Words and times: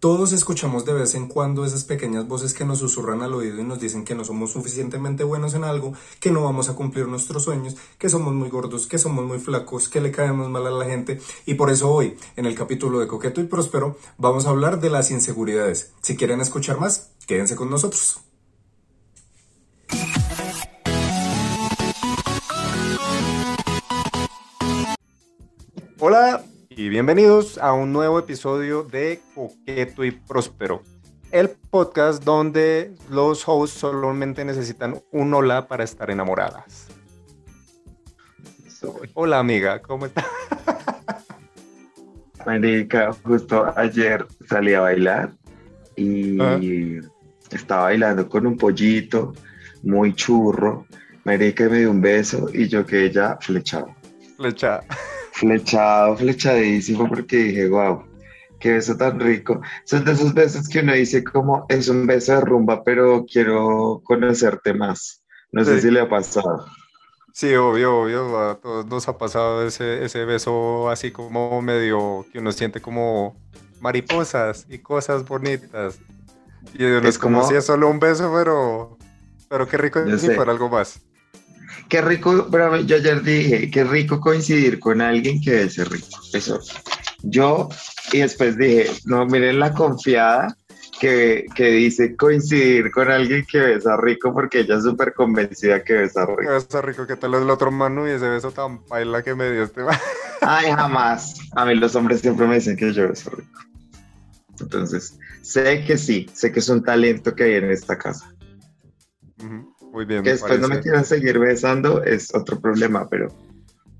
Todos 0.00 0.30
escuchamos 0.30 0.84
de 0.84 0.92
vez 0.92 1.16
en 1.16 1.26
cuando 1.26 1.64
esas 1.64 1.82
pequeñas 1.82 2.28
voces 2.28 2.54
que 2.54 2.64
nos 2.64 2.78
susurran 2.78 3.20
al 3.22 3.34
oído 3.34 3.58
y 3.58 3.64
nos 3.64 3.80
dicen 3.80 4.04
que 4.04 4.14
no 4.14 4.22
somos 4.22 4.52
suficientemente 4.52 5.24
buenos 5.24 5.54
en 5.54 5.64
algo, 5.64 5.92
que 6.20 6.30
no 6.30 6.44
vamos 6.44 6.68
a 6.68 6.76
cumplir 6.76 7.08
nuestros 7.08 7.42
sueños, 7.42 7.74
que 7.98 8.08
somos 8.08 8.32
muy 8.32 8.48
gordos, 8.48 8.86
que 8.86 8.96
somos 8.96 9.24
muy 9.24 9.40
flacos, 9.40 9.88
que 9.88 10.00
le 10.00 10.12
caemos 10.12 10.48
mal 10.50 10.64
a 10.68 10.70
la 10.70 10.84
gente. 10.84 11.20
Y 11.46 11.54
por 11.54 11.68
eso 11.68 11.90
hoy, 11.90 12.16
en 12.36 12.46
el 12.46 12.54
capítulo 12.54 13.00
de 13.00 13.08
Coqueto 13.08 13.40
y 13.40 13.44
Próspero, 13.44 13.98
vamos 14.18 14.46
a 14.46 14.50
hablar 14.50 14.78
de 14.78 14.88
las 14.88 15.10
inseguridades. 15.10 15.90
Si 16.00 16.16
quieren 16.16 16.40
escuchar 16.40 16.78
más, 16.78 17.10
quédense 17.26 17.56
con 17.56 17.68
nosotros. 17.68 18.20
Hola, 25.98 26.44
y 26.78 26.88
bienvenidos 26.88 27.58
a 27.58 27.72
un 27.72 27.92
nuevo 27.92 28.20
episodio 28.20 28.84
de 28.84 29.20
Coqueto 29.34 30.04
y 30.04 30.12
Próspero, 30.12 30.84
el 31.32 31.50
podcast 31.50 32.22
donde 32.22 32.94
los 33.10 33.42
hosts 33.48 33.78
solamente 33.80 34.44
necesitan 34.44 35.02
un 35.10 35.34
hola 35.34 35.66
para 35.66 35.82
estar 35.82 36.08
enamoradas. 36.08 36.86
Hola 39.14 39.40
amiga, 39.40 39.82
¿cómo 39.82 40.06
estás? 40.06 40.24
Marica, 42.46 43.10
justo 43.24 43.72
ayer 43.76 44.24
salí 44.48 44.72
a 44.74 44.80
bailar 44.82 45.32
y 45.96 46.38
Ah. 46.40 46.60
estaba 47.50 47.82
bailando 47.82 48.28
con 48.28 48.46
un 48.46 48.56
pollito 48.56 49.32
muy 49.82 50.14
churro. 50.14 50.86
Marica 51.24 51.68
me 51.68 51.78
dio 51.80 51.90
un 51.90 52.00
beso 52.00 52.48
y 52.54 52.68
yo 52.68 52.86
que 52.86 53.06
ella 53.06 53.36
flechado. 53.40 53.88
Flecha. 54.36 54.80
Flechado, 55.38 56.16
flechadísimo 56.16 57.08
porque 57.08 57.36
dije, 57.36 57.68
wow, 57.68 58.02
qué 58.58 58.72
beso 58.72 58.96
tan 58.96 59.20
rico. 59.20 59.60
Son 59.84 60.04
de 60.04 60.12
esos 60.12 60.34
besos 60.34 60.68
que 60.68 60.80
uno 60.80 60.92
dice 60.94 61.22
como 61.22 61.64
es 61.68 61.88
un 61.88 62.06
beso 62.08 62.32
de 62.32 62.40
rumba, 62.40 62.82
pero 62.82 63.24
quiero 63.30 64.00
conocerte 64.04 64.74
más. 64.74 65.22
No 65.52 65.64
sé 65.64 65.80
si 65.80 65.90
le 65.92 66.00
ha 66.00 66.08
pasado. 66.08 66.66
Sí, 67.32 67.54
obvio, 67.54 68.00
obvio, 68.00 68.38
a 68.50 68.56
todos 68.56 68.84
nos 68.86 69.06
ha 69.06 69.16
pasado 69.16 69.64
ese, 69.64 70.04
ese 70.04 70.24
beso 70.24 70.90
así 70.90 71.12
como 71.12 71.62
medio 71.62 72.26
que 72.32 72.40
uno 72.40 72.50
siente 72.50 72.80
como 72.80 73.36
mariposas 73.80 74.66
y 74.68 74.78
cosas 74.78 75.24
bonitas. 75.24 76.00
Y 76.74 76.84
uno 76.84 76.98
Es 76.98 77.14
es 77.14 77.18
como 77.18 77.38
como- 77.38 77.48
si 77.48 77.54
es 77.54 77.64
solo 77.64 77.88
un 77.88 78.00
beso, 78.00 78.32
pero, 78.34 78.98
pero 79.48 79.68
qué 79.68 79.76
rico 79.76 80.00
sé. 80.18 80.34
fuera 80.34 80.50
algo 80.50 80.68
más. 80.68 81.00
Qué 81.88 82.02
rico, 82.02 82.48
pero 82.50 82.76
yo 82.80 82.96
ayer 82.96 83.22
dije, 83.22 83.70
qué 83.70 83.84
rico 83.84 84.20
coincidir 84.20 84.78
con 84.78 85.00
alguien 85.00 85.40
que 85.40 85.62
es 85.62 85.88
rico. 85.88 86.06
Eso. 86.32 86.60
Yo, 87.22 87.68
y 88.12 88.18
después 88.18 88.58
dije, 88.58 88.90
no, 89.04 89.24
miren 89.26 89.58
la 89.58 89.72
confiada 89.72 90.54
que, 91.00 91.46
que 91.54 91.70
dice 91.70 92.16
coincidir 92.16 92.90
con 92.90 93.10
alguien 93.10 93.44
que 93.50 93.58
besa 93.58 93.96
rico 93.96 94.32
porque 94.34 94.60
ella 94.60 94.76
es 94.76 94.84
súper 94.84 95.14
convencida 95.14 95.82
que 95.82 95.94
besa 95.94 96.26
rico. 96.26 96.52
beso 96.52 96.82
rico, 96.82 97.06
¿qué 97.06 97.16
tal 97.16 97.34
es 97.34 97.42
el 97.42 97.50
otro 97.50 97.70
mano 97.70 98.06
y 98.06 98.12
ese 98.12 98.28
beso 98.28 98.50
tan 98.50 98.84
baila 98.86 99.22
que 99.22 99.34
me 99.34 99.50
dio 99.50 99.62
este? 99.64 99.82
Ay, 100.42 100.70
jamás. 100.70 101.34
A 101.56 101.64
mí 101.64 101.74
los 101.74 101.94
hombres 101.94 102.20
siempre 102.20 102.46
me 102.46 102.56
dicen 102.56 102.76
que 102.76 102.92
yo 102.92 103.08
beso 103.08 103.30
rico. 103.30 103.60
Entonces, 104.60 105.18
sé 105.42 105.84
que 105.84 105.96
sí, 105.96 106.26
sé 106.34 106.52
que 106.52 106.58
es 106.58 106.68
un 106.68 106.82
talento 106.82 107.34
que 107.34 107.44
hay 107.44 107.54
en 107.54 107.70
esta 107.70 107.96
casa. 107.96 108.34
Ujú, 109.38 109.74
Muy 109.92 110.04
bien, 110.04 110.22
Que 110.22 110.30
después 110.30 110.60
no 110.60 110.68
me 110.68 110.80
quieran 110.80 111.04
seguir 111.04 111.38
besando 111.38 112.02
es 112.02 112.34
otro 112.34 112.60
problema, 112.60 113.08
pero 113.08 113.28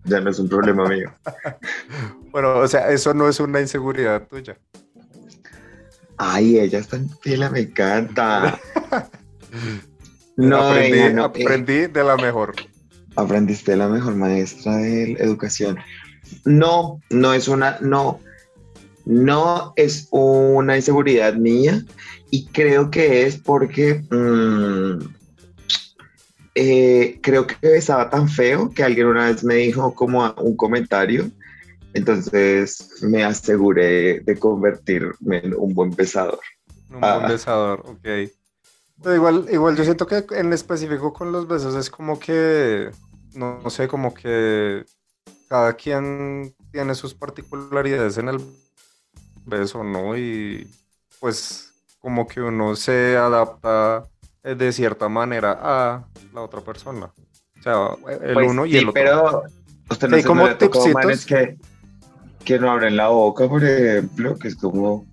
ya 0.05 0.21
no 0.21 0.31
es 0.31 0.39
un 0.39 0.49
problema 0.49 0.89
mío. 0.89 1.13
Bueno, 2.31 2.59
o 2.59 2.69
sea, 2.69 2.91
eso 2.91 3.15
no 3.15 3.27
es 3.27 3.41
una 3.41 3.59
inseguridad 3.59 4.29
tuya. 4.29 4.59
Ay, 6.19 6.59
ella 6.59 6.79
es 6.79 6.89
tan 6.89 7.09
fila, 7.21 7.51
me 7.51 7.61
encanta. 7.61 8.59
No, 10.37 10.59
aprendí, 10.59 10.93
venga, 10.93 11.13
no, 11.15 11.23
eh, 11.35 11.43
aprendí 11.43 11.87
de 11.89 12.05
la 12.05 12.17
mejor. 12.17 12.55
aprendiste 13.17 13.75
la 13.75 13.89
mejor 13.89 14.15
maestra 14.15 14.77
de 14.77 15.15
educación. 15.15 15.79
No, 16.45 17.01
no 17.11 17.33
es 17.33 17.49
una, 17.49 17.77
no, 17.81 18.21
no 19.05 19.73
es 19.75 20.07
una 20.13 20.77
inseguridad 20.77 21.35
mía 21.35 21.83
y 22.31 22.47
creo 22.47 22.89
que 22.89 23.27
es 23.27 23.37
porque 23.37 24.05
mm, 24.11 25.18
eh, 26.61 27.21
creo 27.23 27.47
que 27.47 27.55
besaba 27.63 28.11
tan 28.11 28.29
feo 28.29 28.71
que 28.71 28.83
alguien 28.83 29.07
una 29.07 29.27
vez 29.27 29.45
me 29.45 29.55
dijo 29.55 29.95
como 29.95 30.33
un 30.39 30.57
comentario, 30.57 31.31
entonces 31.95 33.01
me 33.03 33.23
aseguré 33.23 34.21
de 34.21 34.39
convertirme 34.39 35.39
en 35.39 35.55
un 35.55 35.73
buen 35.75 35.95
besador. 35.95 36.41
Un 36.91 37.05
Ah. 37.05 37.19
buen 37.19 37.29
besador, 37.31 37.85
ok. 37.87 38.31
Pero 39.03 39.15
igual, 39.15 39.47
igual 39.53 39.77
yo 39.77 39.85
siento 39.85 40.07
que 40.07 40.25
en 40.33 40.53
específico 40.53 41.13
con 41.13 41.31
los 41.31 41.47
besos 41.47 41.77
es 41.77 41.89
como 41.91 42.19
que, 42.19 42.91
no, 43.35 43.61
no 43.63 43.71
sé, 43.71 43.87
como 43.87 44.13
que 44.13 44.85
cada 45.49 45.75
quien 45.75 46.55
tiene 46.73 46.95
sus 46.97 47.15
particularidades 47.15 48.19
en 48.19 48.29
el 48.29 48.39
beso, 49.47 49.85
¿no? 49.85 50.17
Y 50.17 50.67
pues 51.21 51.73
como 52.01 52.27
que 52.27 52.41
uno 52.41 52.75
se 52.77 53.17
adapta 53.17 54.05
de 54.43 54.73
cierta 54.73 55.09
manera 55.09 55.59
a 55.61 56.05
la 56.33 56.41
otra 56.43 56.61
persona. 56.61 57.07
O 57.59 57.63
sea, 57.63 57.89
el 58.23 58.35
Pues 58.35 58.51
uno 58.51 58.67
y 58.67 58.73
sí, 58.73 58.79
el 58.79 58.89
otro. 58.89 58.95
pero 58.95 59.43
usted 59.91 60.09
no 60.09 60.17
Sí, 60.17 60.23
se 60.23 60.29
como 60.29 60.49
tipsitos. 60.57 61.27
que, 61.27 61.57
que 62.45 62.59
no 62.59 62.71
abren 62.71 62.97
la 62.97 63.09
boca, 63.09 63.49
por 63.49 63.65
ejemplo, 63.65 64.37
que 64.39 64.49
es 64.49 64.57
como, 64.57 65.07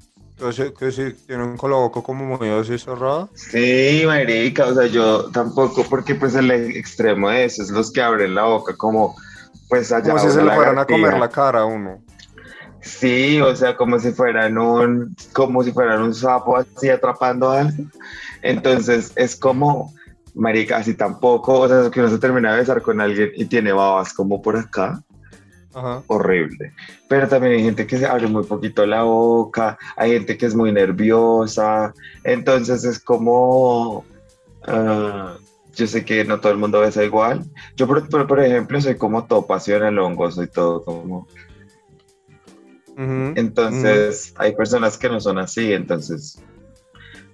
sí, 0.52 0.64
que 0.78 0.92
sí 0.92 1.14
tienen 1.28 1.58
con 1.58 1.72
la 1.72 1.78
boca 1.78 2.02
como 2.02 2.38
muy 2.38 2.50
así 2.50 2.78
cerrada. 2.78 3.28
sí, 3.34 4.04
marica, 4.06 4.68
o 4.68 4.74
sea, 4.76 4.86
yo 4.88 5.30
tampoco, 5.32 5.84
porque 5.90 6.16
pues 6.16 6.36
el 6.36 6.52
extremo 6.52 7.30
de 7.30 7.46
eso 7.46 7.64
es 7.64 7.72
los 7.72 7.92
que 7.92 8.02
abren 8.02 8.36
la 8.36 8.44
boca 8.44 8.76
como, 8.78 9.16
pues 9.70 9.92
allá 9.92 10.14
Como 10.14 10.20
si 10.20 10.30
se 10.32 10.44
le 10.44 10.52
fueran 10.54 10.78
a 10.78 10.86
comer 10.86 11.18
la 11.18 11.30
cara 11.30 11.62
a 11.62 11.66
uno. 11.66 12.04
Sí, 12.86 13.42
o 13.42 13.56
sea, 13.56 13.76
como 13.76 14.00
si 14.00 14.12
fueran 14.12 14.58
un, 14.60 15.16
como 15.34 15.64
si 15.64 15.72
fueran 15.72 16.04
un 16.04 16.14
sapo 16.14 16.56
así 16.56 16.88
atrapando 16.88 17.50
algo. 17.50 17.84
Entonces 18.44 19.12
es 19.16 19.36
como, 19.36 19.92
marica, 20.36 20.78
así 20.78 20.94
tampoco, 20.94 21.62
o 21.62 21.68
sea, 21.68 21.90
que 21.90 22.00
uno 22.00 22.10
se 22.10 22.20
termina 22.20 22.54
de 22.54 22.60
besar 22.60 22.84
con 22.84 23.02
alguien 23.02 23.32
y 23.36 23.46
tiene 23.46 23.74
babas 23.74 24.14
como 24.14 24.42
por 24.42 24.56
acá. 24.56 25.02
Ajá. 25.74 26.04
horrible. 26.08 26.72
Pero 27.10 27.28
también 27.28 27.56
hay 27.56 27.64
gente 27.64 27.86
que 27.86 27.98
se 27.98 28.06
abre 28.06 28.28
muy 28.28 28.46
poquito 28.46 28.86
la 28.86 29.04
boca, 29.04 29.78
hay 29.98 30.14
gente 30.14 30.38
que 30.38 30.46
es 30.46 30.56
muy 30.56 30.72
nerviosa, 30.72 31.94
entonces 32.24 32.86
es 32.86 32.98
como, 32.98 34.06
ah, 34.68 35.36
yo 35.74 35.88
sé 35.88 36.06
que 36.06 36.24
no 36.24 36.40
todo 36.40 36.54
el 36.54 36.60
mundo 36.60 36.80
besa 36.80 37.04
igual. 37.04 37.44
Yo, 37.76 37.88
por, 37.88 38.08
por, 38.08 38.26
por 38.26 38.40
ejemplo, 38.40 38.80
soy 38.80 38.96
como 38.96 39.26
todo 39.26 39.46
pasionalongo, 39.46 40.32
soy 40.32 40.48
todo 40.48 40.82
como... 40.84 41.28
Entonces, 42.98 44.34
hay 44.38 44.56
personas 44.56 44.98
que 44.98 45.10
no 45.10 45.20
son 45.20 45.38
así, 45.38 45.74
entonces... 45.74 46.42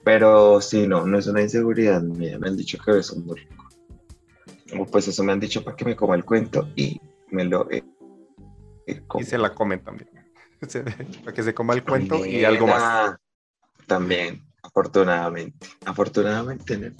Pero 0.03 0.61
sí, 0.61 0.87
no, 0.87 1.05
no 1.05 1.19
es 1.19 1.27
una 1.27 1.43
inseguridad 1.43 2.01
mía, 2.01 2.39
me 2.39 2.47
han 2.47 2.57
dicho 2.57 2.79
que 2.83 2.91
beso 2.91 3.15
muy 3.17 3.39
rico. 3.39 3.69
O 4.79 4.85
pues 4.85 5.07
eso 5.07 5.23
me 5.23 5.31
han 5.31 5.39
dicho 5.39 5.63
para 5.63 5.75
que 5.75 5.85
me 5.85 5.95
coma 5.95 6.15
el 6.15 6.25
cuento 6.25 6.67
y 6.75 6.99
me 7.29 7.43
lo 7.43 7.69
he, 7.69 7.83
he 8.87 9.03
Y 9.19 9.23
se 9.23 9.37
la 9.37 9.53
comen 9.53 9.83
también. 9.83 10.09
Para 11.23 11.33
que 11.33 11.43
se 11.43 11.53
coma 11.53 11.73
el 11.73 11.83
cuento 11.83 12.25
y 12.25 12.45
algo 12.45 12.67
más. 12.67 13.15
También, 13.87 14.45
afortunadamente. 14.63 15.67
Afortunadamente, 15.85 16.77
¿no? 16.77 16.91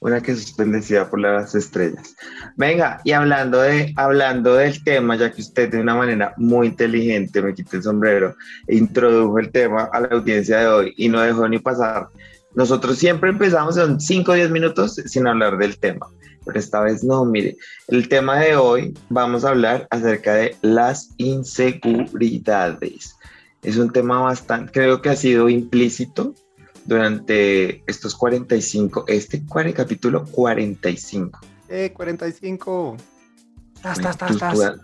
una 0.00 0.20
que 0.20 0.32
es 0.32 0.56
bendecida 0.56 1.08
por 1.08 1.20
las 1.20 1.54
estrellas. 1.54 2.14
Venga, 2.56 3.00
y 3.04 3.12
hablando, 3.12 3.60
de, 3.60 3.92
hablando 3.96 4.54
del 4.54 4.82
tema, 4.84 5.16
ya 5.16 5.32
que 5.32 5.42
usted 5.42 5.70
de 5.70 5.80
una 5.80 5.94
manera 5.94 6.34
muy 6.36 6.68
inteligente 6.68 7.42
me 7.42 7.54
quitó 7.54 7.76
el 7.76 7.82
sombrero 7.82 8.34
e 8.66 8.76
introdujo 8.76 9.38
el 9.38 9.50
tema 9.50 9.88
a 9.92 10.00
la 10.00 10.08
audiencia 10.08 10.60
de 10.60 10.66
hoy 10.66 10.94
y 10.96 11.08
no 11.08 11.20
dejó 11.20 11.48
ni 11.48 11.58
pasar. 11.58 12.08
Nosotros 12.54 12.98
siempre 12.98 13.30
empezamos 13.30 13.76
en 13.76 14.00
5 14.00 14.32
o 14.32 14.34
10 14.34 14.50
minutos 14.50 14.94
sin 15.06 15.26
hablar 15.26 15.56
del 15.56 15.78
tema, 15.78 16.08
pero 16.44 16.58
esta 16.58 16.80
vez 16.80 17.04
no, 17.04 17.24
mire, 17.24 17.56
el 17.88 18.08
tema 18.08 18.40
de 18.40 18.56
hoy 18.56 18.94
vamos 19.08 19.44
a 19.44 19.50
hablar 19.50 19.86
acerca 19.90 20.34
de 20.34 20.56
las 20.62 21.10
inseguridades. 21.16 23.16
Es 23.62 23.76
un 23.76 23.92
tema 23.92 24.20
bastante, 24.20 24.72
creo 24.72 25.02
que 25.02 25.10
ha 25.10 25.16
sido 25.16 25.48
implícito 25.48 26.34
durante 26.84 27.82
estos 27.86 28.14
45, 28.14 29.04
este 29.08 29.42
cuare- 29.46 29.72
capítulo 29.74 30.24
45. 30.24 31.40
Eh, 31.68 31.92
45. 31.94 32.96
Tas, 33.82 34.00
tas, 34.00 34.16
tas, 34.18 34.32
Tu, 34.32 34.38
tas. 34.38 34.58
tu- 34.58 34.80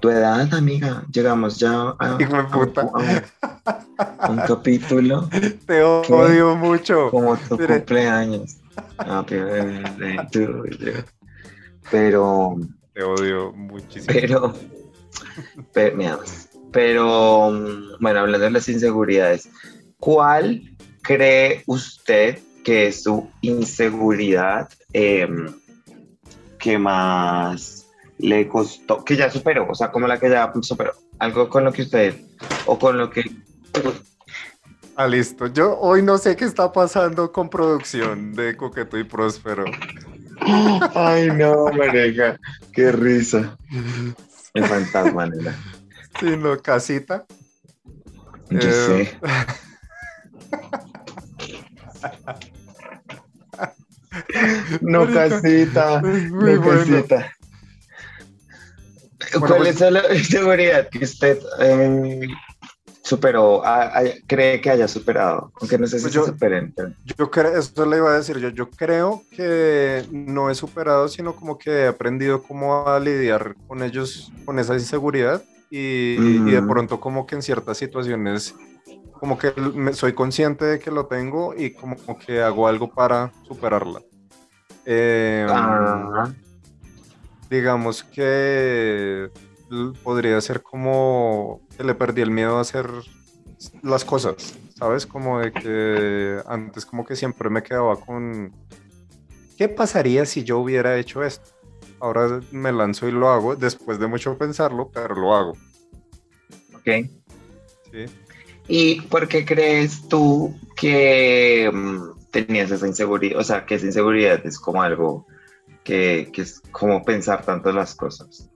tu 0.00 0.10
edad, 0.10 0.52
amiga, 0.54 1.04
llegamos 1.10 1.58
ya 1.58 1.94
a, 1.98 2.16
Hijo 2.20 2.32
de 2.32 2.38
a- 2.38 2.48
puta. 2.48 2.80
a 2.82 2.98
un, 2.98 3.22
a 4.18 4.30
un 4.30 4.36
capítulo 4.38 5.28
Te 5.66 5.82
odio 5.82 6.56
mucho. 6.56 7.10
como 7.10 7.36
tu 7.36 7.56
Mire. 7.56 7.76
cumpleaños. 7.78 8.56
You. 10.32 10.64
Pero, 11.90 12.56
Te 12.92 13.02
odio 13.02 13.52
muchísimo. 13.52 14.06
pero, 14.12 14.54
pero, 15.72 15.96
mira, 15.96 16.18
pero, 16.72 17.50
mm, 17.50 18.00
bueno, 18.00 18.20
hablando 18.20 18.44
de 18.46 18.50
las 18.50 18.68
inseguridades, 18.68 19.48
¿cuál 19.98 20.62
cree 21.04 21.62
usted 21.66 22.38
que 22.64 22.88
es 22.88 23.02
su 23.04 23.30
inseguridad 23.42 24.68
em, 24.92 25.46
que 26.58 26.78
más 26.78 27.86
le 28.18 28.48
costó, 28.48 29.04
que 29.04 29.16
ya 29.16 29.30
superó, 29.30 29.68
o 29.70 29.74
sea, 29.74 29.92
como 29.92 30.08
la 30.08 30.18
que 30.18 30.30
ya 30.30 30.50
superó, 30.62 30.92
algo 31.18 31.48
con 31.48 31.64
lo 31.64 31.72
que 31.72 31.82
usted, 31.82 32.16
o 32.66 32.78
con 32.78 32.96
lo 32.96 33.10
que... 33.10 33.22
Ah, 34.96 35.06
listo. 35.06 35.48
Yo 35.48 35.76
hoy 35.78 36.02
no 36.02 36.18
sé 36.18 36.36
qué 36.36 36.44
está 36.44 36.72
pasando 36.72 37.32
con 37.32 37.50
producción 37.50 38.32
de 38.32 38.56
Coqueto 38.56 38.96
y 38.96 39.04
Próspero. 39.04 39.64
Ay, 40.94 41.30
no, 41.32 41.66
maneja, 41.76 42.38
qué 42.72 42.92
risa. 42.92 43.56
El 44.54 44.64
fantasma, 44.64 45.26
nena. 45.26 45.56
Sí, 46.20 46.36
no, 46.36 46.56
casita. 46.62 47.26
Yo 48.50 48.60
sé. 48.60 49.18
No 54.80 55.06
casita, 55.12 56.00
no 56.00 56.34
bueno. 56.34 56.62
casita. 56.62 57.32
Bueno, 59.38 59.46
¿Cuál 59.46 59.56
pues- 59.58 59.80
es 59.80 59.92
la 59.92 60.14
inseguridad 60.14 60.88
que 60.88 61.04
usted 61.04 61.38
eh, 61.60 62.28
superó, 63.02 63.64
a- 63.64 63.98
a- 63.98 64.02
cree 64.26 64.60
que 64.60 64.70
haya 64.70 64.86
superado? 64.86 65.52
Aunque 65.60 65.78
no 65.78 65.86
sé 65.86 65.98
si 65.98 66.02
Pues 66.04 66.12
se 66.12 66.18
yo- 66.20 66.26
superen. 66.26 66.72
pero- 66.76 66.92
Yo 67.18 67.30
creo, 67.30 67.56
eso 67.58 67.86
le 67.86 67.96
iba 67.96 68.10
a 68.12 68.18
decir 68.18 68.38
yo, 68.38 68.50
yo 68.50 68.70
creo 68.70 69.22
que 69.34 70.04
no 70.12 70.50
he 70.50 70.54
superado, 70.54 71.08
sino 71.08 71.34
como 71.34 71.58
que 71.58 71.70
he 71.70 71.86
aprendido 71.88 72.42
cómo 72.42 72.86
a 72.86 73.00
lidiar 73.00 73.56
con 73.66 73.82
ellos, 73.82 74.30
con 74.44 74.58
esa 74.58 74.74
inseguridad 74.74 75.42
y, 75.70 76.16
y 76.16 76.50
de 76.52 76.58
Ujú. 76.58 76.68
pronto 76.68 77.00
como 77.00 77.26
que 77.26 77.34
en 77.34 77.42
ciertas 77.42 77.78
situaciones 77.78 78.54
como 79.24 79.38
que 79.38 79.54
me- 79.58 79.94
soy 79.94 80.12
consciente 80.12 80.66
de 80.66 80.78
que 80.78 80.90
lo 80.90 81.06
tengo 81.06 81.54
y 81.56 81.72
como 81.72 81.96
que 82.18 82.42
hago 82.42 82.68
algo 82.68 82.92
para 82.92 83.32
superarla. 83.48 84.02
Eh, 84.84 85.46
Ah, 85.48 86.30
digamos 87.48 88.04
que 88.04 89.30
podría 90.02 90.38
ser 90.42 90.60
como 90.62 91.62
que 91.74 91.84
le 91.84 91.94
perdí 91.94 92.20
el 92.20 92.30
miedo 92.32 92.58
a 92.58 92.60
hacer 92.60 92.90
las 93.82 94.04
cosas, 94.04 94.58
¿sabes? 94.78 95.06
Como 95.06 95.40
de 95.40 95.52
que 95.52 96.42
antes 96.46 96.84
como 96.84 97.06
que 97.06 97.16
siempre 97.16 97.48
me 97.48 97.62
quedaba 97.62 97.96
con 97.96 98.52
¿qué 99.56 99.70
pasaría 99.70 100.26
si 100.26 100.44
yo 100.44 100.58
hubiera 100.58 100.98
hecho 100.98 101.24
esto? 101.24 101.48
Ahora 101.98 102.40
me 102.52 102.72
lanzo 102.72 103.08
y 103.08 103.12
lo 103.12 103.30
hago 103.30 103.56
después 103.56 103.98
de 103.98 104.06
mucho 104.06 104.36
pensarlo, 104.36 104.90
pero 104.92 105.14
lo 105.14 105.34
hago. 105.34 105.52
ok. 106.74 107.08
¿sí? 107.90 108.04
¿Y 108.68 109.00
por 109.02 109.28
qué 109.28 109.44
crees 109.44 110.08
tú 110.08 110.54
que 110.76 111.70
mm, 111.72 112.30
tenías 112.30 112.70
esa 112.70 112.86
inseguridad? 112.86 113.38
O 113.40 113.44
sea, 113.44 113.66
que 113.66 113.74
esa 113.76 113.86
inseguridad 113.86 114.44
es 114.46 114.58
como 114.58 114.82
algo 114.82 115.26
que, 115.84 116.30
que 116.32 116.42
es 116.42 116.60
como 116.72 117.04
pensar 117.04 117.44
tanto 117.44 117.72
las 117.72 117.94
cosas. 117.94 118.50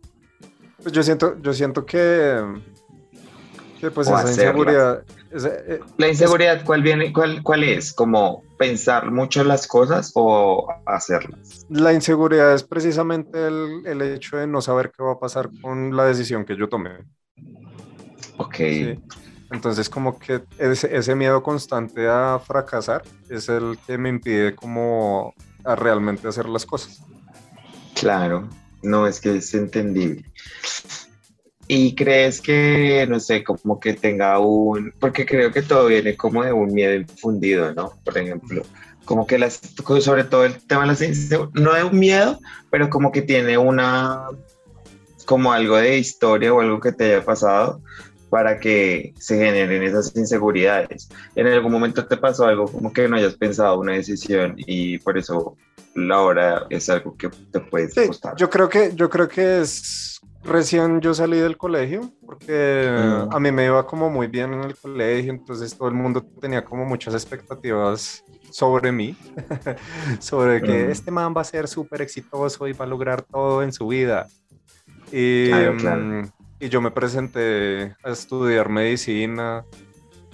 Pues 0.82 0.92
yo 0.94 1.02
siento, 1.02 1.40
yo 1.42 1.52
siento 1.52 1.84
que, 1.84 2.40
que 3.80 3.90
pues 3.90 4.08
O 4.08 4.14
esa 4.14 4.22
hacerlas. 4.22 4.34
inseguridad, 4.34 5.04
esa- 5.30 5.54
eh, 5.54 5.80
La 5.98 6.08
inseguridad, 6.08 6.64
¿cuál 6.64 6.82
viene? 6.82 7.12
¿Cuál, 7.12 7.42
cuál 7.42 7.64
es? 7.64 7.92
¿Como 7.92 8.42
pensar 8.58 9.10
mucho 9.10 9.44
las 9.44 9.66
cosas 9.66 10.12
o 10.14 10.68
hacerlas? 10.86 11.66
La 11.68 11.92
inseguridad 11.92 12.54
es 12.54 12.62
precisamente 12.64 13.46
el, 13.46 13.82
el 13.86 14.02
hecho 14.02 14.36
de 14.36 14.46
no 14.46 14.60
saber 14.60 14.90
qué 14.96 15.02
va 15.02 15.12
a 15.12 15.18
pasar 15.20 15.50
con 15.60 15.96
la 15.96 16.04
decisión 16.04 16.44
que 16.44 16.56
yo 16.56 16.68
tomé. 16.68 16.90
Ok. 18.38 18.56
¿sí? 18.56 18.96
Entonces 19.50 19.88
como 19.88 20.18
que 20.18 20.42
ese, 20.58 21.14
miedo 21.14 21.42
constante 21.42 22.06
a 22.08 22.38
fracasar 22.38 23.02
es 23.30 23.48
el 23.48 23.78
que 23.86 23.96
me 23.96 24.10
impide 24.10 24.54
como 24.54 25.34
realmente 25.64 26.28
hacer 26.28 26.48
las 26.48 26.66
cosas. 26.66 27.02
Claro, 27.94 28.48
no 28.82 29.06
es 29.06 29.20
que 29.20 29.36
es 29.36 29.54
entendible. 29.54 30.24
¿Y 31.66 31.94
crees 31.94 32.40
que, 32.40 33.06
no 33.08 33.20
sé, 33.20 33.44
como 33.44 33.78
que 33.78 33.94
tenga 33.94 34.38
un, 34.38 34.92
porque 34.98 35.26
creo 35.26 35.52
que 35.52 35.62
todo 35.62 35.86
viene 35.86 36.16
como 36.16 36.42
de 36.42 36.52
un 36.52 36.72
miedo 36.72 36.94
infundido, 36.94 37.74
¿no? 37.74 37.92
Por 38.04 38.16
ejemplo, 38.16 38.62
como 39.04 39.26
que 39.26 39.38
las, 39.38 39.60
sobre 40.00 40.24
todo 40.24 40.44
el 40.44 40.66
tema 40.66 40.82
de 40.82 40.86
las 40.88 41.02
insegu- 41.02 41.50
no 41.54 41.74
de 41.74 41.84
un 41.84 41.98
miedo, 41.98 42.38
pero 42.70 42.88
como 42.88 43.12
que 43.12 43.20
tiene 43.20 43.58
una, 43.58 44.26
como 45.26 45.52
algo 45.52 45.76
de 45.76 45.98
historia 45.98 46.54
o 46.54 46.60
algo 46.60 46.80
que 46.80 46.92
te 46.92 47.14
haya 47.14 47.24
pasado 47.24 47.82
para 48.28 48.58
que 48.58 49.14
se 49.18 49.36
generen 49.36 49.82
esas 49.82 50.14
inseguridades. 50.16 51.08
¿En 51.34 51.46
algún 51.46 51.72
momento 51.72 52.06
te 52.06 52.16
pasó 52.16 52.46
algo 52.46 52.70
como 52.70 52.92
que 52.92 53.08
no 53.08 53.16
hayas 53.16 53.36
pensado 53.36 53.78
una 53.80 53.92
decisión 53.94 54.54
y 54.58 54.98
por 54.98 55.16
eso 55.18 55.56
la 55.94 56.20
hora 56.20 56.66
es 56.70 56.88
algo 56.88 57.16
que 57.16 57.30
te 57.50 57.60
puede 57.60 57.88
Sí, 57.90 58.06
costar? 58.06 58.34
yo 58.36 58.48
creo 58.50 58.68
que, 58.68 58.92
yo 58.94 59.08
creo 59.10 59.28
que 59.28 59.60
es 59.60 60.20
recién 60.44 61.00
yo 61.00 61.12
salí 61.14 61.38
del 61.38 61.56
colegio, 61.56 62.12
porque 62.24 62.88
Mm. 63.28 63.34
a 63.34 63.40
mí 63.40 63.52
me 63.52 63.66
iba 63.66 63.86
como 63.86 64.08
muy 64.10 64.26
bien 64.28 64.52
en 64.54 64.62
el 64.64 64.76
colegio, 64.76 65.32
entonces 65.32 65.76
todo 65.76 65.88
el 65.88 65.94
mundo 65.94 66.24
tenía 66.40 66.64
como 66.64 66.84
muchas 66.84 67.14
expectativas 67.14 68.22
sobre 68.50 68.92
mí, 68.92 69.18
sobre 70.20 70.62
que 70.62 70.86
Mm. 70.86 70.90
este 70.90 71.10
man 71.10 71.34
va 71.36 71.40
a 71.42 71.44
ser 71.44 71.66
súper 71.68 72.02
exitoso 72.02 72.66
y 72.68 72.72
va 72.72 72.84
a 72.84 72.88
lograr 72.88 73.22
todo 73.22 73.62
en 73.62 73.72
su 73.72 73.88
vida. 73.88 74.26
Y, 75.10 75.48
Claro, 75.48 75.76
claro. 75.76 76.37
Y 76.60 76.68
yo 76.68 76.80
me 76.80 76.90
presenté 76.90 77.94
a 78.02 78.10
estudiar 78.10 78.68
medicina 78.68 79.64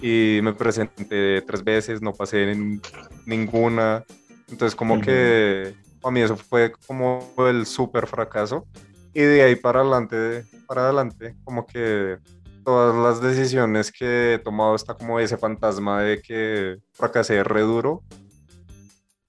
y 0.01 0.39
me 0.41 0.53
presenté 0.53 1.41
tres 1.41 1.63
veces, 1.63 2.01
no 2.01 2.13
pasé 2.13 2.51
en 2.51 2.81
ninguna. 3.25 4.03
Entonces 4.49 4.75
como 4.75 4.95
Ujú. 4.95 5.03
que 5.03 5.75
para 6.01 6.11
mí 6.13 6.21
eso 6.21 6.35
fue 6.35 6.71
como 6.87 7.33
el 7.37 7.65
súper 7.65 8.07
fracaso. 8.07 8.67
Y 9.13 9.21
de 9.21 9.43
ahí 9.43 9.55
para 9.55 9.79
adelante, 9.81 10.45
para 10.67 10.85
adelante, 10.85 11.35
como 11.43 11.65
que 11.65 12.17
todas 12.63 12.95
las 12.95 13.21
decisiones 13.21 13.91
que 13.91 14.33
he 14.33 14.39
tomado 14.39 14.75
está 14.75 14.95
como 14.95 15.19
ese 15.19 15.37
fantasma 15.37 16.01
de 16.01 16.21
que 16.21 16.77
fracasé 16.93 17.43
re 17.43 17.61
duro 17.61 18.03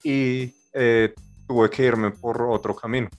y 0.03 0.53
eh, 0.73 1.13
tuve 1.47 1.69
que 1.69 1.85
irme 1.85 2.11
por 2.11 2.41
otro 2.41 2.75
camino. 2.75 3.09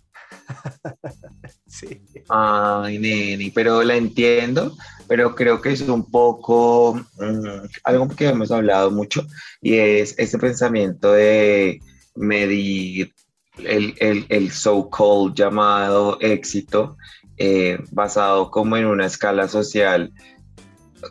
sí. 1.66 2.02
Ay, 2.28 2.98
nene, 2.98 3.52
pero 3.54 3.82
la 3.82 3.96
entiendo, 3.96 4.76
pero 5.06 5.34
creo 5.34 5.60
que 5.60 5.72
es 5.72 5.82
un 5.82 6.10
poco 6.10 6.94
mm, 6.94 7.66
algo 7.84 8.08
que 8.08 8.28
hemos 8.28 8.50
hablado 8.50 8.90
mucho 8.90 9.26
y 9.60 9.74
es 9.74 10.18
ese 10.18 10.38
pensamiento 10.38 11.12
de 11.12 11.80
medir 12.14 13.12
el, 13.58 13.94
el, 13.98 14.26
el 14.28 14.50
so-called 14.50 15.34
llamado 15.34 16.18
éxito 16.20 16.96
eh, 17.36 17.78
basado 17.92 18.50
como 18.50 18.76
en 18.76 18.86
una 18.86 19.06
escala 19.06 19.48
social 19.48 20.12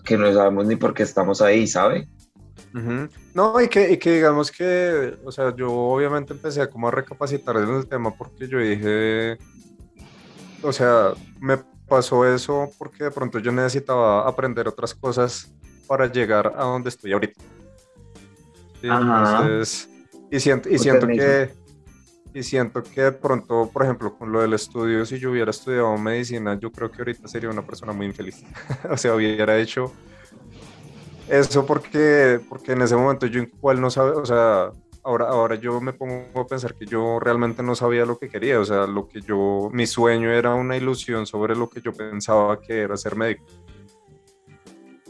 que 0.03 0.17
no 0.17 0.33
sabemos 0.33 0.67
ni 0.67 0.75
por 0.75 0.93
qué 0.93 1.03
estamos 1.03 1.41
ahí, 1.41 1.67
¿sabe? 1.67 2.07
No, 3.33 3.61
y 3.61 3.67
que, 3.67 3.91
y 3.91 3.97
que 3.97 4.15
digamos 4.15 4.51
que, 4.51 5.17
o 5.23 5.31
sea, 5.31 5.55
yo 5.55 5.71
obviamente 5.71 6.33
empecé 6.33 6.67
como 6.69 6.87
a 6.87 6.91
recapacitar 6.91 7.57
en 7.57 7.69
el 7.69 7.87
tema 7.87 8.13
porque 8.15 8.47
yo 8.47 8.59
dije, 8.59 9.37
o 10.61 10.71
sea, 10.71 11.13
me 11.39 11.57
pasó 11.87 12.25
eso 12.25 12.69
porque 12.77 13.05
de 13.05 13.11
pronto 13.11 13.39
yo 13.39 13.51
necesitaba 13.51 14.27
aprender 14.27 14.67
otras 14.67 14.93
cosas 14.93 15.51
para 15.87 16.11
llegar 16.11 16.53
a 16.55 16.63
donde 16.63 16.89
estoy 16.89 17.13
ahorita. 17.13 17.41
Ajá. 18.89 19.41
entonces, 19.41 19.89
y 20.29 20.39
siento, 20.39 20.69
y 20.69 20.77
siento 20.77 21.07
que, 21.07 21.51
y 22.33 22.43
siento 22.43 22.83
que 22.83 23.01
de 23.01 23.11
pronto, 23.11 23.69
por 23.71 23.83
ejemplo, 23.83 24.15
con 24.17 24.31
lo 24.31 24.41
del 24.41 24.53
estudio, 24.53 25.05
si 25.05 25.17
yo 25.17 25.31
hubiera 25.31 25.51
estudiado 25.51 25.97
medicina, 25.97 26.59
yo 26.59 26.71
creo 26.71 26.91
que 26.91 26.99
ahorita 26.99 27.27
sería 27.27 27.49
una 27.49 27.65
persona 27.65 27.93
muy 27.93 28.05
infeliz. 28.05 28.43
o 28.89 28.97
sea, 28.97 29.15
hubiera 29.15 29.57
hecho 29.57 29.91
eso 31.29 31.65
porque, 31.65 32.39
porque 32.47 32.73
en 32.73 32.81
ese 32.81 32.95
momento 32.95 33.25
yo 33.27 33.41
igual 33.41 33.81
no 33.81 33.89
sabía, 33.89 34.13
o 34.13 34.25
sea, 34.25 34.71
ahora, 35.03 35.29
ahora 35.29 35.55
yo 35.55 35.79
me 35.79 35.93
pongo 35.93 36.25
a 36.35 36.47
pensar 36.47 36.75
que 36.75 36.85
yo 36.85 37.19
realmente 37.19 37.63
no 37.63 37.75
sabía 37.75 38.05
lo 38.05 38.19
que 38.19 38.29
quería, 38.29 38.59
o 38.59 38.65
sea, 38.65 38.87
lo 38.87 39.07
que 39.07 39.21
yo, 39.21 39.69
mi 39.71 39.87
sueño 39.87 40.31
era 40.31 40.53
una 40.53 40.77
ilusión 40.77 41.25
sobre 41.25 41.55
lo 41.55 41.69
que 41.69 41.81
yo 41.81 41.93
pensaba 41.93 42.59
que 42.59 42.81
era 42.81 42.97
ser 42.97 43.15
médico. 43.15 43.45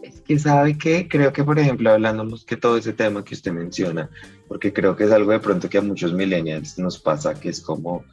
Es 0.02 0.22
que 0.22 0.38
sabe 0.40 0.78
que 0.78 1.08
creo 1.08 1.34
que, 1.34 1.44
por 1.44 1.58
ejemplo, 1.60 1.92
hablando 1.92 2.24
más 2.24 2.46
que 2.46 2.58
todo 2.58 2.78
ese 2.78 2.94
tema 2.94 3.24
que 3.24 3.34
usted 3.34 3.52
menciona, 3.52 4.10
porque 4.48 4.72
creo 4.72 4.96
que 4.96 5.06
es 5.06 5.12
algo 5.12 5.32
de 5.32 5.40
pronto 5.40 5.70
que 5.70 5.80
a 5.80 5.82
muchos 5.82 6.14
millennials 6.14 6.78
nos 6.78 7.00
pasa, 7.00 7.40
que 7.40 7.50
es 7.50 7.62
como 7.62 8.04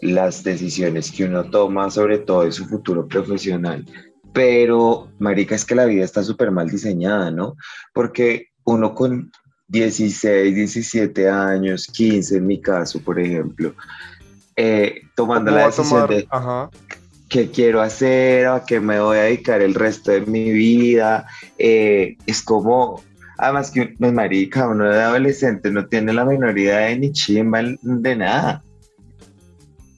las 0.00 0.44
decisiones 0.44 1.10
que 1.10 1.24
uno 1.24 1.44
toma, 1.44 1.90
sobre 1.90 2.18
todo 2.18 2.44
de 2.44 2.52
su 2.52 2.66
futuro 2.66 3.06
profesional. 3.06 3.84
Pero, 4.32 5.08
marica, 5.18 5.54
es 5.54 5.64
que 5.64 5.74
la 5.74 5.86
vida 5.86 6.04
está 6.04 6.22
súper 6.22 6.50
mal 6.50 6.68
diseñada, 6.68 7.30
¿no? 7.30 7.56
Porque 7.92 8.48
uno 8.64 8.94
con 8.94 9.30
16, 9.68 10.54
17 10.54 11.28
años, 11.28 11.86
15 11.86 12.36
en 12.36 12.46
mi 12.46 12.60
caso, 12.60 13.00
por 13.00 13.18
ejemplo, 13.18 13.74
eh, 14.56 15.02
tomando 15.14 15.50
¿Cómo 15.50 15.60
la 15.60 15.66
decisión 15.66 16.08
de 16.08 16.26
Ajá. 16.30 16.70
qué 17.28 17.50
quiero 17.50 17.80
hacer, 17.80 18.46
a 18.46 18.64
qué 18.64 18.80
me 18.80 19.00
voy 19.00 19.18
a 19.18 19.22
dedicar 19.22 19.62
el 19.62 19.74
resto 19.74 20.10
de 20.10 20.22
mi 20.22 20.50
vida. 20.50 21.26
eh, 21.58 22.16
es 22.26 22.42
como 22.42 23.02
Además 23.40 23.70
que, 23.70 23.94
pues, 23.98 24.12
marica, 24.12 24.68
uno 24.68 24.84
de 24.84 25.00
adolescente 25.00 25.70
no 25.70 25.86
tiene 25.86 26.12
la 26.12 26.26
minoría 26.26 26.76
de 26.76 26.98
ni 26.98 27.10
chimba 27.10 27.62
de 27.80 28.16
nada. 28.16 28.62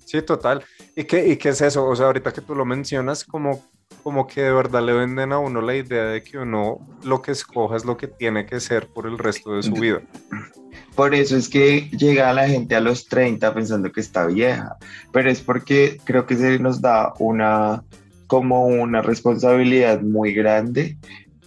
Sí, 0.04 0.22
total. 0.22 0.62
¿Y 0.94 1.02
qué, 1.04 1.26
¿Y 1.26 1.36
qué 1.36 1.48
es 1.48 1.60
eso? 1.60 1.84
O 1.84 1.96
sea, 1.96 2.06
ahorita 2.06 2.32
que 2.32 2.40
tú 2.40 2.54
lo 2.54 2.64
mencionas, 2.64 3.24
como, 3.24 3.60
como 4.02 4.26
que 4.26 4.42
de 4.42 4.52
verdad 4.52 4.82
le 4.82 4.92
venden 4.92 5.32
a 5.32 5.38
uno 5.38 5.60
la 5.60 5.76
idea 5.76 6.04
de 6.04 6.22
que 6.22 6.38
uno 6.38 6.78
lo 7.04 7.22
que 7.22 7.32
escoja 7.32 7.76
es 7.76 7.84
lo 7.84 7.96
que 7.96 8.08
tiene 8.08 8.46
que 8.46 8.60
ser 8.60 8.88
por 8.88 9.06
el 9.06 9.18
resto 9.18 9.54
de 9.54 9.62
su 9.62 9.72
vida. 9.72 10.00
Por 10.94 11.14
eso 11.14 11.36
es 11.36 11.48
que 11.48 11.88
llega 11.90 12.32
la 12.32 12.48
gente 12.48 12.74
a 12.74 12.80
los 12.80 13.06
30 13.06 13.54
pensando 13.54 13.90
que 13.92 14.00
está 14.00 14.26
vieja, 14.26 14.76
pero 15.12 15.30
es 15.30 15.40
porque 15.40 15.98
creo 16.04 16.26
que 16.26 16.36
se 16.36 16.58
nos 16.58 16.80
da 16.80 17.14
una 17.18 17.82
como 18.26 18.66
una 18.66 19.02
responsabilidad 19.02 20.00
muy 20.00 20.32
grande 20.32 20.96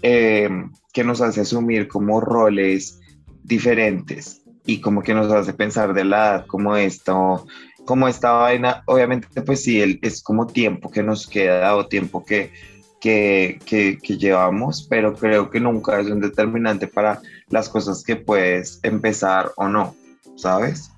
eh, 0.01 0.49
que 0.93 1.03
nos 1.03 1.21
hace 1.21 1.41
asumir 1.41 1.87
como 1.87 2.21
roles 2.21 2.99
diferentes 3.43 4.43
y 4.65 4.81
como 4.81 5.03
que 5.03 5.13
nos 5.13 5.31
hace 5.31 5.53
pensar 5.53 5.93
de 5.93 6.05
la 6.05 6.17
edad 6.17 6.45
como 6.47 6.75
esto, 6.75 7.45
como 7.85 8.07
esta 8.07 8.31
vaina, 8.31 8.83
obviamente 8.87 9.41
pues 9.41 9.63
sí, 9.63 9.99
es 10.01 10.23
como 10.23 10.47
tiempo 10.47 10.89
que 10.89 11.03
nos 11.03 11.27
queda 11.27 11.75
o 11.75 11.87
tiempo 11.87 12.25
que, 12.25 12.51
que, 12.99 13.59
que, 14.01 14.17
llevamos, 14.17 14.87
pero 14.89 15.13
creo 15.13 15.49
que 15.51 15.59
nunca 15.59 15.99
es 15.99 16.07
un 16.07 16.19
determinante 16.19 16.87
para 16.87 17.21
las 17.49 17.69
cosas 17.69 18.03
que 18.03 18.15
puedes 18.15 18.79
empezar 18.81 19.51
o 19.57 19.67
no, 19.67 19.95
¿sabes? 20.35 20.89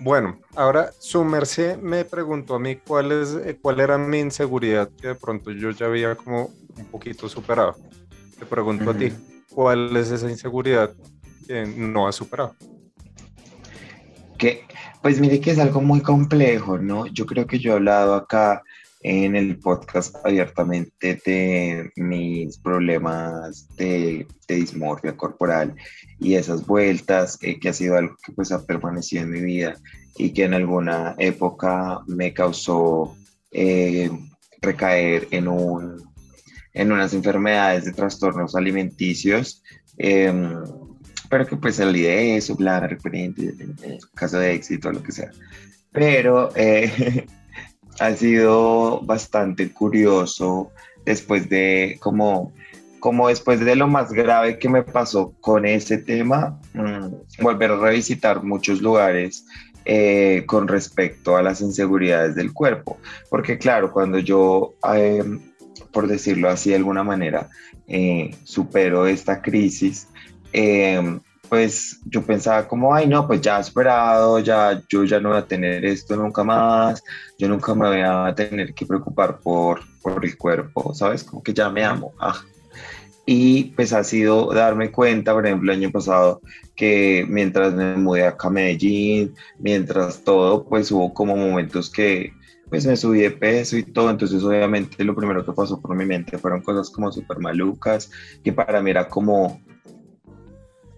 Bueno, 0.00 0.38
ahora 0.56 0.90
su 0.98 1.22
merced 1.24 1.76
me 1.76 2.04
preguntó 2.04 2.54
a 2.54 2.58
mí 2.58 2.76
cuál, 2.76 3.12
es, 3.12 3.34
eh, 3.34 3.58
cuál 3.60 3.80
era 3.80 3.98
mi 3.98 4.20
inseguridad 4.20 4.90
que 5.00 5.08
de 5.08 5.14
pronto 5.14 5.50
yo 5.50 5.70
ya 5.70 5.86
había 5.86 6.16
como 6.16 6.50
un 6.76 6.86
poquito 6.90 7.28
superado. 7.28 7.76
Te 8.38 8.46
pregunto 8.46 8.90
a 8.90 8.94
ti, 8.94 9.12
¿cuál 9.50 9.94
es 9.96 10.10
esa 10.10 10.30
inseguridad 10.30 10.94
que 11.46 11.66
no 11.66 12.08
has 12.08 12.16
superado? 12.16 12.56
Pues 15.02 15.20
mire 15.20 15.40
que 15.40 15.50
es 15.50 15.58
algo 15.58 15.80
muy 15.80 16.00
complejo, 16.00 16.78
¿no? 16.78 17.06
Yo 17.06 17.26
creo 17.26 17.46
que 17.46 17.58
yo 17.58 17.72
he 17.72 17.74
hablado 17.74 18.14
acá 18.14 18.62
en 19.04 19.36
el 19.36 19.58
podcast 19.58 20.16
abiertamente 20.24 21.20
de 21.26 21.90
mis 21.96 22.56
problemas 22.56 23.68
de, 23.76 24.26
dismorfia 24.48 25.14
corporal 25.14 25.74
y 26.18 26.34
esas 26.34 26.66
vueltas, 26.66 27.38
eh, 27.42 27.60
que 27.60 27.68
ha 27.68 27.72
sido 27.74 27.98
algo 27.98 28.16
que 28.24 28.32
pues 28.32 28.50
ha 28.50 28.64
permanecido 28.64 29.24
en 29.24 29.30
mi 29.30 29.40
vida 29.40 29.74
y 30.16 30.32
que 30.32 30.44
en 30.44 30.54
alguna 30.54 31.14
época 31.18 32.00
me 32.06 32.32
causó 32.32 33.14
eh, 33.52 34.10
recaer 34.62 35.28
en, 35.30 35.48
un, 35.48 36.02
en 36.72 36.90
unas 36.90 37.12
enfermedades 37.12 37.84
de 37.84 37.92
trastornos 37.92 38.56
alimenticios, 38.56 39.62
em, 39.98 40.62
pero 41.34 41.48
que 41.48 41.56
pues 41.56 41.74
salí 41.74 42.02
de 42.02 42.36
eso, 42.36 42.54
bla, 42.54 42.78
referente, 42.78 43.52
caso 44.14 44.38
de 44.38 44.54
éxito, 44.54 44.92
lo 44.92 45.02
que 45.02 45.10
sea. 45.10 45.32
Pero 45.90 46.50
eh, 46.54 47.26
ha 47.98 48.12
sido 48.14 49.00
bastante 49.00 49.72
curioso 49.72 50.70
después 51.04 51.48
de 51.48 51.98
como 51.98 52.52
como 53.00 53.26
después 53.26 53.58
de 53.58 53.74
lo 53.74 53.88
más 53.88 54.12
grave 54.12 54.60
que 54.60 54.68
me 54.68 54.84
pasó 54.84 55.34
con 55.40 55.66
ese 55.66 55.98
tema, 55.98 56.60
mm, 56.72 57.42
volver 57.42 57.72
a 57.72 57.78
revisitar 57.78 58.44
muchos 58.44 58.80
lugares 58.80 59.44
eh, 59.84 60.44
con 60.46 60.68
respecto 60.68 61.36
a 61.36 61.42
las 61.42 61.60
inseguridades 61.60 62.36
del 62.36 62.52
cuerpo. 62.52 62.96
Porque 63.28 63.58
claro, 63.58 63.92
cuando 63.92 64.20
yo, 64.20 64.74
em, 64.94 65.40
por 65.90 66.06
decirlo 66.06 66.48
así 66.48 66.70
de 66.70 66.76
alguna 66.76 67.02
manera, 67.02 67.48
eh, 67.88 68.30
supero 68.44 69.08
esta 69.08 69.42
crisis, 69.42 70.06
em, 70.52 71.18
pues 71.48 72.00
yo 72.06 72.22
pensaba 72.22 72.66
como, 72.66 72.94
ay 72.94 73.06
no, 73.06 73.26
pues 73.26 73.40
ya 73.40 73.62
superado, 73.62 74.38
ya 74.40 74.82
yo 74.88 75.04
ya 75.04 75.20
no 75.20 75.30
voy 75.30 75.38
a 75.38 75.46
tener 75.46 75.84
esto 75.84 76.16
nunca 76.16 76.44
más, 76.44 77.02
yo 77.38 77.48
nunca 77.48 77.74
me 77.74 77.88
voy 77.88 78.00
a 78.00 78.34
tener 78.34 78.74
que 78.74 78.86
preocupar 78.86 79.38
por, 79.40 79.80
por 80.02 80.24
el 80.24 80.36
cuerpo, 80.36 80.94
¿sabes? 80.94 81.24
Como 81.24 81.42
que 81.42 81.54
ya 81.54 81.70
me 81.70 81.84
amo. 81.84 82.12
Ah. 82.18 82.40
Y 83.26 83.72
pues 83.76 83.92
ha 83.92 84.04
sido 84.04 84.52
darme 84.52 84.90
cuenta, 84.92 85.32
por 85.32 85.46
ejemplo, 85.46 85.72
el 85.72 85.78
año 85.78 85.90
pasado, 85.90 86.42
que 86.76 87.24
mientras 87.28 87.72
me 87.72 87.96
mudé 87.96 88.26
acá 88.26 88.48
a 88.48 88.50
Medellín, 88.50 89.34
mientras 89.58 90.22
todo, 90.22 90.64
pues 90.64 90.90
hubo 90.90 91.14
como 91.14 91.36
momentos 91.36 91.90
que 91.90 92.32
pues 92.68 92.86
me 92.86 92.96
subí 92.96 93.20
de 93.20 93.30
peso 93.30 93.76
y 93.76 93.82
todo, 93.82 94.10
entonces 94.10 94.42
obviamente 94.42 95.04
lo 95.04 95.14
primero 95.14 95.44
que 95.44 95.52
pasó 95.52 95.80
por 95.80 95.94
mi 95.94 96.04
mente 96.04 96.38
fueron 96.38 96.62
cosas 96.62 96.90
como 96.90 97.12
súper 97.12 97.38
malucas, 97.38 98.10
que 98.42 98.52
para 98.52 98.82
mí 98.82 98.90
era 98.90 99.08
como, 99.08 99.62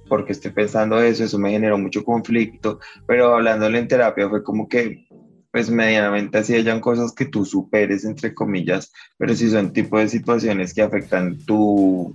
porque 0.08 0.32
estoy 0.32 0.50
pensando 0.50 1.00
eso, 1.00 1.24
eso 1.24 1.38
me 1.38 1.50
generó 1.50 1.78
mucho 1.78 2.04
conflicto, 2.04 2.80
pero 3.06 3.34
hablándole 3.34 3.78
en 3.78 3.88
terapia 3.88 4.28
fue 4.28 4.42
como 4.42 4.68
que, 4.68 5.06
pues 5.50 5.70
medianamente 5.70 6.38
así 6.38 6.54
hayan 6.54 6.80
cosas 6.80 7.12
que 7.12 7.26
tú 7.26 7.44
superes, 7.44 8.04
entre 8.04 8.34
comillas, 8.34 8.92
pero 9.18 9.34
si 9.34 9.50
son 9.50 9.72
tipo 9.72 9.98
de 9.98 10.08
situaciones 10.08 10.74
que 10.74 10.82
afectan 10.82 11.38
tu 11.46 12.14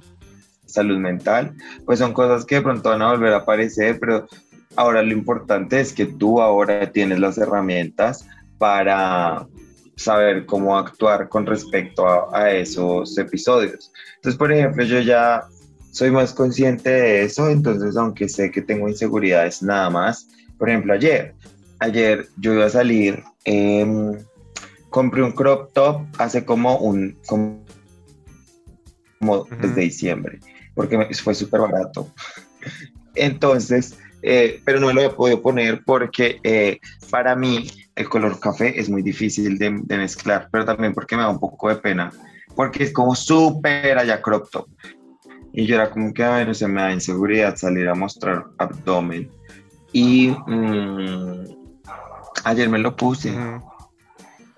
salud 0.65 0.97
mental, 0.97 1.53
pues 1.85 1.99
son 1.99 2.13
cosas 2.13 2.45
que 2.45 2.55
de 2.55 2.61
pronto 2.61 2.89
van 2.89 3.01
a 3.01 3.11
volver 3.11 3.33
a 3.33 3.37
aparecer, 3.37 3.99
pero 3.99 4.27
ahora 4.75 5.01
lo 5.01 5.11
importante 5.11 5.79
es 5.79 5.91
que 5.93 6.05
tú 6.05 6.41
ahora 6.41 6.91
tienes 6.91 7.19
las 7.19 7.37
herramientas 7.37 8.25
para 8.57 9.47
saber 9.97 10.45
cómo 10.45 10.77
actuar 10.77 11.29
con 11.29 11.45
respecto 11.45 12.07
a, 12.07 12.29
a 12.31 12.51
esos 12.51 13.17
episodios. 13.17 13.91
Entonces, 14.15 14.37
por 14.37 14.51
ejemplo, 14.51 14.83
yo 14.83 14.99
ya 14.99 15.43
soy 15.91 16.09
más 16.09 16.33
consciente 16.33 16.89
de 16.89 17.23
eso, 17.23 17.49
entonces 17.49 17.95
aunque 17.97 18.29
sé 18.29 18.49
que 18.49 18.61
tengo 18.61 18.87
inseguridades 18.89 19.61
nada 19.61 19.89
más, 19.89 20.27
por 20.57 20.69
ejemplo 20.69 20.93
ayer, 20.93 21.35
ayer 21.79 22.27
yo 22.37 22.53
iba 22.53 22.65
a 22.65 22.69
salir, 22.69 23.23
em, 23.43 24.17
compré 24.89 25.21
un 25.21 25.33
crop 25.33 25.71
top 25.73 26.01
hace 26.17 26.45
como 26.45 26.77
un, 26.77 27.17
como, 27.27 27.59
desde 29.61 29.81
diciembre, 29.81 30.39
porque 30.73 30.97
fue 31.15 31.35
súper 31.35 31.61
barato. 31.61 32.11
Entonces, 33.15 33.97
eh, 34.23 34.61
pero 34.65 34.79
no 34.79 34.87
me 34.87 34.93
lo 34.93 35.01
he 35.01 35.09
podido 35.09 35.41
poner 35.41 35.83
porque 35.83 36.39
eh, 36.43 36.79
para 37.09 37.35
mí 37.35 37.69
el 37.95 38.07
color 38.07 38.39
café 38.39 38.79
es 38.79 38.89
muy 38.89 39.01
difícil 39.01 39.57
de, 39.57 39.79
de, 39.83 39.97
mezclar, 39.97 40.47
pero 40.51 40.65
también 40.65 40.93
porque 40.93 41.15
me 41.15 41.23
da 41.23 41.29
un 41.29 41.39
poco 41.39 41.69
de 41.69 41.75
pena, 41.75 42.11
porque 42.55 42.83
es 42.83 42.93
como 42.93 43.15
súper 43.15 43.97
allá 43.97 44.21
crop 44.21 44.49
top. 44.49 44.67
Y 45.53 45.65
yo 45.65 45.75
era 45.75 45.89
como 45.89 46.13
que, 46.13 46.23
a 46.23 46.37
ver, 46.37 46.55
se 46.55 46.67
me 46.67 46.81
da 46.81 46.93
inseguridad 46.93 47.57
salir 47.57 47.87
a 47.89 47.95
mostrar 47.95 48.45
abdomen. 48.57 49.29
Y 49.91 50.29
mm, 50.47 51.45
ayer 52.45 52.69
me 52.69 52.79
lo 52.79 52.95
puse. 52.95 53.33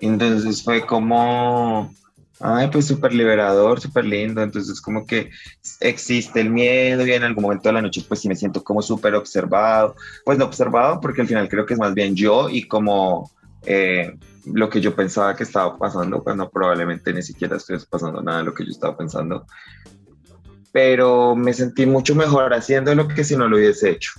Entonces 0.00 0.62
fue 0.62 0.86
como, 0.86 1.92
ay, 2.40 2.68
pues 2.70 2.86
súper 2.86 3.12
liberador, 3.12 3.80
súper 3.80 4.04
lindo. 4.04 4.42
Entonces 4.42 4.80
como 4.80 5.04
que 5.04 5.30
existe 5.80 6.40
el 6.40 6.50
miedo 6.50 7.04
y 7.06 7.12
en 7.12 7.24
algún 7.24 7.42
momento 7.42 7.68
de 7.68 7.72
la 7.72 7.82
noche 7.82 8.04
pues 8.06 8.20
sí 8.20 8.28
me 8.28 8.36
siento 8.36 8.62
como 8.62 8.80
súper 8.80 9.14
observado. 9.16 9.96
Pues 10.24 10.38
no 10.38 10.44
observado 10.44 11.00
porque 11.00 11.22
al 11.22 11.28
final 11.28 11.48
creo 11.48 11.66
que 11.66 11.74
es 11.74 11.80
más 11.80 11.94
bien 11.94 12.14
yo 12.14 12.48
y 12.48 12.66
como... 12.68 13.30
Eh, 13.66 14.14
lo 14.52 14.68
que 14.68 14.80
yo 14.80 14.94
pensaba 14.94 15.34
que 15.34 15.44
estaba 15.44 15.78
pasando 15.78 16.22
cuando 16.22 16.50
probablemente 16.50 17.14
ni 17.14 17.22
siquiera 17.22 17.56
estoy 17.56 17.78
pasando 17.88 18.20
nada 18.20 18.38
de 18.38 18.44
lo 18.44 18.52
que 18.52 18.64
yo 18.64 18.70
estaba 18.70 18.94
pensando 18.94 19.46
pero 20.74 21.36
me 21.36 21.54
sentí 21.54 21.86
mucho 21.86 22.16
mejor 22.16 22.52
haciéndolo 22.52 23.06
que 23.06 23.22
si 23.22 23.36
no 23.36 23.46
lo 23.46 23.58
hubiese 23.58 23.90
hecho. 23.90 24.10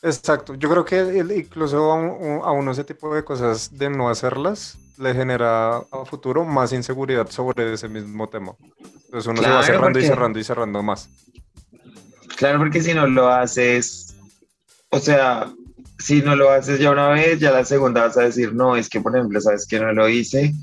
Exacto, 0.00 0.54
yo 0.54 0.70
creo 0.70 0.82
que 0.82 1.22
incluso 1.36 1.92
a, 1.92 2.52
uno 2.52 2.70
ese 2.72 2.84
tipo 2.84 3.14
de 3.14 3.22
cosas 3.22 3.76
de 3.76 3.90
no 3.90 4.08
hacerlas 4.08 4.78
le 4.96 5.12
genera 5.12 5.76
a 5.76 6.04
futuro 6.06 6.46
más 6.46 6.72
inseguridad 6.72 7.28
sobre 7.28 7.70
ese 7.70 7.86
mismo 7.86 8.26
tema. 8.30 8.54
Entonces 9.04 9.26
uno 9.26 9.42
se 9.42 9.50
va 9.50 9.62
cerrando 9.62 9.98
y 9.98 10.06
cerrando 10.06 10.38
y 10.38 10.44
cerrando 10.44 10.82
más. 10.82 11.10
Claro, 12.38 12.60
porque 12.60 12.80
si 12.80 12.94
no 12.94 13.06
lo 13.06 13.28
haces, 13.28 14.14
o 14.88 14.98
sea, 14.98 15.52
si 15.98 16.22
no 16.22 16.34
lo 16.34 16.48
haces 16.48 16.80
ya 16.80 16.92
una 16.92 17.10
vez, 17.10 17.40
ya 17.40 17.50
la 17.50 17.66
segunda 17.66 18.06
vas 18.06 18.16
a 18.16 18.22
decir, 18.22 18.54
no, 18.54 18.74
es 18.74 18.88
que 18.88 19.02
por 19.02 19.14
ejemplo, 19.14 19.38
sabes 19.38 19.66
que 19.66 19.78
no 19.78 19.92
lo 19.92 20.08
hice, 20.08 20.54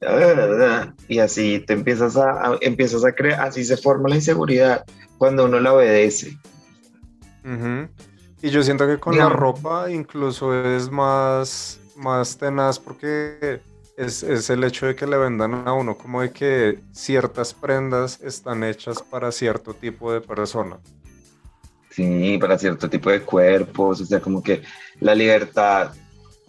y 1.08 1.18
así 1.18 1.60
te 1.60 1.72
empiezas 1.72 2.16
a, 2.16 2.56
empiezas 2.60 3.04
a 3.04 3.12
crear, 3.12 3.40
así 3.40 3.64
se 3.64 3.76
forma 3.76 4.08
la 4.08 4.16
inseguridad 4.16 4.84
cuando 5.18 5.46
uno 5.46 5.58
la 5.60 5.74
obedece. 5.74 6.38
Y 8.42 8.50
yo 8.50 8.62
siento 8.62 8.86
que 8.86 8.98
con 8.98 9.16
la 9.16 9.28
ropa 9.28 9.90
incluso 9.90 10.54
es 10.54 10.90
más, 10.90 11.80
más 11.96 12.36
tenaz 12.36 12.78
porque 12.78 13.60
es, 13.96 14.22
es, 14.22 14.50
el 14.50 14.62
hecho 14.64 14.86
de 14.86 14.94
que 14.94 15.06
le 15.06 15.16
vendan 15.16 15.66
a 15.66 15.72
uno 15.72 15.96
como 15.96 16.20
de 16.20 16.30
que 16.30 16.78
ciertas 16.92 17.54
prendas 17.54 18.20
están 18.22 18.62
hechas 18.64 19.02
para 19.02 19.32
cierto 19.32 19.72
tipo 19.72 20.12
de 20.12 20.20
persona. 20.20 20.78
Sí, 21.90 22.38
para 22.38 22.58
cierto 22.58 22.88
tipo 22.88 23.10
de 23.10 23.22
cuerpos, 23.22 24.02
o 24.02 24.04
sea, 24.04 24.20
como 24.20 24.40
que 24.40 24.62
la 25.00 25.14
libertad 25.16 25.92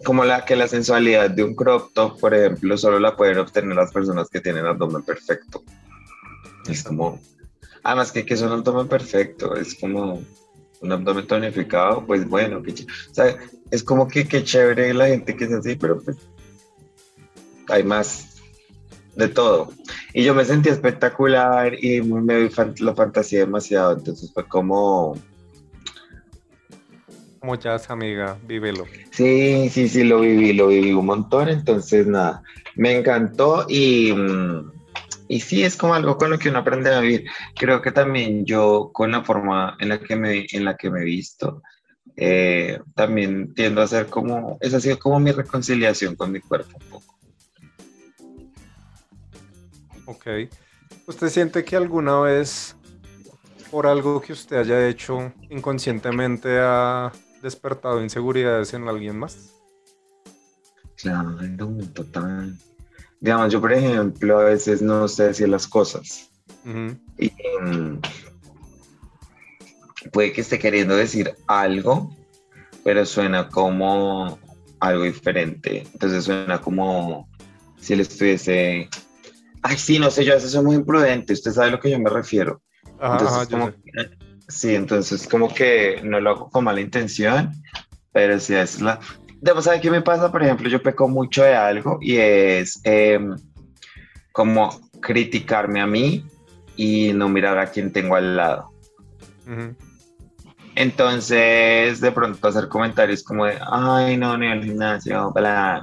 como 0.04 0.24
la 0.24 0.44
que 0.44 0.56
la 0.56 0.68
sensualidad 0.68 1.30
de 1.30 1.44
un 1.44 1.54
crop 1.54 1.92
top, 1.92 2.18
por 2.18 2.34
ejemplo, 2.34 2.76
solo 2.76 2.98
la 2.98 3.16
pueden 3.16 3.38
obtener 3.38 3.76
las 3.76 3.92
personas 3.92 4.28
que 4.28 4.40
tienen 4.40 4.66
abdomen 4.66 5.02
perfecto. 5.02 5.62
Es 6.68 6.82
como, 6.82 7.18
Además 7.82 8.12
que, 8.12 8.24
que 8.24 8.34
es 8.34 8.42
un 8.42 8.52
abdomen 8.52 8.88
perfecto, 8.88 9.56
es 9.56 9.74
como 9.74 10.22
un 10.80 10.92
abdomen 10.92 11.26
tonificado, 11.26 12.04
pues 12.06 12.28
bueno, 12.28 12.62
que, 12.62 12.72
o 12.72 13.14
sea, 13.14 13.36
es 13.70 13.82
como 13.82 14.08
que 14.08 14.26
qué 14.26 14.44
chévere 14.44 14.92
la 14.94 15.06
gente 15.06 15.36
que 15.36 15.44
es 15.44 15.52
así, 15.52 15.76
pero 15.76 16.00
pues 16.00 16.16
hay 17.68 17.82
más 17.82 18.36
de 19.16 19.28
todo. 19.28 19.72
Y 20.12 20.24
yo 20.24 20.34
me 20.34 20.44
sentí 20.44 20.68
espectacular 20.68 21.72
y 21.82 22.02
me 22.02 22.50
lo 22.78 22.94
fantasía 22.94 23.40
demasiado, 23.40 23.92
entonces 23.94 24.30
fue 24.32 24.46
como... 24.46 25.16
Como 27.40 27.54
ya 27.54 27.76
es 27.76 27.88
amiga, 27.88 28.38
vívelo. 28.46 28.84
Sí, 29.12 29.70
sí, 29.70 29.88
sí, 29.88 30.04
lo 30.04 30.20
viví, 30.20 30.52
lo 30.52 30.68
viví 30.68 30.92
un 30.92 31.06
montón, 31.06 31.48
entonces 31.48 32.06
nada, 32.06 32.42
me 32.76 32.96
encantó 32.96 33.66
y... 33.68 34.12
Mm, 34.12 34.72
y 35.26 35.38
sí, 35.40 35.62
es 35.62 35.76
como 35.76 35.94
algo 35.94 36.18
con 36.18 36.28
lo 36.28 36.40
que 36.40 36.48
uno 36.48 36.58
aprende 36.58 36.92
a 36.92 36.98
vivir. 36.98 37.24
Creo 37.54 37.80
que 37.80 37.92
también 37.92 38.44
yo, 38.44 38.90
con 38.92 39.12
la 39.12 39.22
forma 39.22 39.76
en 39.78 39.90
la 39.90 40.00
que 40.00 40.16
me, 40.16 40.44
en 40.50 40.64
la 40.64 40.76
que 40.76 40.90
me 40.90 41.02
he 41.02 41.04
visto, 41.04 41.62
eh, 42.16 42.80
también 42.96 43.54
tiendo 43.54 43.80
a 43.80 43.86
ser 43.86 44.06
como, 44.06 44.58
esa 44.60 44.78
ha 44.78 44.80
sido 44.80 44.98
como 44.98 45.20
mi 45.20 45.30
reconciliación 45.30 46.16
con 46.16 46.32
mi 46.32 46.40
cuerpo 46.40 46.76
un 46.82 46.90
poco. 46.90 47.14
Ok. 50.06 50.26
¿Usted 51.06 51.28
siente 51.28 51.64
que 51.64 51.76
alguna 51.76 52.18
vez, 52.20 52.76
por 53.70 53.86
algo 53.86 54.20
que 54.20 54.32
usted 54.32 54.56
haya 54.56 54.88
hecho 54.88 55.32
inconscientemente, 55.48 56.58
ha 56.58 57.12
despertado 57.42 58.02
inseguridades 58.02 58.74
en 58.74 58.88
alguien 58.88 59.18
más? 59.18 59.54
Claro, 60.96 61.36
total 61.94 62.58
digamos, 63.20 63.52
yo 63.52 63.60
por 63.60 63.72
ejemplo 63.72 64.40
a 64.40 64.44
veces 64.44 64.82
no 64.82 65.06
sé 65.06 65.28
decir 65.28 65.48
las 65.48 65.68
cosas. 65.68 66.30
Y 66.64 67.32
mm, 67.62 68.00
puede 70.12 70.32
que 70.32 70.40
esté 70.40 70.58
queriendo 70.58 70.96
decir 70.96 71.34
algo, 71.46 72.14
pero 72.82 73.04
suena 73.06 73.48
como 73.48 74.38
algo 74.80 75.04
diferente. 75.04 75.86
Entonces 75.92 76.24
suena 76.24 76.60
como 76.60 77.28
si 77.78 77.94
le 77.94 78.02
estuviese... 78.02 78.88
Ay, 79.62 79.76
sí, 79.76 79.98
no 79.98 80.10
sé, 80.10 80.24
yo 80.24 80.32
a 80.32 80.36
veces 80.36 80.52
soy 80.52 80.64
muy 80.64 80.76
imprudente, 80.76 81.34
usted 81.34 81.52
sabe 81.52 81.68
a 81.68 81.72
lo 81.72 81.80
que 81.80 81.90
yo 81.90 81.98
me 81.98 82.08
refiero. 82.08 82.62
entonces, 83.00 83.48
como 83.48 83.70
sí, 84.50 84.74
entonces 84.74 85.26
como 85.26 85.52
que 85.52 86.00
no 86.02 86.20
lo 86.20 86.30
hago 86.30 86.50
con 86.50 86.64
mala 86.64 86.80
intención, 86.80 87.52
pero 88.12 88.38
sí, 88.38 88.54
es 88.54 88.80
la 88.80 89.00
debo 89.40 89.62
saber 89.62 89.80
qué 89.80 89.90
me 89.90 90.02
pasa, 90.02 90.30
por 90.30 90.42
ejemplo, 90.42 90.68
yo 90.68 90.82
peco 90.82 91.08
mucho 91.08 91.42
de 91.42 91.54
algo 91.54 91.98
y 92.00 92.16
es 92.16 92.80
em, 92.84 93.36
como 94.32 94.70
criticarme 95.00 95.80
a 95.80 95.86
mí 95.86 96.24
y 96.76 97.12
no 97.12 97.28
mirar 97.28 97.58
a 97.58 97.66
quien 97.66 97.92
tengo 97.92 98.16
al 98.16 98.36
lado. 98.36 98.70
Entonces, 100.76 102.00
de 102.00 102.12
pronto 102.12 102.46
hacer 102.46 102.68
comentarios 102.68 103.22
como 103.22 103.46
de, 103.46 103.58
ay, 103.60 104.16
no, 104.16 104.38
ni 104.38 104.46
al 104.46 104.62
gimnasio, 104.62 105.32
bla, 105.32 105.82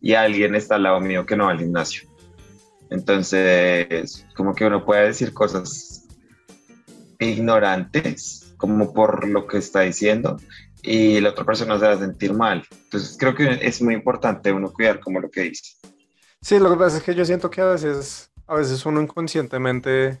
y 0.00 0.14
alguien 0.14 0.54
está 0.54 0.74
al 0.74 0.82
lado 0.82 1.00
mío 1.00 1.24
que 1.24 1.36
no 1.36 1.44
va 1.44 1.52
al 1.52 1.60
gimnasio. 1.60 2.10
Entonces, 2.90 4.26
como 4.34 4.54
que 4.54 4.66
uno 4.66 4.84
puede 4.84 5.06
decir 5.06 5.32
cosas 5.32 5.93
ignorantes, 7.24 8.54
como 8.56 8.92
por 8.92 9.28
lo 9.28 9.46
que 9.46 9.58
está 9.58 9.80
diciendo, 9.80 10.38
y 10.82 11.20
la 11.20 11.30
otra 11.30 11.44
persona 11.44 11.78
se 11.78 11.86
va 11.86 11.92
a 11.92 11.98
sentir 11.98 12.34
mal. 12.34 12.62
Entonces 12.84 13.16
creo 13.18 13.34
que 13.34 13.58
es 13.62 13.80
muy 13.82 13.94
importante 13.94 14.52
uno 14.52 14.72
cuidar 14.72 15.00
como 15.00 15.20
lo 15.20 15.30
que 15.30 15.42
dice. 15.42 15.76
Sí, 16.40 16.58
lo 16.58 16.70
que 16.70 16.76
pasa 16.76 16.98
es 16.98 17.02
que 17.02 17.14
yo 17.14 17.24
siento 17.24 17.50
que 17.50 17.62
a 17.62 17.66
veces, 17.66 18.30
a 18.46 18.54
veces 18.54 18.84
uno 18.84 19.00
inconscientemente 19.00 20.20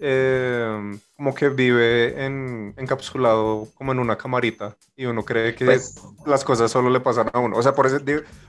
eh, 0.00 0.98
como 1.16 1.34
que 1.34 1.48
vive 1.48 2.24
en, 2.24 2.72
encapsulado 2.76 3.68
como 3.74 3.92
en 3.92 3.98
una 3.98 4.16
camarita 4.16 4.76
y 4.96 5.06
uno 5.06 5.24
cree 5.24 5.56
que 5.56 5.64
pues 5.64 6.00
las 6.24 6.44
cosas 6.44 6.70
solo 6.70 6.88
le 6.88 7.00
pasan 7.00 7.30
a 7.32 7.38
uno. 7.40 7.56
O 7.56 7.62
sea, 7.62 7.74
por 7.74 7.86
eso, 7.86 7.98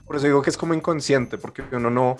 por 0.06 0.16
eso 0.16 0.26
digo 0.26 0.42
que 0.42 0.50
es 0.50 0.56
como 0.56 0.74
inconsciente, 0.74 1.38
porque 1.38 1.62
uno 1.72 1.90
no, 1.90 2.16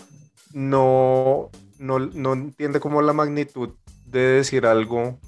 no, 0.52 1.50
no, 1.78 1.98
no 1.98 2.32
entiende 2.32 2.80
como 2.80 3.00
la 3.02 3.12
magnitud 3.12 3.70
de 4.04 4.20
decir 4.20 4.66
algo 4.66 5.18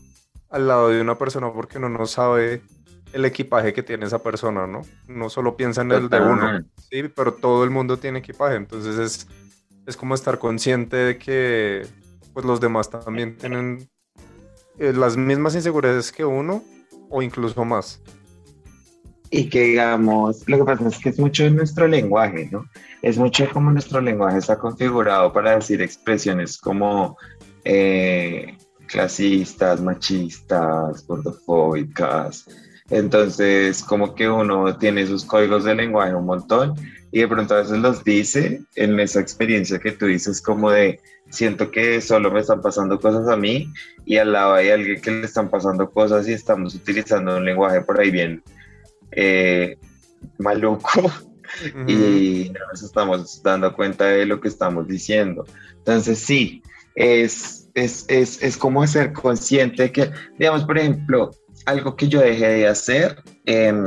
al 0.53 0.69
lado 0.69 0.91
de 0.91 1.01
una 1.01 1.17
persona 1.17 1.53
porque 1.53 1.79
uno 1.79 1.89
no 1.89 2.07
sabe 2.07 2.63
el 3.13 3.25
equipaje 3.25 3.73
que 3.73 3.83
tiene 3.83 4.07
esa 4.07 4.23
persona, 4.23 4.67
¿no? 4.67 4.83
No 5.09 5.29
solo 5.29 5.57
piensa 5.57 5.83
en 5.83 5.93
el 5.93 6.09
de 6.09 6.21
uno, 6.21 6.65
sí, 6.91 7.05
pero 7.15 7.35
todo 7.35 7.65
el 7.65 7.71
mundo 7.71 7.99
tiene 7.99 8.21
equipaje, 8.21 8.57
entonces 8.57 8.99
es, 8.99 9.27
es 9.87 9.97
como 9.97 10.15
estar 10.15 10.39
consciente 10.39 10.97
de 10.97 11.19
que 11.19 11.87
pues 12.33 12.47
los 12.47 12.61
demás 12.61 12.89
también 12.89 13.37
tienen 13.37 13.89
eh, 14.79 14.93
las 14.93 15.17
mismas 15.17 15.55
inseguridades 15.55 16.13
que 16.13 16.25
uno 16.25 16.63
o 17.11 17.23
incluso 17.23 17.65
más. 17.65 18.01
Y 19.31 19.49
que 19.49 19.63
digamos, 19.63 20.47
lo 20.47 20.59
que 20.59 20.65
pasa 20.65 20.89
es 20.89 20.99
que 20.99 21.09
es 21.09 21.19
mucho 21.19 21.45
de 21.45 21.51
nuestro 21.51 21.89
lenguaje, 21.89 22.49
¿no? 22.51 22.67
Es 23.01 23.17
mucho 23.17 23.49
como 23.51 23.71
nuestro 23.71 24.01
lenguaje 24.01 24.39
está 24.39 24.59
configurado 24.59 25.33
para 25.33 25.57
decir 25.57 25.81
expresiones 25.81 26.59
como 26.59 27.17
eh, 27.65 28.57
clasistas, 28.93 29.81
machistas, 29.81 31.07
gordofóbicas, 31.07 32.47
entonces, 32.93 33.83
como 33.83 34.15
que 34.15 34.29
uno 34.29 34.77
tiene 34.77 35.07
sus 35.07 35.25
códigos 35.25 35.65
de 35.65 35.75
lenguaje 35.75 36.15
un 36.15 36.27
montón 36.27 36.75
y 37.11 37.21
de 37.21 37.29
pronto 37.29 37.55
a 37.55 37.63
veces 37.63 37.79
los 37.79 38.05
dice 38.05 38.63
en 38.75 39.01
esa 39.01 39.19
experiencia 39.19 39.79
que 39.79 39.93
tú 39.93 40.05
dices 40.05 40.43
como 40.43 40.71
de 40.71 41.01
siento 41.31 41.71
que 41.71 42.03
solo 42.03 42.31
me 42.31 42.41
están 42.41 42.61
pasando 42.61 43.01
cosas 43.01 43.29
a 43.29 43.37
mí 43.37 43.73
y 44.05 44.19
al 44.19 44.33
lado 44.33 44.53
hay 44.53 44.69
alguien 44.69 45.01
que 45.01 45.11
le 45.11 45.25
están 45.25 45.49
pasando 45.49 45.91
cosas 45.91 46.29
y 46.29 46.35
estamos 46.35 46.75
utilizando 46.75 47.39
un 47.39 47.47
lenguaje 47.47 47.81
por 47.81 47.99
ahí 47.99 48.11
bien 48.11 48.43
eh, 49.13 49.79
maluco 50.37 51.11
y 51.89 52.53
nos 52.71 52.83
estamos 52.83 53.43
dando 53.43 53.75
cuenta 53.75 54.05
de 54.05 54.27
lo 54.27 54.39
que 54.39 54.49
estamos 54.49 54.87
diciendo. 54.87 55.47
Entonces 55.79 56.19
sí, 56.19 56.63
es, 56.95 57.62
es, 57.75 58.05
es, 58.09 58.43
es 58.43 58.57
como 58.57 58.87
ser 58.87 59.13
consciente 59.13 59.93
que, 59.93 60.11
digamos, 60.39 60.65
por 60.65 60.79
ejemplo, 60.79 61.31
algo 61.67 61.97
que 61.97 62.09
yo 62.09 62.21
dejé 62.21 62.49
de 62.49 62.69
hacer 62.69 63.23
em, 63.47 63.85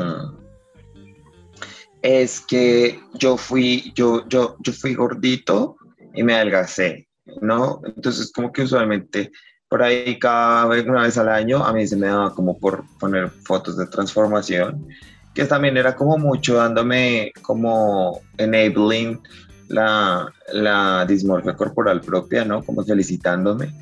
es 2.02 2.40
que 2.42 3.00
yo 3.16 3.38
fui, 3.38 3.92
yo, 3.96 4.28
yo, 4.28 4.58
yo 4.60 4.74
fui 4.74 4.94
gordito 4.94 5.76
y 6.14 6.24
me 6.24 6.36
adelgacé, 6.36 7.08
¿no? 7.42 7.82
Entonces, 7.86 8.32
como 8.32 8.52
que 8.52 8.64
usualmente 8.64 9.32
por 9.68 9.82
ahí 9.82 10.18
cada 10.20 10.68
vez, 10.68 10.86
una 10.86 11.04
vez 11.04 11.18
al 11.18 11.30
año, 11.30 11.64
a 11.66 11.74
mí 11.74 11.86
se 11.88 11.98
me 11.98 12.08
daba 12.08 12.34
como 12.34 12.58
por 12.58 12.84
poner 13.00 13.30
fotos 13.30 13.78
de 13.78 13.88
transformación, 13.88 14.88
que 15.34 15.46
también 15.46 15.76
era 15.76 15.96
como 15.96 16.18
mucho 16.18 16.56
dándome 16.56 17.32
como 17.42 18.22
enabling 18.38 19.20
la, 19.68 20.32
la 20.54 21.06
dismorfia 21.06 21.56
corporal 21.56 22.02
propia, 22.02 22.46
¿no? 22.46 22.64
Como 22.64 22.84
felicitándome. 22.84 23.74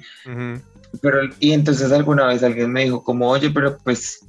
Pero, 1.02 1.20
y 1.40 1.52
entonces 1.52 1.92
alguna 1.92 2.28
vez 2.28 2.44
alguien 2.44 2.72
me 2.72 2.84
dijo 2.84 3.04
como, 3.04 3.30
oye, 3.30 3.50
pero 3.50 3.78
pues 3.84 4.26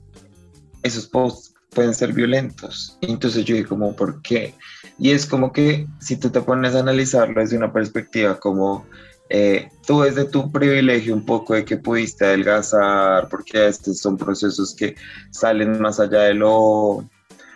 esos 0.82 1.06
posts 1.06 1.54
pueden 1.70 1.94
ser 1.94 2.12
violentos. 2.12 2.96
Y 3.00 3.10
entonces 3.10 3.44
yo 3.44 3.54
dije 3.54 3.68
como, 3.68 3.94
¿por 3.94 4.22
qué? 4.22 4.54
Y 4.98 5.10
es 5.10 5.26
como 5.26 5.52
que 5.52 5.86
si 6.00 6.16
tú 6.16 6.30
te 6.30 6.40
pones 6.40 6.74
a 6.74 6.80
analizarlo 6.80 7.40
desde 7.40 7.56
una 7.56 7.72
perspectiva 7.72 8.38
como 8.38 8.86
eh, 9.28 9.68
tú 9.86 10.02
desde 10.02 10.24
tu 10.24 10.52
privilegio 10.52 11.14
un 11.14 11.24
poco 11.24 11.54
de 11.54 11.64
que 11.64 11.76
pudiste 11.76 12.24
adelgazar, 12.24 13.28
porque 13.28 13.66
estos 13.66 13.98
son 13.98 14.16
procesos 14.16 14.74
que 14.74 14.94
salen 15.30 15.80
más 15.80 16.00
allá 16.00 16.22
de 16.22 16.34
lo... 16.34 17.08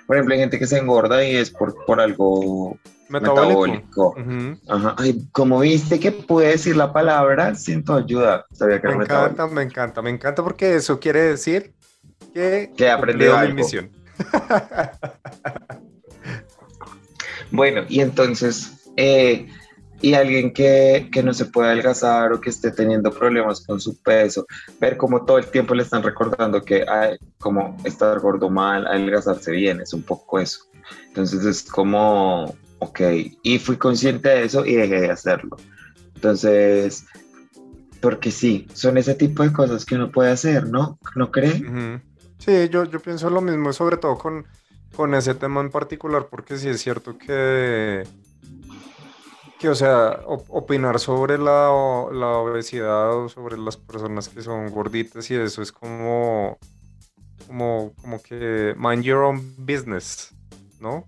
Por 0.06 0.16
ejemplo, 0.16 0.34
hay 0.34 0.40
gente 0.40 0.58
que 0.58 0.66
se 0.66 0.78
engorda 0.78 1.24
y 1.24 1.36
es 1.36 1.50
por, 1.50 1.84
por 1.84 2.00
algo 2.00 2.78
metabólico. 3.08 4.14
Ajá. 4.68 4.94
Ay, 4.98 5.26
como 5.32 5.60
viste 5.60 5.98
que 5.98 6.12
pude 6.12 6.48
decir 6.48 6.76
la 6.76 6.92
palabra, 6.92 7.54
siento 7.54 7.94
ayuda. 7.94 8.46
Sabía 8.52 8.80
que 8.80 8.88
me 8.88 9.04
encanta, 9.04 9.46
me 9.46 9.62
encanta, 9.62 10.02
me 10.02 10.10
encanta 10.10 10.42
porque 10.42 10.76
eso 10.76 11.00
quiere 11.00 11.20
decir 11.20 11.74
que, 12.32 12.72
que 12.76 12.84
he 12.84 12.90
aprendido 12.90 13.38
mi 13.40 13.54
misión. 13.54 13.90
bueno, 17.50 17.82
y 17.88 18.00
entonces, 18.00 18.90
eh, 18.96 19.48
y 20.00 20.14
alguien 20.14 20.52
que, 20.52 21.08
que, 21.12 21.22
no 21.22 21.34
se 21.34 21.46
puede 21.46 21.68
adelgazar 21.68 22.32
o 22.32 22.40
que 22.40 22.50
esté 22.50 22.70
teniendo 22.70 23.10
problemas 23.10 23.64
con 23.66 23.80
su 23.80 24.00
peso, 24.02 24.46
ver 24.80 24.96
cómo 24.96 25.24
todo 25.24 25.38
el 25.38 25.46
tiempo 25.46 25.74
le 25.74 25.82
están 25.82 26.02
recordando 26.02 26.62
que 26.62 26.84
hay 26.88 27.16
como 27.38 27.76
estar 27.84 28.18
gordo 28.20 28.48
mal, 28.48 28.86
adelgazarse 28.86 29.52
bien, 29.52 29.80
es 29.80 29.92
un 29.92 30.02
poco 30.02 30.38
eso. 30.38 30.60
Entonces 31.08 31.44
es 31.44 31.64
como 31.64 32.54
Ok, 32.80 33.00
y 33.42 33.58
fui 33.58 33.76
consciente 33.76 34.28
de 34.28 34.44
eso 34.44 34.64
y 34.64 34.74
dejé 34.74 35.00
de 35.00 35.10
hacerlo. 35.10 35.56
Entonces, 36.14 37.04
porque 38.00 38.30
sí, 38.30 38.66
son 38.74 38.98
ese 38.98 39.14
tipo 39.14 39.42
de 39.42 39.52
cosas 39.52 39.84
que 39.84 39.96
uno 39.96 40.10
puede 40.10 40.30
hacer, 40.30 40.68
¿no? 40.68 40.98
¿No 41.16 41.30
cree? 41.30 41.62
Sí, 42.38 42.68
yo, 42.70 42.84
yo 42.84 43.00
pienso 43.00 43.30
lo 43.30 43.40
mismo, 43.40 43.72
sobre 43.72 43.96
todo 43.96 44.16
con, 44.16 44.46
con 44.94 45.14
ese 45.14 45.34
tema 45.34 45.60
en 45.60 45.70
particular, 45.70 46.28
porque 46.30 46.56
sí 46.56 46.68
es 46.68 46.80
cierto 46.80 47.18
que 47.18 48.04
que, 49.58 49.68
o 49.68 49.74
sea, 49.74 50.20
opinar 50.26 51.00
sobre 51.00 51.36
la, 51.36 51.68
la, 52.12 52.28
obesidad 52.38 53.12
o 53.12 53.28
sobre 53.28 53.58
las 53.58 53.76
personas 53.76 54.28
que 54.28 54.40
son 54.40 54.70
gorditas 54.70 55.28
y 55.30 55.34
eso 55.34 55.62
es 55.62 55.72
como, 55.72 56.58
como, 57.46 57.92
como 58.00 58.22
que 58.22 58.74
mind 58.78 59.02
your 59.02 59.24
own 59.24 59.54
business, 59.58 60.32
¿no? 60.80 61.04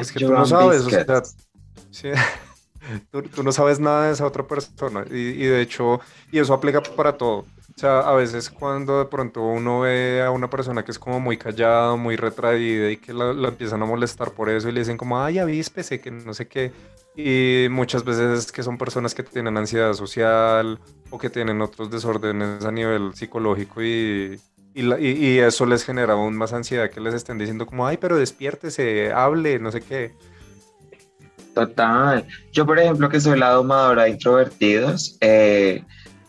Es 0.00 0.12
que 0.12 0.24
tú 0.24 0.32
no 0.32 0.46
sabes, 0.46 0.82
o 0.82 0.90
sea, 0.90 1.04
tú, 3.10 3.42
no 3.42 3.52
sabes 3.52 3.80
nada 3.80 4.06
de 4.06 4.12
esa 4.12 4.26
otra 4.26 4.46
persona 4.46 5.04
y, 5.10 5.14
y 5.14 5.46
de 5.46 5.60
hecho, 5.60 6.00
y 6.30 6.38
eso 6.38 6.54
aplica 6.54 6.82
para 6.82 7.16
todo. 7.16 7.44
O 7.74 7.78
sea, 7.78 8.00
a 8.00 8.12
veces 8.12 8.50
cuando 8.50 8.98
de 8.98 9.06
pronto 9.06 9.42
uno 9.42 9.80
ve 9.80 10.22
a 10.22 10.30
una 10.30 10.50
persona 10.50 10.84
que 10.84 10.90
es 10.90 10.98
como 10.98 11.20
muy 11.20 11.38
callada, 11.38 11.96
muy 11.96 12.16
retraída 12.16 12.90
y 12.90 12.98
que 12.98 13.14
la, 13.14 13.30
empiezan 13.48 13.82
a 13.82 13.86
molestar 13.86 14.32
por 14.32 14.50
eso 14.50 14.68
y 14.68 14.72
le 14.72 14.80
dicen 14.80 14.98
como, 14.98 15.20
ay, 15.20 15.38
avíspese, 15.38 16.00
que 16.00 16.10
no 16.10 16.34
sé 16.34 16.48
qué. 16.48 16.72
Y 17.16 17.68
muchas 17.70 18.04
veces 18.04 18.38
es 18.38 18.52
que 18.52 18.62
son 18.62 18.76
personas 18.76 19.14
que 19.14 19.22
tienen 19.22 19.56
ansiedad 19.56 19.94
social 19.94 20.78
o 21.10 21.18
que 21.18 21.30
tienen 21.30 21.62
otros 21.62 21.90
desórdenes 21.90 22.64
a 22.64 22.72
nivel 22.72 23.14
psicológico 23.14 23.82
y, 23.82 24.38
y, 24.74 25.06
y, 25.06 25.38
eso 25.38 25.66
les 25.66 25.84
genera 25.84 26.14
aún 26.14 26.36
más 26.36 26.52
ansiedad 26.52 26.90
que 26.90 27.00
les 27.00 27.14
estén 27.14 27.38
diciendo 27.38 27.66
como, 27.66 27.86
ay, 27.86 27.98
pero 27.98 28.16
despiértese, 28.16 29.12
hable, 29.12 29.58
no 29.58 29.70
sé 29.70 29.80
qué. 29.80 30.12
Total. 31.54 32.26
Yo, 32.52 32.64
por 32.64 32.78
ejemplo, 32.78 33.08
que 33.08 33.20
soy 33.20 33.38
la 33.38 33.50
domadora 33.50 34.04
de 34.04 34.10
introvertidos, 34.10 35.18
eh, 35.20 35.84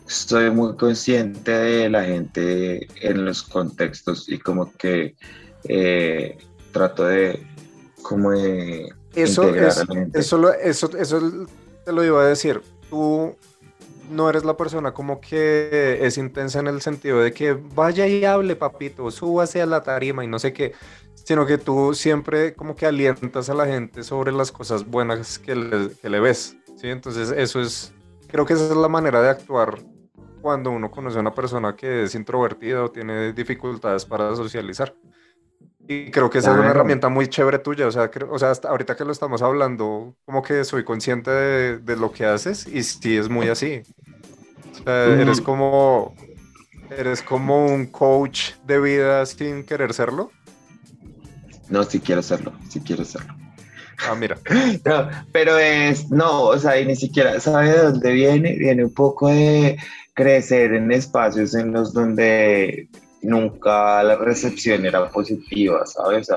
estoy 0.06 0.50
muy 0.50 0.76
consciente 0.76 1.50
de 1.50 1.88
la 1.88 2.04
gente 2.04 2.86
en 3.00 3.24
los 3.24 3.42
contextos 3.42 4.28
y 4.28 4.38
como 4.38 4.70
que 4.72 5.14
eh, 5.64 6.36
trato 6.72 7.06
de 7.06 7.46
como 8.02 8.32
de 8.32 8.92
eso, 9.14 9.54
eso, 9.54 9.84
eso, 10.12 10.52
eso, 10.52 10.90
eso 10.98 11.46
te 11.84 11.92
lo 11.92 12.04
iba 12.04 12.22
a 12.22 12.26
decir. 12.26 12.60
Tú 12.90 13.36
no 14.10 14.28
eres 14.28 14.44
la 14.44 14.56
persona 14.56 14.92
como 14.92 15.20
que 15.20 15.98
es 16.02 16.18
intensa 16.18 16.60
en 16.60 16.66
el 16.66 16.80
sentido 16.80 17.20
de 17.20 17.32
que 17.32 17.52
vaya 17.52 18.06
y 18.06 18.24
hable, 18.24 18.56
papito, 18.56 19.10
súbase 19.10 19.62
a 19.62 19.66
la 19.66 19.82
tarima 19.82 20.24
y 20.24 20.26
no 20.26 20.38
sé 20.38 20.52
qué, 20.52 20.72
sino 21.14 21.46
que 21.46 21.58
tú 21.58 21.94
siempre 21.94 22.54
como 22.54 22.76
que 22.76 22.86
alientas 22.86 23.48
a 23.48 23.54
la 23.54 23.66
gente 23.66 24.02
sobre 24.02 24.32
las 24.32 24.52
cosas 24.52 24.86
buenas 24.86 25.38
que 25.38 25.54
le, 25.54 25.90
que 26.00 26.08
le 26.08 26.20
ves, 26.20 26.56
¿sí? 26.76 26.88
Entonces 26.88 27.30
eso 27.30 27.60
es, 27.60 27.92
creo 28.28 28.44
que 28.44 28.54
esa 28.54 28.66
es 28.66 28.76
la 28.76 28.88
manera 28.88 29.22
de 29.22 29.30
actuar 29.30 29.78
cuando 30.42 30.70
uno 30.70 30.90
conoce 30.90 31.16
a 31.16 31.20
una 31.20 31.34
persona 31.34 31.74
que 31.74 32.02
es 32.02 32.14
introvertida 32.14 32.84
o 32.84 32.90
tiene 32.90 33.32
dificultades 33.32 34.04
para 34.04 34.36
socializar. 34.36 34.94
Y 35.86 36.10
creo 36.10 36.30
que 36.30 36.38
esa 36.38 36.52
es 36.52 36.58
una 36.58 36.70
herramienta 36.70 37.08
muy 37.08 37.28
chévere 37.28 37.58
tuya. 37.58 37.86
O 37.86 37.92
sea, 37.92 38.10
o 38.30 38.38
sea 38.38 38.50
hasta 38.50 38.68
ahorita 38.68 38.96
que 38.96 39.04
lo 39.04 39.12
estamos 39.12 39.42
hablando, 39.42 40.14
como 40.24 40.42
que 40.42 40.64
soy 40.64 40.84
consciente 40.84 41.30
de, 41.30 41.78
de 41.78 41.96
lo 41.96 42.12
que 42.12 42.24
haces 42.24 42.66
y 42.66 42.82
sí 42.82 43.16
es 43.16 43.28
muy 43.28 43.48
así. 43.48 43.82
O 44.72 44.84
sea, 44.84 45.04
eres 45.06 45.40
como 45.40 46.14
eres 46.90 47.22
como 47.22 47.66
un 47.66 47.86
coach 47.86 48.52
de 48.66 48.80
vida 48.80 49.24
sin 49.26 49.64
querer 49.64 49.92
serlo. 49.92 50.30
No, 51.68 51.82
sí 51.84 52.00
quiero 52.00 52.22
serlo, 52.22 52.52
sí 52.68 52.80
quiero 52.80 53.04
serlo. 53.04 53.34
Ah, 54.08 54.14
mira. 54.14 54.38
No, 54.84 55.08
pero 55.32 55.58
es, 55.58 56.10
no, 56.10 56.42
o 56.44 56.58
sea, 56.58 56.78
y 56.78 56.86
ni 56.86 56.96
siquiera 56.96 57.38
sabe 57.40 57.70
de 57.70 57.78
dónde 57.78 58.12
viene, 58.12 58.56
viene 58.56 58.84
un 58.84 58.92
poco 58.92 59.28
de 59.28 59.78
crecer 60.14 60.74
en 60.74 60.92
espacios 60.92 61.54
en 61.54 61.72
los 61.72 61.92
donde 61.92 62.88
nunca 63.24 64.02
la 64.02 64.16
recepción 64.16 64.84
era 64.86 65.08
positiva, 65.10 65.84
¿sabes? 65.86 66.28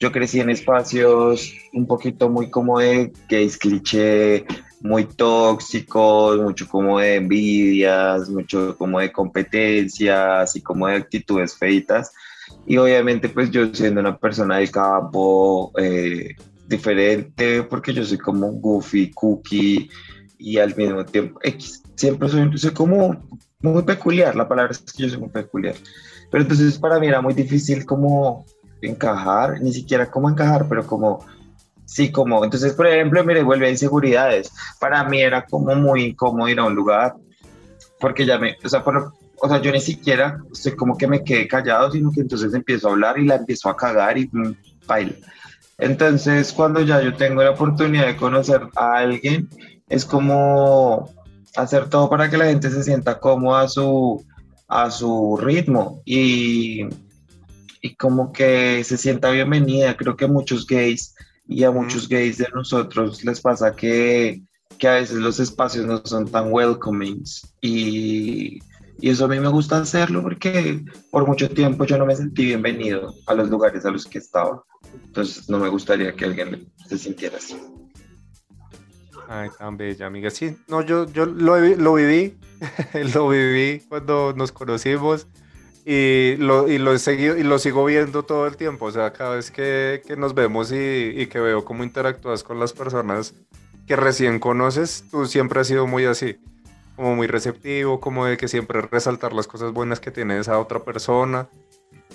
yo 0.00 0.12
crecí 0.12 0.40
en 0.40 0.50
espacios 0.50 1.54
un 1.72 1.86
poquito 1.86 2.28
muy 2.28 2.50
como 2.50 2.78
de 2.78 3.12
gays 3.28 3.56
cliché, 3.56 4.44
muy 4.82 5.04
tóxicos, 5.04 6.38
mucho 6.40 6.68
como 6.68 6.98
de 6.98 7.16
envidias, 7.16 8.28
mucho 8.28 8.76
como 8.76 9.00
de 9.00 9.10
competencias 9.12 10.56
y 10.56 10.60
como 10.60 10.88
de 10.88 10.96
actitudes 10.96 11.56
feitas. 11.56 12.12
Y 12.66 12.76
obviamente 12.76 13.28
pues 13.28 13.50
yo 13.50 13.72
siendo 13.72 14.00
una 14.00 14.18
persona 14.18 14.58
del 14.58 14.70
campo 14.70 15.72
eh, 15.78 16.36
diferente, 16.66 17.62
porque 17.62 17.94
yo 17.94 18.04
soy 18.04 18.18
como 18.18 18.52
goofy, 18.52 19.10
cookie 19.12 19.88
y 20.38 20.58
al 20.58 20.76
mismo 20.76 21.04
tiempo 21.04 21.38
X 21.42 21.82
siempre 21.94 22.28
soy, 22.28 22.58
soy 22.58 22.72
como 22.72 23.22
muy 23.72 23.82
peculiar, 23.82 24.36
la 24.36 24.48
palabra 24.48 24.72
es 24.72 24.78
que 24.78 25.02
yo 25.02 25.08
soy 25.08 25.18
muy 25.18 25.28
peculiar. 25.28 25.74
Pero 26.30 26.42
entonces 26.42 26.78
para 26.78 26.98
mí 26.98 27.06
era 27.06 27.20
muy 27.20 27.34
difícil 27.34 27.84
como 27.84 28.44
encajar, 28.82 29.60
ni 29.60 29.72
siquiera 29.72 30.10
como 30.10 30.28
encajar, 30.28 30.66
pero 30.68 30.86
como, 30.86 31.24
sí, 31.84 32.10
como, 32.10 32.44
entonces 32.44 32.72
por 32.74 32.86
ejemplo, 32.86 33.22
mire, 33.24 33.42
vuelve 33.42 33.66
a 33.66 33.70
inseguridades. 33.70 34.52
Para 34.80 35.04
mí 35.04 35.20
era 35.20 35.44
como 35.46 35.74
muy 35.74 36.04
incómodo 36.04 36.48
ir 36.48 36.58
a 36.58 36.64
un 36.64 36.74
lugar, 36.74 37.14
porque 38.00 38.26
ya 38.26 38.38
me, 38.38 38.56
o 38.64 38.68
sea, 38.68 38.84
o 38.84 39.48
sea, 39.48 39.60
yo 39.60 39.72
ni 39.72 39.80
siquiera 39.80 40.38
estoy 40.52 40.76
como 40.76 40.96
que 40.96 41.06
me 41.06 41.22
quedé 41.22 41.48
callado, 41.48 41.90
sino 41.90 42.10
que 42.10 42.20
entonces 42.20 42.54
empiezo 42.54 42.88
a 42.88 42.92
hablar 42.92 43.18
y 43.18 43.26
la 43.26 43.36
empiezo 43.36 43.68
a 43.68 43.76
cagar 43.76 44.18
y 44.18 44.28
mm, 44.32 44.54
baila. 44.86 45.14
Entonces, 45.78 46.52
cuando 46.52 46.80
ya 46.80 47.02
yo 47.02 47.14
tengo 47.14 47.42
la 47.42 47.50
oportunidad 47.50 48.06
de 48.06 48.16
conocer 48.16 48.62
a 48.76 48.98
alguien, 48.98 49.48
es 49.88 50.04
como 50.04 51.10
hacer 51.56 51.88
todo 51.88 52.08
para 52.10 52.28
que 52.30 52.36
la 52.36 52.46
gente 52.46 52.70
se 52.70 52.82
sienta 52.82 53.20
cómoda 53.20 53.62
a 53.62 53.68
su, 53.68 54.24
a 54.68 54.90
su 54.90 55.36
ritmo 55.40 56.02
y, 56.04 56.86
y 57.80 57.94
como 57.96 58.32
que 58.32 58.82
se 58.84 58.96
sienta 58.96 59.30
bienvenida. 59.30 59.96
Creo 59.96 60.16
que 60.16 60.24
a 60.24 60.28
muchos 60.28 60.66
gays 60.66 61.14
y 61.46 61.64
a 61.64 61.70
muchos 61.70 62.08
gays 62.08 62.38
de 62.38 62.48
nosotros 62.54 63.24
les 63.24 63.40
pasa 63.40 63.74
que, 63.74 64.42
que 64.78 64.88
a 64.88 64.94
veces 64.94 65.18
los 65.18 65.40
espacios 65.40 65.86
no 65.86 66.02
son 66.04 66.26
tan 66.30 66.52
welcoming 66.52 67.22
y, 67.60 68.58
y 69.00 69.10
eso 69.10 69.26
a 69.26 69.28
mí 69.28 69.38
me 69.38 69.48
gusta 69.48 69.78
hacerlo 69.78 70.22
porque 70.22 70.84
por 71.10 71.26
mucho 71.26 71.48
tiempo 71.50 71.84
yo 71.84 71.98
no 71.98 72.06
me 72.06 72.16
sentí 72.16 72.46
bienvenido 72.46 73.14
a 73.26 73.34
los 73.34 73.50
lugares 73.50 73.84
a 73.84 73.90
los 73.90 74.06
que 74.06 74.18
estaba. 74.18 74.62
Entonces 75.04 75.48
no 75.48 75.58
me 75.58 75.68
gustaría 75.68 76.14
que 76.14 76.24
alguien 76.24 76.72
se 76.88 76.98
sintiera 76.98 77.38
así. 77.38 77.56
Ay, 79.28 79.50
tan 79.58 79.76
bella, 79.76 80.06
amiga. 80.06 80.30
Sí, 80.30 80.56
no, 80.68 80.82
yo, 80.82 81.06
yo 81.10 81.26
lo, 81.26 81.58
lo 81.58 81.94
viví, 81.94 82.36
lo 83.14 83.28
viví 83.28 83.80
cuando 83.88 84.32
nos 84.36 84.52
conocimos 84.52 85.26
y 85.84 86.36
lo, 86.38 86.68
y 86.68 86.78
lo 86.78 86.96
seguido 86.98 87.36
y 87.36 87.42
lo 87.42 87.58
sigo 87.58 87.84
viendo 87.84 88.22
todo 88.24 88.46
el 88.46 88.56
tiempo. 88.56 88.86
O 88.86 88.90
sea, 88.90 89.12
cada 89.12 89.36
vez 89.36 89.50
que, 89.50 90.02
que 90.06 90.16
nos 90.16 90.34
vemos 90.34 90.72
y, 90.72 91.12
y, 91.14 91.26
que 91.26 91.40
veo 91.40 91.64
cómo 91.64 91.84
interactúas 91.84 92.42
con 92.42 92.58
las 92.58 92.72
personas 92.72 93.34
que 93.86 93.96
recién 93.96 94.38
conoces, 94.38 95.04
tú 95.10 95.26
siempre 95.26 95.60
has 95.60 95.66
sido 95.66 95.86
muy 95.86 96.06
así, 96.06 96.38
como 96.96 97.14
muy 97.16 97.26
receptivo, 97.26 98.00
como 98.00 98.24
de 98.24 98.36
que 98.38 98.48
siempre 98.48 98.80
resaltar 98.80 99.34
las 99.34 99.46
cosas 99.46 99.72
buenas 99.72 100.00
que 100.00 100.10
tiene 100.10 100.38
esa 100.38 100.58
otra 100.58 100.80
persona. 100.80 101.48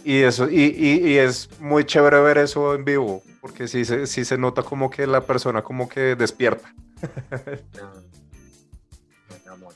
Y, 0.03 0.19
eso, 0.19 0.49
y, 0.49 0.63
y, 0.63 1.07
y 1.07 1.17
es 1.17 1.49
muy 1.59 1.83
chévere 1.83 2.21
ver 2.21 2.37
eso 2.37 2.73
en 2.73 2.85
vivo, 2.85 3.21
porque 3.41 3.67
sí, 3.67 3.83
sí 3.85 4.25
se 4.25 4.37
nota 4.37 4.63
como 4.63 4.89
que 4.89 5.05
la 5.05 5.21
persona 5.21 5.61
como 5.61 5.89
que 5.89 6.15
despierta. 6.15 6.73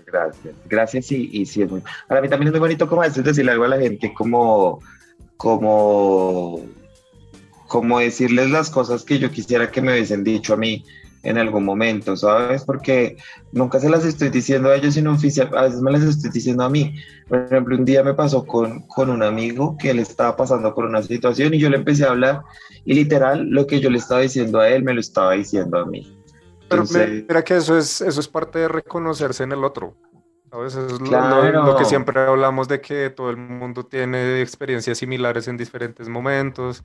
gracias. 0.05 0.55
Gracias 0.69 1.11
y, 1.11 1.29
y 1.31 1.45
sí 1.45 1.61
es 1.61 1.71
muy... 1.71 1.81
Para 2.07 2.21
mí 2.21 2.29
también 2.29 2.47
es 2.47 2.53
muy 2.53 2.59
bonito 2.59 2.87
como 2.87 3.03
es 3.03 3.21
decirle 3.21 3.51
algo 3.51 3.65
a 3.65 3.69
la 3.69 3.79
gente 3.79 4.13
como, 4.13 4.79
como, 5.37 6.61
como 7.67 7.99
decirles 7.99 8.49
las 8.49 8.69
cosas 8.69 9.03
que 9.03 9.19
yo 9.19 9.31
quisiera 9.31 9.71
que 9.71 9.81
me 9.81 9.93
hubiesen 9.93 10.23
dicho 10.23 10.53
a 10.53 10.57
mí 10.57 10.85
en 11.23 11.37
algún 11.37 11.63
momento, 11.63 12.17
¿sabes? 12.17 12.65
Porque 12.65 13.15
nunca 13.53 13.79
se 13.79 13.89
las 13.89 14.03
estoy 14.03 14.29
diciendo 14.29 14.69
a 14.69 14.75
ellos, 14.75 14.93
sino 14.93 15.13
oficial, 15.13 15.49
a 15.55 15.63
veces 15.63 15.81
me 15.81 15.91
las 15.91 16.03
estoy 16.03 16.31
diciendo 16.31 16.65
a 16.65 16.69
mí. 16.69 16.95
Por 17.29 17.45
ejemplo, 17.45 17.77
un 17.77 17.85
día 17.85 18.03
me 18.03 18.13
pasó 18.13 18.45
con, 18.45 18.81
con 18.87 19.09
un 19.09 19.23
amigo 19.23 19.77
que 19.77 19.93
le 19.93 20.01
estaba 20.01 20.35
pasando 20.35 20.75
por 20.75 20.83
una 20.85 21.01
situación 21.01 21.53
y 21.53 21.59
yo 21.59 21.69
le 21.69 21.77
empecé 21.77 22.03
a 22.03 22.09
hablar 22.09 22.41
y 22.83 22.93
literal 22.93 23.47
lo 23.49 23.65
que 23.65 23.79
yo 23.79 23.89
le 23.89 23.99
estaba 23.99 24.19
diciendo 24.19 24.59
a 24.59 24.67
él 24.67 24.83
me 24.83 24.93
lo 24.93 24.99
estaba 24.99 25.31
diciendo 25.31 25.77
a 25.77 25.85
mí. 25.85 26.22
Pero 26.81 27.23
mira 27.27 27.43
que 27.43 27.57
eso 27.57 27.77
es, 27.77 28.01
eso 28.01 28.19
es 28.19 28.27
parte 28.27 28.59
de 28.59 28.67
reconocerse 28.67 29.43
en 29.43 29.51
el 29.51 29.63
otro. 29.63 29.95
¿sabes? 30.49 30.75
Eso 30.75 30.85
es 30.87 31.01
lo, 31.01 31.75
que 31.77 31.85
siempre 31.85 32.21
hablamos 32.21 32.67
de 32.67 32.79
que 32.79 33.09
todo 33.09 33.29
el 33.29 33.37
mundo 33.37 33.85
tiene 33.85 34.41
experiencias 34.41 34.97
similares 34.99 35.47
en 35.47 35.57
diferentes 35.57 36.07
momentos. 36.07 36.83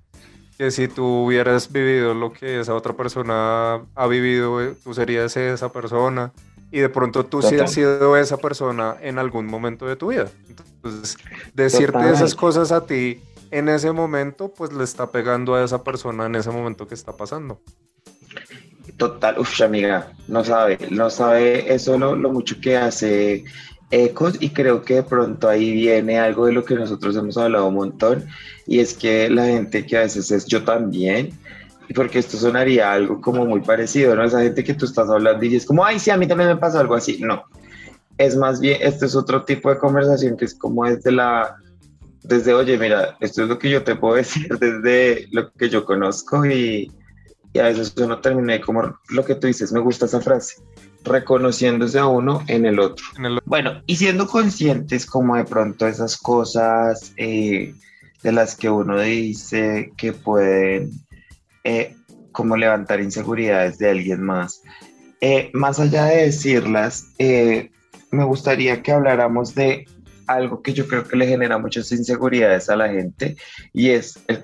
Que 0.56 0.70
si 0.70 0.88
tú 0.88 1.26
hubieras 1.26 1.70
vivido 1.70 2.14
lo 2.14 2.32
que 2.32 2.60
esa 2.60 2.74
otra 2.74 2.94
persona 2.94 3.82
ha 3.94 4.06
vivido, 4.08 4.60
eh, 4.60 4.74
tú 4.82 4.94
serías 4.94 5.36
esa 5.36 5.70
persona. 5.70 6.32
Y 6.70 6.80
de 6.80 6.88
pronto 6.88 7.24
tú 7.24 7.40
sí 7.42 7.58
has 7.58 7.72
sido 7.72 8.16
esa 8.16 8.36
persona 8.38 8.96
en 9.00 9.18
algún 9.18 9.46
momento 9.46 9.86
de 9.86 9.96
tu 9.96 10.08
vida. 10.08 10.28
Entonces, 10.48 11.16
decirte 11.54 12.10
esas 12.10 12.34
cosas 12.34 12.72
a 12.72 12.84
ti 12.84 13.22
en 13.50 13.68
ese 13.68 13.92
momento, 13.92 14.52
pues 14.52 14.72
le 14.72 14.84
está 14.84 15.10
pegando 15.10 15.54
a 15.54 15.64
esa 15.64 15.82
persona 15.82 16.26
en 16.26 16.34
ese 16.34 16.50
momento 16.50 16.86
que 16.86 16.94
está 16.94 17.12
pasando. 17.12 17.60
Total, 18.96 19.38
uff, 19.38 19.60
amiga, 19.60 20.12
no 20.26 20.44
sabe, 20.44 20.78
no 20.90 21.10
sabe 21.10 21.72
eso 21.72 21.98
lo, 21.98 22.16
lo, 22.16 22.32
mucho 22.32 22.60
que 22.60 22.76
hace 22.76 23.44
Ecos 23.90 24.36
y 24.40 24.50
creo 24.50 24.82
que 24.82 24.94
de 24.94 25.02
pronto 25.02 25.48
ahí 25.48 25.72
viene 25.72 26.18
algo 26.18 26.46
de 26.46 26.52
lo 26.52 26.64
que 26.64 26.74
nosotros 26.74 27.16
hemos 27.16 27.36
hablado 27.36 27.68
un 27.68 27.74
montón 27.74 28.26
y 28.66 28.80
es 28.80 28.94
que 28.94 29.30
la 29.30 29.44
gente 29.44 29.86
que 29.86 29.96
a 29.96 30.00
veces 30.00 30.30
es 30.30 30.46
yo 30.46 30.64
también 30.64 31.30
porque 31.94 32.18
esto 32.18 32.36
sonaría 32.36 32.92
algo 32.92 33.20
como 33.20 33.46
muy 33.46 33.60
parecido, 33.60 34.14
¿no? 34.14 34.24
Esa 34.24 34.42
gente 34.42 34.64
que 34.64 34.74
tú 34.74 34.84
estás 34.84 35.08
hablando 35.08 35.44
y 35.44 35.56
es 35.56 35.64
como, 35.64 35.84
ay, 35.84 35.98
sí, 35.98 36.10
a 36.10 36.16
mí 36.16 36.26
también 36.26 36.50
me 36.50 36.56
pasa 36.56 36.80
algo 36.80 36.94
así. 36.94 37.18
No, 37.20 37.44
es 38.18 38.36
más 38.36 38.60
bien, 38.60 38.78
este 38.82 39.06
es 39.06 39.14
otro 39.14 39.44
tipo 39.44 39.70
de 39.70 39.78
conversación 39.78 40.36
que 40.36 40.44
es 40.44 40.54
como 40.54 40.84
desde 40.84 41.12
la, 41.12 41.56
desde, 42.22 42.52
oye, 42.52 42.76
mira, 42.78 43.16
esto 43.20 43.42
es 43.42 43.48
lo 43.48 43.58
que 43.58 43.70
yo 43.70 43.82
te 43.82 43.96
puedo 43.96 44.14
decir 44.16 44.48
desde 44.58 45.28
lo 45.30 45.50
que 45.52 45.68
yo 45.68 45.84
conozco 45.84 46.44
y, 46.44 46.92
y 47.52 47.58
a 47.58 47.64
veces 47.64 47.94
uno 47.96 48.20
termina 48.20 48.60
como 48.60 48.98
lo 49.08 49.24
que 49.24 49.34
tú 49.34 49.46
dices, 49.46 49.72
me 49.72 49.80
gusta 49.80 50.06
esa 50.06 50.20
frase, 50.20 50.56
reconociéndose 51.04 51.98
a 51.98 52.06
uno 52.06 52.42
en 52.46 52.66
el 52.66 52.78
otro. 52.78 53.04
Bueno, 53.44 53.82
y 53.86 53.96
siendo 53.96 54.26
conscientes 54.26 55.06
como 55.06 55.36
de 55.36 55.44
pronto 55.44 55.86
esas 55.86 56.16
cosas 56.16 57.12
eh, 57.16 57.74
de 58.22 58.32
las 58.32 58.54
que 58.54 58.68
uno 58.68 59.00
dice 59.00 59.92
que 59.96 60.12
pueden 60.12 60.90
eh, 61.64 61.94
como 62.32 62.56
levantar 62.56 63.00
inseguridades 63.00 63.78
de 63.78 63.90
alguien 63.90 64.22
más. 64.22 64.62
Eh, 65.20 65.50
más 65.52 65.80
allá 65.80 66.04
de 66.04 66.26
decirlas, 66.26 67.06
me 67.18 68.24
gustaría 68.24 68.82
que 68.82 68.92
habláramos 68.92 69.54
de 69.54 69.86
algo 70.28 70.62
que 70.62 70.74
yo 70.74 70.86
creo 70.86 71.04
que 71.04 71.16
le 71.16 71.26
genera 71.26 71.58
muchas 71.58 71.90
inseguridades 71.90 72.68
a 72.68 72.76
la 72.76 72.88
gente 72.88 73.36
y 73.72 73.90
es 73.90 74.20
el 74.28 74.42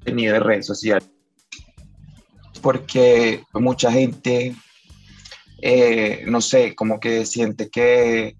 contenido 0.00 0.34
de 0.34 0.40
redes 0.40 0.66
sociales. 0.66 1.08
Porque 2.60 3.42
mucha 3.54 3.90
gente, 3.90 4.54
eh, 5.62 6.24
no 6.26 6.40
sé, 6.40 6.74
como 6.74 7.00
que 7.00 7.24
siente 7.24 7.70
que, 7.70 8.36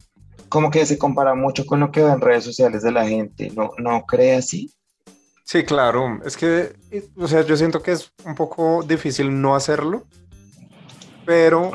como 0.49 0.71
que 0.71 0.85
se 0.85 0.99
compara 0.99 1.35
mucho 1.35 1.65
con 1.65 1.81
lo 1.81 1.91
que 1.91 2.03
ve 2.03 2.11
en 2.11 2.21
redes 2.21 2.45
sociales 2.45 2.83
de 2.83 2.93
la 2.93 3.07
gente. 3.07 3.51
¿No, 3.55 3.71
no 3.79 4.05
cree 4.07 4.37
así? 4.37 4.71
Sí, 5.45 5.65
claro. 5.65 6.21
Es 6.25 6.37
que, 6.37 6.75
o 7.17 7.27
sea, 7.27 7.45
yo 7.45 7.57
siento 7.57 7.83
que 7.83 7.93
es 7.93 8.13
un 8.25 8.35
poco 8.35 8.83
difícil 8.83 9.41
no 9.41 9.55
hacerlo 9.55 10.07
pero 11.31 11.71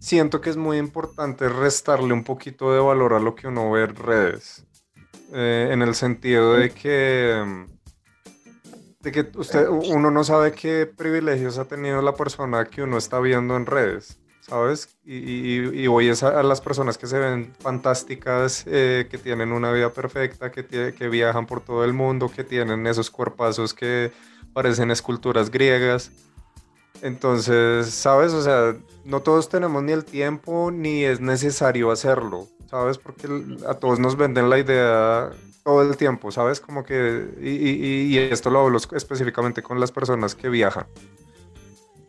siento 0.00 0.40
que 0.40 0.50
es 0.50 0.56
muy 0.56 0.76
importante 0.76 1.48
restarle 1.48 2.12
un 2.12 2.24
poquito 2.24 2.72
de 2.72 2.80
valor 2.80 3.14
a 3.14 3.20
lo 3.20 3.36
que 3.36 3.46
uno 3.46 3.70
ve 3.70 3.84
en 3.84 3.94
redes. 3.94 4.66
Eh, 5.32 5.68
en 5.70 5.80
el 5.82 5.94
sentido 5.94 6.54
de 6.54 6.70
que, 6.70 7.68
de 9.00 9.12
que 9.12 9.30
usted, 9.36 9.66
uno 9.68 10.10
no 10.10 10.24
sabe 10.24 10.52
qué 10.52 10.86
privilegios 10.86 11.58
ha 11.58 11.64
tenido 11.64 12.02
la 12.02 12.14
persona 12.14 12.66
que 12.66 12.82
uno 12.82 12.98
está 12.98 13.18
viendo 13.18 13.56
en 13.56 13.64
redes, 13.64 14.18
¿sabes? 14.40 14.96
Y, 15.04 15.58
y, 15.82 15.86
voy 15.86 16.10
a, 16.10 16.42
las 16.42 16.60
personas 16.60 16.98
que 16.98 17.06
se 17.06 17.18
ven 17.18 17.54
fantásticas, 17.60 18.64
eh, 18.66 19.08
que 19.10 19.16
tienen 19.16 19.52
una 19.52 19.72
vida 19.72 19.90
perfecta, 19.90 20.52
que, 20.52 20.66
que 20.66 21.08
viajan 21.08 21.46
por 21.46 21.62
todo 21.62 21.84
el 21.84 21.94
mundo, 21.94 22.30
que 22.34 22.44
tienen 22.44 22.86
esos 22.86 23.10
cuerpazos 23.10 23.72
que 23.72 24.12
parecen 24.52 24.90
esculturas 24.90 25.50
griegas. 25.50 26.10
Entonces, 27.00 27.88
¿sabes? 27.88 28.34
O 28.34 28.42
sea, 28.42 28.76
no 29.06 29.20
todos 29.20 29.48
tenemos 29.48 29.82
ni 29.82 29.92
el 29.92 30.04
tiempo 30.04 30.70
ni 30.70 31.04
es 31.04 31.20
necesario 31.20 31.90
hacerlo, 31.90 32.48
¿sabes? 32.68 32.98
Porque 32.98 33.26
a 33.66 33.74
todos 33.74 33.98
nos 33.98 34.16
venden 34.16 34.50
la 34.50 34.58
idea 34.58 35.30
todo 35.64 35.82
el 35.82 35.96
tiempo, 35.96 36.30
¿sabes? 36.30 36.60
Como 36.60 36.84
que, 36.84 37.26
y, 37.40 38.16
esto 38.18 38.50
lo 38.50 38.60
hablo 38.60 38.78
específicamente 38.78 39.62
con 39.62 39.80
las 39.80 39.92
personas 39.92 40.34
que 40.34 40.48
viajan, 40.48 40.86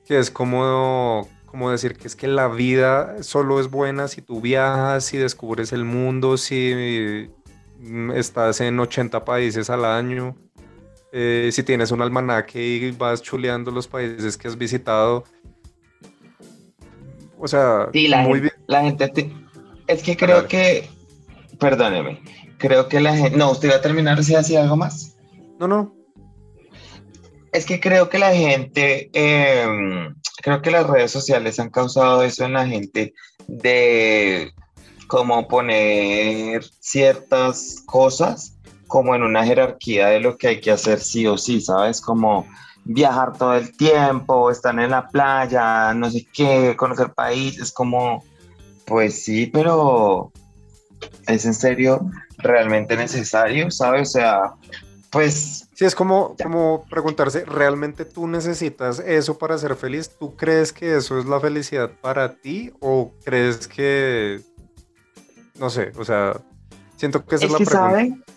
que 0.06 0.20
es 0.20 0.32
como, 0.32 1.28
como 1.46 1.72
decir 1.72 1.96
que 1.96 2.08
es 2.08 2.16
que 2.16 2.28
la 2.28 2.48
vida 2.48 3.24
solo 3.24 3.60
es 3.60 3.70
buena 3.70 4.08
si 4.08 4.22
tú 4.22 4.42
viajas, 4.42 5.06
si 5.06 5.18
descubres 5.18 5.74
el 5.74 5.86
mundo, 5.86 6.38
si 6.38 7.30
estás 8.14 8.62
en 8.62 8.80
80 8.80 9.26
países 9.26 9.70
al 9.70 9.86
año. 9.86 10.36
Eh, 11.14 11.50
si 11.52 11.64
tienes 11.64 11.92
un 11.92 12.02
almanaque 12.02 12.62
y 12.62 12.92
vas 12.92 13.22
chuleando 13.22 13.70
los 13.70 13.86
países 13.86 14.38
que 14.38 14.48
has 14.48 14.58
visitado. 14.58 15.26
O 17.38 17.48
sea, 17.48 17.90
la 17.94 18.22
muy 18.22 18.40
gente, 18.40 18.42
bien. 18.42 18.54
La 18.68 18.82
gente 18.82 19.34
es 19.88 20.04
que 20.04 20.16
creo 20.16 20.48
que, 20.48 20.88
perdóneme, 21.60 22.22
creo 22.62 22.88
que 22.88 23.00
la 23.00 23.16
gente, 23.16 23.36
no, 23.36 23.52
usted 23.52 23.72
va 23.72 23.78
a 23.78 23.82
terminar 23.82 24.24
si 24.24 24.36
hacía 24.36 24.62
algo 24.62 24.78
más. 24.78 25.18
No, 25.60 25.68
no. 25.68 25.96
Es 27.52 27.66
que 27.66 27.80
creo 27.80 28.08
que 28.08 28.20
la 28.20 28.34
gente, 28.34 29.10
em, 29.14 30.16
creo 30.42 30.62
que 30.62 30.72
las 30.72 30.88
redes 30.88 31.12
sociales 31.12 31.60
han 31.60 31.72
causado 31.72 32.24
eso 32.24 32.46
en 32.46 32.54
la 32.54 32.68
gente 32.68 33.14
de 33.48 34.54
como 35.08 35.48
poner 35.48 36.64
ciertas 36.80 37.84
cosas 37.86 38.58
como 38.88 39.16
en 39.16 39.24
una 39.24 39.44
jerarquía 39.44 40.08
de 40.08 40.20
lo 40.20 40.38
que 40.38 40.50
hay 40.50 40.62
que 40.62 40.72
hacer 40.72 41.00
sí 41.00 41.26
o 41.26 41.38
sí, 41.38 41.62
¿sabes? 41.62 42.00
Como 42.00 42.46
viajar 42.84 43.38
todo 43.38 43.56
el 43.56 43.76
tiempo, 43.76 44.52
estar 44.52 44.78
en 44.80 44.92
la 44.92 45.08
playa, 45.08 45.94
no 45.94 46.10
sé 46.10 46.28
qué, 46.32 46.76
conocer 46.78 47.14
países, 47.14 47.72
como, 47.72 48.24
pues 48.86 49.24
sí, 49.24 49.48
pero 49.48 50.32
es 51.28 51.46
en 51.46 51.54
serio 51.54 52.10
realmente 52.38 52.96
necesario, 52.96 53.72
¿sabes? 53.72 54.10
O 54.10 54.12
sea, 54.12 54.42
pues... 55.12 55.68
Sí, 55.74 55.86
es 55.86 55.96
como, 55.96 56.36
como 56.42 56.86
preguntarse, 56.90 57.44
¿realmente 57.46 58.06
tú 58.06 58.28
necesitas 58.28 59.00
eso 59.00 59.38
para 59.38 59.58
ser 59.58 59.76
feliz? 59.76 60.10
¿Tú 60.20 60.36
crees 60.36 60.72
que 60.72 60.96
eso 60.96 61.20
es 61.20 61.26
la 61.26 61.40
felicidad 61.40 61.92
para 62.02 62.36
ti 62.36 62.72
o 62.80 63.12
crees 63.24 63.68
que, 63.68 64.42
no 65.58 65.70
sé, 65.70 65.92
o 65.98 66.06
sea, 66.06 66.40
siento 66.98 67.26
que 67.26 67.36
esa 67.36 67.46
es, 67.46 67.52
la 67.52 67.58
pregunta. 67.58 68.31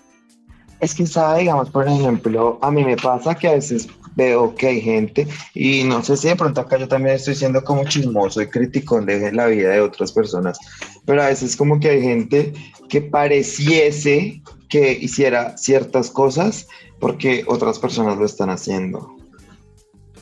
Es 0.81 0.95
que 0.95 1.07
sabe, 1.07 1.41
digamos, 1.41 1.71
por 1.71 1.87
ejemplo, 1.89 2.59
a 2.63 2.71
mí 2.71 2.85
me 2.85 2.97
pasa 2.97 3.35
que 3.35 3.49
a 3.49 3.53
veces 3.53 3.89
veo 4.17 4.55
que 4.55 4.69
hay 4.69 4.81
gente, 4.81 5.27
y 5.55 5.83
no 5.85 6.03
sé 6.03 6.17
si 6.17 6.29
de 6.29 6.37
pronto 6.37 6.61
acá 6.61 6.79
yo 6.79 6.87
también 6.87 7.17
estoy 7.17 7.35
siendo 7.35 7.63
como 7.65 7.85
chismoso 7.85 8.41
y 8.43 8.47
criticón 8.47 9.07
de 9.07 9.33
la 9.33 9.47
vida 9.47 9.71
de 9.71 9.81
otras 9.81 10.13
personas, 10.13 10.59
pero 11.05 11.23
a 11.23 11.27
veces 11.27 11.57
como 11.57 11.81
que 11.81 11.91
hay 11.91 12.03
gente 12.03 12.53
que 12.89 13.01
pareciese 13.01 14.41
que 14.69 14.93
hiciera 14.93 15.57
ciertas 15.57 16.11
cosas 16.11 16.67
porque 17.01 17.45
otras 17.47 17.79
personas 17.79 18.17
lo 18.19 18.25
están 18.25 18.51
haciendo. 18.51 19.15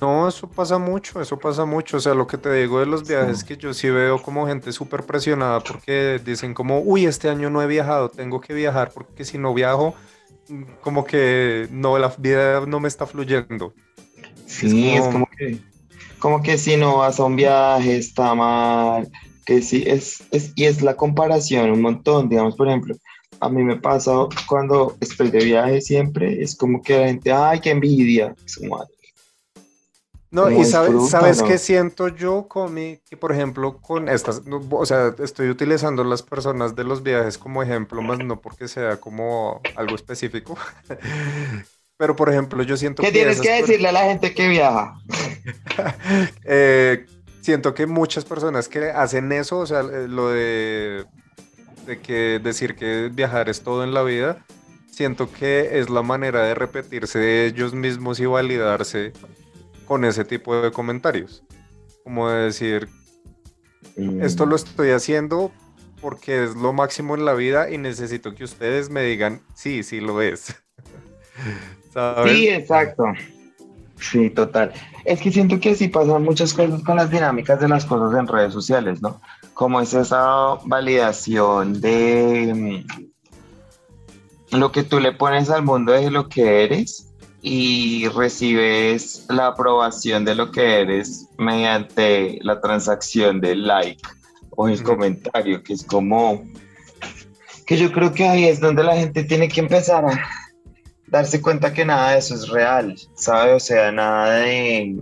No, 0.03 0.27
eso 0.27 0.49
pasa 0.51 0.79
mucho, 0.79 1.21
eso 1.21 1.39
pasa 1.39 1.65
mucho. 1.65 1.99
O 1.99 2.01
sea, 2.01 2.13
lo 2.13 2.27
que 2.27 2.37
te 2.37 2.53
digo 2.53 2.81
de 2.81 2.87
los 2.87 3.07
viajes, 3.07 3.45
que 3.45 3.57
yo 3.57 3.73
sí 3.73 3.89
veo 3.89 4.21
como 4.21 4.49
gente 4.49 4.73
súper 4.73 5.05
presionada 5.05 5.61
porque 5.61 6.21
dicen 6.25 6.55
como, 6.55 6.81
uy, 6.81 7.07
este 7.07 7.29
año 7.29 7.51
no 7.51 7.63
he 7.63 7.69
viajado, 7.69 8.09
tengo 8.09 8.41
que 8.41 8.53
viajar 8.53 8.91
porque 8.93 9.25
si 9.25 9.39
no 9.39 9.55
viajo, 9.55 9.95
como 10.81 11.05
que 11.05 11.69
no, 11.71 11.99
la 11.99 12.15
vida 12.19 12.65
no 12.67 12.81
me 12.81 12.89
está 12.89 13.07
fluyendo. 13.07 13.73
Sí, 14.47 14.91
es 14.91 15.07
como, 15.09 15.27
que, 15.27 15.59
como 16.19 16.43
que 16.43 16.59
si 16.59 16.77
no 16.77 16.99
vas 16.99 17.19
a 17.19 17.25
un 17.25 17.37
viaje 17.37 17.97
está 17.97 18.35
mal, 18.35 19.11
que 19.47 19.63
sí, 19.63 19.83
es, 19.87 20.23
es, 20.31 20.53
y 20.55 20.65
es 20.65 20.83
la 20.83 20.95
comparación 20.95 21.71
un 21.71 21.81
montón, 21.81 22.29
digamos, 22.29 22.55
por 22.57 22.69
ejemplo, 22.69 22.95
a 23.41 23.49
mí 23.49 23.65
me 23.65 23.77
pasa 23.77 24.13
cuando 24.47 24.97
estoy 25.01 25.31
de 25.31 25.45
viaje 25.45 25.81
siempre, 25.81 26.43
es 26.43 26.55
como 26.55 26.83
que 26.83 26.99
la 26.99 27.07
gente, 27.07 27.33
ay, 27.33 27.61
qué 27.61 27.71
envidia, 27.71 28.35
es 28.45 28.57
como, 28.57 28.85
no, 30.33 30.51
y 30.51 30.65
sabes, 30.65 31.11
¿sabes 31.11 31.43
qué 31.43 31.59
siento 31.59 32.09
yo 32.09 32.49
con 32.49 32.73
mi, 32.73 32.97
que 33.09 33.19
por 33.19 33.33
ejemplo 33.33 33.77
con 33.83 34.09
estas, 34.09 34.41
o 34.71 34.87
sea, 34.87 35.15
estoy 35.23 35.51
utilizando 35.51 36.05
las 36.05 36.23
personas 36.23 36.75
de 36.75 36.85
los 36.85 37.03
viajes 37.03 37.37
como 37.37 37.63
ejemplo, 37.63 38.01
más 38.01 38.19
no 38.19 38.41
porque 38.41 38.67
sea 38.67 38.97
como 38.97 39.61
algo 39.77 39.95
específico, 39.95 40.57
pero 41.99 42.17
por 42.17 42.31
ejemplo 42.31 42.63
yo 42.63 42.79
siento 42.79 43.03
¿Qué 43.03 43.09
que... 43.09 43.13
tienes 43.13 43.43
que 43.43 43.51
decirle 43.51 43.89
a 43.89 43.93
la 43.93 44.05
gente 44.05 44.35
que 44.35 44.49
viaja? 44.49 44.95
Eh, 46.45 47.07
siento 47.41 47.75
que 47.75 47.87
muchas 47.87 48.25
personas 48.25 48.69
que 48.69 48.91
hacen 48.91 49.33
eso, 49.33 49.59
o 49.59 49.67
sea, 49.67 49.81
eh, 49.81 50.07
lo 50.09 50.29
de, 50.29 51.05
de 51.87 52.01
que 52.01 52.41
decir 52.43 52.75
que 52.75 53.11
viajar 53.13 53.49
es 53.49 53.63
todo 53.63 53.83
en 53.85 53.93
la 53.93 54.03
vida, 54.03 54.45
siento 54.93 55.31
que 55.31 55.81
es 55.81 55.91
la 55.91 56.03
manera 56.03 56.43
de 56.45 56.55
repetirse 56.55 57.19
de 57.19 57.47
ellos 57.47 57.75
mismos 57.75 58.21
y 58.21 58.27
validarse 58.27 59.13
con 59.87 60.05
ese 60.05 60.25
tipo 60.25 60.61
de 60.61 60.73
comentarios. 60.73 61.43
Como 62.05 62.29
de 62.29 62.45
decir, 62.45 62.89
esto 64.21 64.47
lo 64.47 64.57
estoy 64.57 64.91
haciendo 64.91 65.53
porque 66.01 66.45
es 66.45 66.57
lo 66.57 66.73
máximo 66.73 67.15
en 67.15 67.25
la 67.25 67.35
vida 67.35 67.71
y 67.71 67.79
necesito 67.79 68.35
que 68.35 68.45
ustedes 68.45 68.91
me 68.91 69.03
digan, 69.03 69.41
sí, 69.55 69.83
sí 69.83 70.01
lo 70.01 70.21
es. 70.21 70.55
Sí, 72.25 72.49
exacto. 72.49 73.05
Sí, 74.01 74.31
total. 74.31 74.73
Es 75.05 75.21
que 75.21 75.31
siento 75.31 75.61
que 75.61 75.75
sí 75.75 75.89
pasan 75.89 76.25
muchas 76.25 76.55
cosas 76.55 76.83
con 76.83 76.97
las 76.97 77.11
dinámicas 77.11 77.61
de 77.61 77.69
las 77.69 77.85
cosas 77.85 78.19
en 78.19 78.27
redes 78.27 78.53
sociales, 78.53 79.03
¿no? 79.03 79.21
Como 79.55 79.81
es 79.81 79.93
esa 79.93 80.55
validación 80.65 81.81
de 81.81 82.85
mm, 84.51 84.57
lo 84.59 84.73
que 84.73 84.83
tú 84.83 85.01
le 85.01 85.13
pones 85.13 85.51
al 85.51 85.63
mundo 85.63 85.93
de 85.93 86.11
lo 86.11 86.29
que 86.29 86.65
eres 86.65 87.12
y 87.43 88.07
recibes 88.09 89.27
la 89.29 89.49
aprobación 89.49 90.25
de 90.25 90.37
lo 90.37 90.53
que 90.53 90.81
eres 90.81 91.29
mediante 91.39 92.39
la 92.43 92.61
transacción 92.61 93.41
del 93.41 93.67
like 93.67 94.01
o 94.51 94.69
el 94.69 94.81
comentario, 94.83 95.63
que 95.63 95.73
es 95.73 95.83
como 95.85 96.45
que 97.67 97.77
yo 97.77 97.91
creo 97.91 98.13
que 98.13 98.29
ahí 98.29 98.45
es 98.45 98.61
donde 98.61 98.85
la 98.85 98.97
gente 98.97 99.25
tiene 99.25 99.49
que 99.49 99.61
empezar 99.61 100.05
a 100.05 100.21
darse 101.09 101.43
cuenta 101.43 101.73
que 101.73 101.85
nada 101.85 102.13
de 102.13 102.19
eso 102.19 102.35
es 102.35 102.49
real, 102.49 102.97
¿sabe? 103.15 103.55
O 103.55 103.61
sea, 103.61 103.91
nada 103.91 104.37
de, 104.37 104.97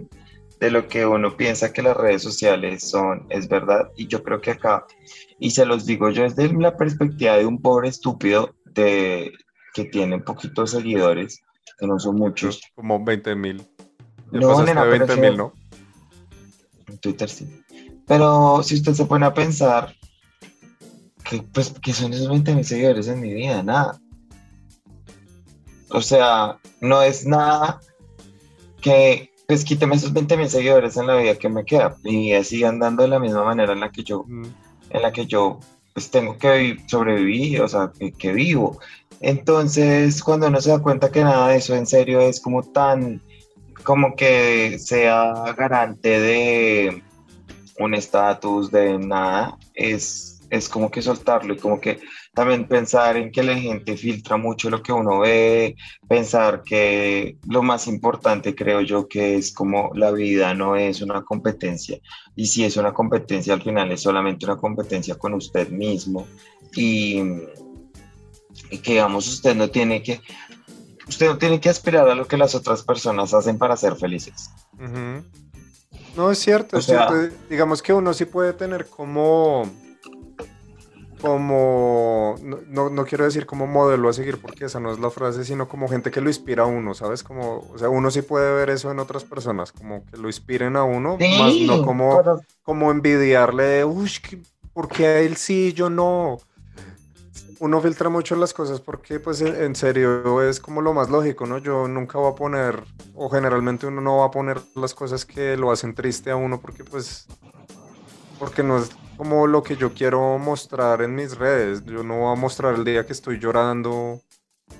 de 0.60 0.70
lo 0.70 0.88
que 0.88 1.04
uno 1.04 1.36
piensa 1.36 1.72
que 1.72 1.82
las 1.82 1.96
redes 1.96 2.22
sociales 2.22 2.88
son, 2.88 3.26
es 3.28 3.48
verdad. 3.48 3.90
Y 3.96 4.06
yo 4.06 4.22
creo 4.22 4.40
que 4.40 4.52
acá, 4.52 4.86
y 5.38 5.50
se 5.50 5.66
los 5.66 5.84
digo 5.84 6.10
yo 6.10 6.22
desde 6.22 6.52
la 6.54 6.76
perspectiva 6.76 7.36
de 7.36 7.46
un 7.46 7.60
pobre 7.60 7.88
estúpido 7.88 8.54
de, 8.64 9.32
que 9.74 9.84
tiene 9.84 10.18
poquitos 10.20 10.70
seguidores, 10.72 11.42
que 11.80 11.86
no 11.86 11.98
son 11.98 12.16
muchos. 12.16 12.60
Como 12.74 13.02
20 13.02 13.34
mil. 13.34 13.66
No, 14.30 14.62
nena, 14.62 14.84
20 14.84 15.16
mil, 15.16 15.36
¿no? 15.36 15.52
En 16.86 16.98
Twitter 16.98 17.28
sí. 17.28 17.48
Pero 18.06 18.62
si 18.62 18.74
usted 18.74 18.92
se 18.92 19.06
pone 19.06 19.24
a 19.24 19.34
pensar, 19.34 19.94
que, 21.24 21.42
pues, 21.42 21.74
¿qué 21.82 21.92
son 21.92 22.12
esos 22.12 22.28
20 22.28 22.54
mil 22.54 22.64
seguidores 22.64 23.08
en 23.08 23.20
mi 23.20 23.32
vida? 23.32 23.62
Nada. 23.62 24.00
O 25.90 26.00
sea, 26.00 26.58
no 26.80 27.02
es 27.02 27.26
nada 27.26 27.80
que, 28.80 29.30
pues 29.46 29.64
quíteme 29.64 29.96
esos 29.96 30.12
20 30.12 30.36
mil 30.36 30.48
seguidores 30.48 30.96
en 30.96 31.08
la 31.08 31.16
vida 31.16 31.34
que 31.34 31.48
me 31.48 31.64
queda 31.64 31.96
y 32.04 32.32
así 32.32 32.62
andando 32.62 33.02
de 33.02 33.08
la 33.08 33.18
misma 33.18 33.42
manera 33.42 33.72
en 33.72 33.80
la 33.80 33.90
que 33.90 34.04
yo, 34.04 34.24
en 34.28 35.02
la 35.02 35.12
que 35.12 35.26
yo, 35.26 35.58
pues 35.94 36.10
tengo 36.10 36.38
que 36.38 36.78
sobrevivir, 36.86 37.62
o 37.62 37.68
sea, 37.68 37.92
que, 38.18 38.32
vivo. 38.32 38.78
Entonces, 39.20 40.22
cuando 40.22 40.48
uno 40.48 40.60
se 40.60 40.70
da 40.70 40.78
cuenta 40.78 41.10
que 41.10 41.22
nada 41.22 41.48
de 41.48 41.56
eso 41.56 41.74
en 41.74 41.86
serio 41.86 42.20
es 42.20 42.40
como 42.40 42.62
tan, 42.62 43.20
como 43.82 44.14
que 44.16 44.78
sea 44.78 45.32
garante 45.56 46.20
de 46.20 47.02
un 47.78 47.94
estatus, 47.94 48.70
de 48.70 48.98
nada, 48.98 49.58
es, 49.74 50.42
es 50.50 50.68
como 50.68 50.90
que 50.90 51.02
soltarlo 51.02 51.54
y 51.54 51.58
como 51.58 51.80
que 51.80 52.00
también 52.32 52.68
pensar 52.68 53.16
en 53.16 53.32
que 53.32 53.42
la 53.42 53.56
gente 53.56 53.96
filtra 53.96 54.36
mucho 54.36 54.70
lo 54.70 54.82
que 54.82 54.92
uno 54.92 55.20
ve, 55.20 55.76
pensar 56.08 56.62
que 56.62 57.36
lo 57.48 57.62
más 57.62 57.86
importante 57.88 58.54
creo 58.54 58.80
yo 58.82 59.08
que 59.08 59.36
es 59.36 59.52
como 59.52 59.90
la 59.94 60.12
vida 60.12 60.54
no 60.54 60.76
es 60.76 61.02
una 61.02 61.22
competencia 61.22 61.98
y 62.36 62.46
si 62.46 62.64
es 62.64 62.76
una 62.76 62.92
competencia 62.92 63.54
al 63.54 63.62
final 63.62 63.90
es 63.90 64.02
solamente 64.02 64.46
una 64.46 64.56
competencia 64.56 65.16
con 65.16 65.34
usted 65.34 65.70
mismo 65.70 66.26
y, 66.74 67.20
que 68.70 68.92
digamos 68.92 69.26
usted 69.26 69.56
no 69.56 69.68
tiene 69.68 70.02
que 70.02 70.20
usted 71.08 71.26
no 71.26 71.38
tiene 71.38 71.60
que 71.60 71.68
aspirar 71.68 72.08
a 72.08 72.14
lo 72.14 72.28
que 72.28 72.36
las 72.36 72.54
otras 72.54 72.84
personas 72.84 73.34
hacen 73.34 73.58
para 73.58 73.76
ser 73.76 73.96
felices. 73.96 74.50
No, 76.16 76.30
es 76.30 76.38
cierto, 76.38 76.78
es 76.78 76.86
cierto. 76.86 77.14
Digamos 77.48 77.82
que 77.82 77.92
uno 77.92 78.14
sí 78.14 78.24
puede 78.24 78.52
tener 78.52 78.86
como 78.86 79.64
como, 81.20 82.36
no, 82.42 82.90
no, 82.90 83.04
quiero 83.04 83.24
decir 83.24 83.46
como 83.46 83.66
modelo 83.66 84.08
a 84.08 84.12
seguir 84.12 84.40
porque 84.40 84.64
esa 84.64 84.80
no 84.80 84.92
es 84.92 84.98
la 84.98 85.10
frase, 85.10 85.44
sino 85.44 85.68
como 85.68 85.88
gente 85.88 86.10
que 86.10 86.20
lo 86.20 86.28
inspira 86.28 86.64
a 86.64 86.66
uno, 86.66 86.94
¿sabes? 86.94 87.22
Como, 87.22 87.68
o 87.72 87.78
sea, 87.78 87.88
uno 87.88 88.10
sí 88.10 88.22
puede 88.22 88.54
ver 88.54 88.70
eso 88.70 88.90
en 88.90 88.98
otras 88.98 89.24
personas, 89.24 89.72
como 89.72 90.04
que 90.06 90.16
lo 90.16 90.28
inspiren 90.28 90.76
a 90.76 90.84
uno, 90.84 91.18
más 91.38 91.54
no 91.66 91.84
como, 91.84 92.22
como 92.62 92.90
envidiarle, 92.90 93.84
uy, 93.84 94.10
¿por 94.72 94.88
qué 94.88 95.06
a 95.06 95.20
él 95.20 95.36
sí, 95.36 95.72
yo 95.72 95.90
no? 95.90 96.38
Uno 97.58 97.80
filtra 97.82 98.08
mucho 98.08 98.36
las 98.36 98.54
cosas 98.54 98.80
porque, 98.80 99.20
pues, 99.20 99.42
en 99.42 99.76
serio 99.76 100.42
es 100.42 100.60
como 100.60 100.80
lo 100.80 100.94
más 100.94 101.10
lógico, 101.10 101.44
¿no? 101.46 101.58
Yo 101.58 101.88
nunca 101.88 102.18
voy 102.18 102.32
a 102.32 102.34
poner, 102.34 102.82
o 103.14 103.28
generalmente 103.28 103.86
uno 103.86 104.00
no 104.00 104.18
va 104.18 104.26
a 104.26 104.30
poner 104.30 104.62
las 104.74 104.94
cosas 104.94 105.26
que 105.26 105.58
lo 105.58 105.70
hacen 105.70 105.94
triste 105.94 106.30
a 106.30 106.36
uno 106.36 106.58
porque, 106.58 106.84
pues, 106.84 107.26
porque 108.40 108.62
no 108.62 108.78
es 108.78 108.90
como 109.18 109.46
lo 109.46 109.62
que 109.62 109.76
yo 109.76 109.92
quiero 109.92 110.38
mostrar 110.38 111.02
en 111.02 111.14
mis 111.14 111.36
redes. 111.36 111.84
Yo 111.84 112.02
no 112.02 112.20
voy 112.20 112.32
a 112.32 112.40
mostrar 112.40 112.74
el 112.74 112.84
día 112.84 113.04
que 113.06 113.12
estoy 113.12 113.38
llorando. 113.38 114.18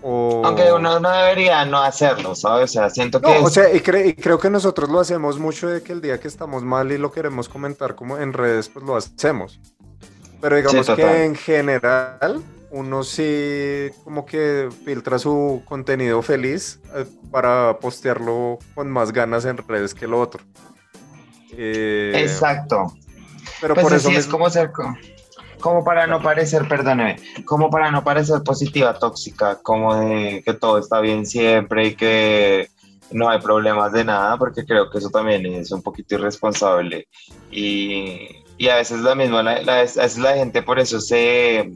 O... 0.03 0.42
Aunque 0.44 0.73
uno 0.73 0.99
no 0.99 1.11
debería 1.11 1.66
no 1.66 1.79
hacerlo, 1.79 2.35
¿sabes? 2.35 2.70
O 2.70 2.73
sea, 2.73 2.90
siento 2.90 3.20
que... 3.20 3.29
O 3.29 3.51
sea, 3.51 3.73
y, 3.73 3.81
creo 3.81 4.38
que 4.38 4.49
nosotros 4.49 4.88
lo 4.88 4.99
hacemos 4.99 5.38
mucho 5.38 5.68
de 5.68 5.83
que 5.83 5.92
el 5.92 6.01
día 6.01 6.18
que 6.18 6.27
estamos 6.27 6.62
mal 6.62 6.90
y 6.90 6.96
lo 6.96 7.12
queremos 7.12 7.51
comentar 7.51 7.94
como 7.94 8.16
en 8.16 8.33
redes, 8.33 8.70
pues 8.70 8.85
lo 8.85 8.96
hacemos. 8.96 9.61
Pero 10.40 10.57
digamos 10.57 10.88
que 10.88 11.25
en 11.25 11.35
general 11.35 12.42
uno 12.70 13.05
sí 13.05 13.90
como 14.05 14.25
que 14.25 14.70
filtra 14.87 15.18
su 15.18 15.61
contenido 15.66 16.23
feliz 16.23 16.81
eh, 16.94 17.05
para 17.31 17.79
postearlo 17.79 18.59
con 18.75 18.90
más 18.90 19.12
ganas 19.12 19.44
en 19.44 19.59
redes 19.59 19.92
que 19.92 20.07
lo 20.07 20.18
otro. 20.18 20.42
Eh, 21.59 22.12
Exacto. 22.14 22.94
Pero 23.61 23.75
pues 23.75 23.85
por 23.85 23.94
eso 23.94 24.11
es 24.11 24.27
como 24.27 24.49
ser 24.51 24.70
como 25.61 25.85
para 25.85 26.07
no 26.07 26.20
parecer, 26.23 26.66
perdóneme, 26.66 27.16
como 27.44 27.70
para 27.70 27.90
no 27.90 28.03
parecer 28.03 28.42
positiva, 28.42 28.99
tóxica, 28.99 29.61
como 29.62 29.94
de 29.94 30.42
que 30.44 30.55
todo 30.55 30.79
está 30.79 31.01
bien 31.01 31.27
siempre 31.27 31.88
y 31.88 31.94
que 31.94 32.70
no 33.12 33.29
hay 33.29 33.40
problemas 33.40 33.92
de 33.92 34.05
nada, 34.05 34.37
porque 34.38 34.64
creo 34.64 34.90
que 34.90 34.99
eso 34.99 35.11
también 35.11 35.44
es 35.46 35.70
un 35.70 35.83
poquito 35.83 36.14
irresponsable. 36.14 37.07
Y, 37.51 38.29
y 38.57 38.68
a 38.68 38.77
veces 38.77 39.01
la 39.01 39.14
misma, 39.14 39.42
la, 39.42 39.57
a 39.57 39.83
veces 39.83 40.18
la 40.18 40.35
gente 40.35 40.62
por 40.62 40.79
eso 40.79 41.01
se, 41.01 41.73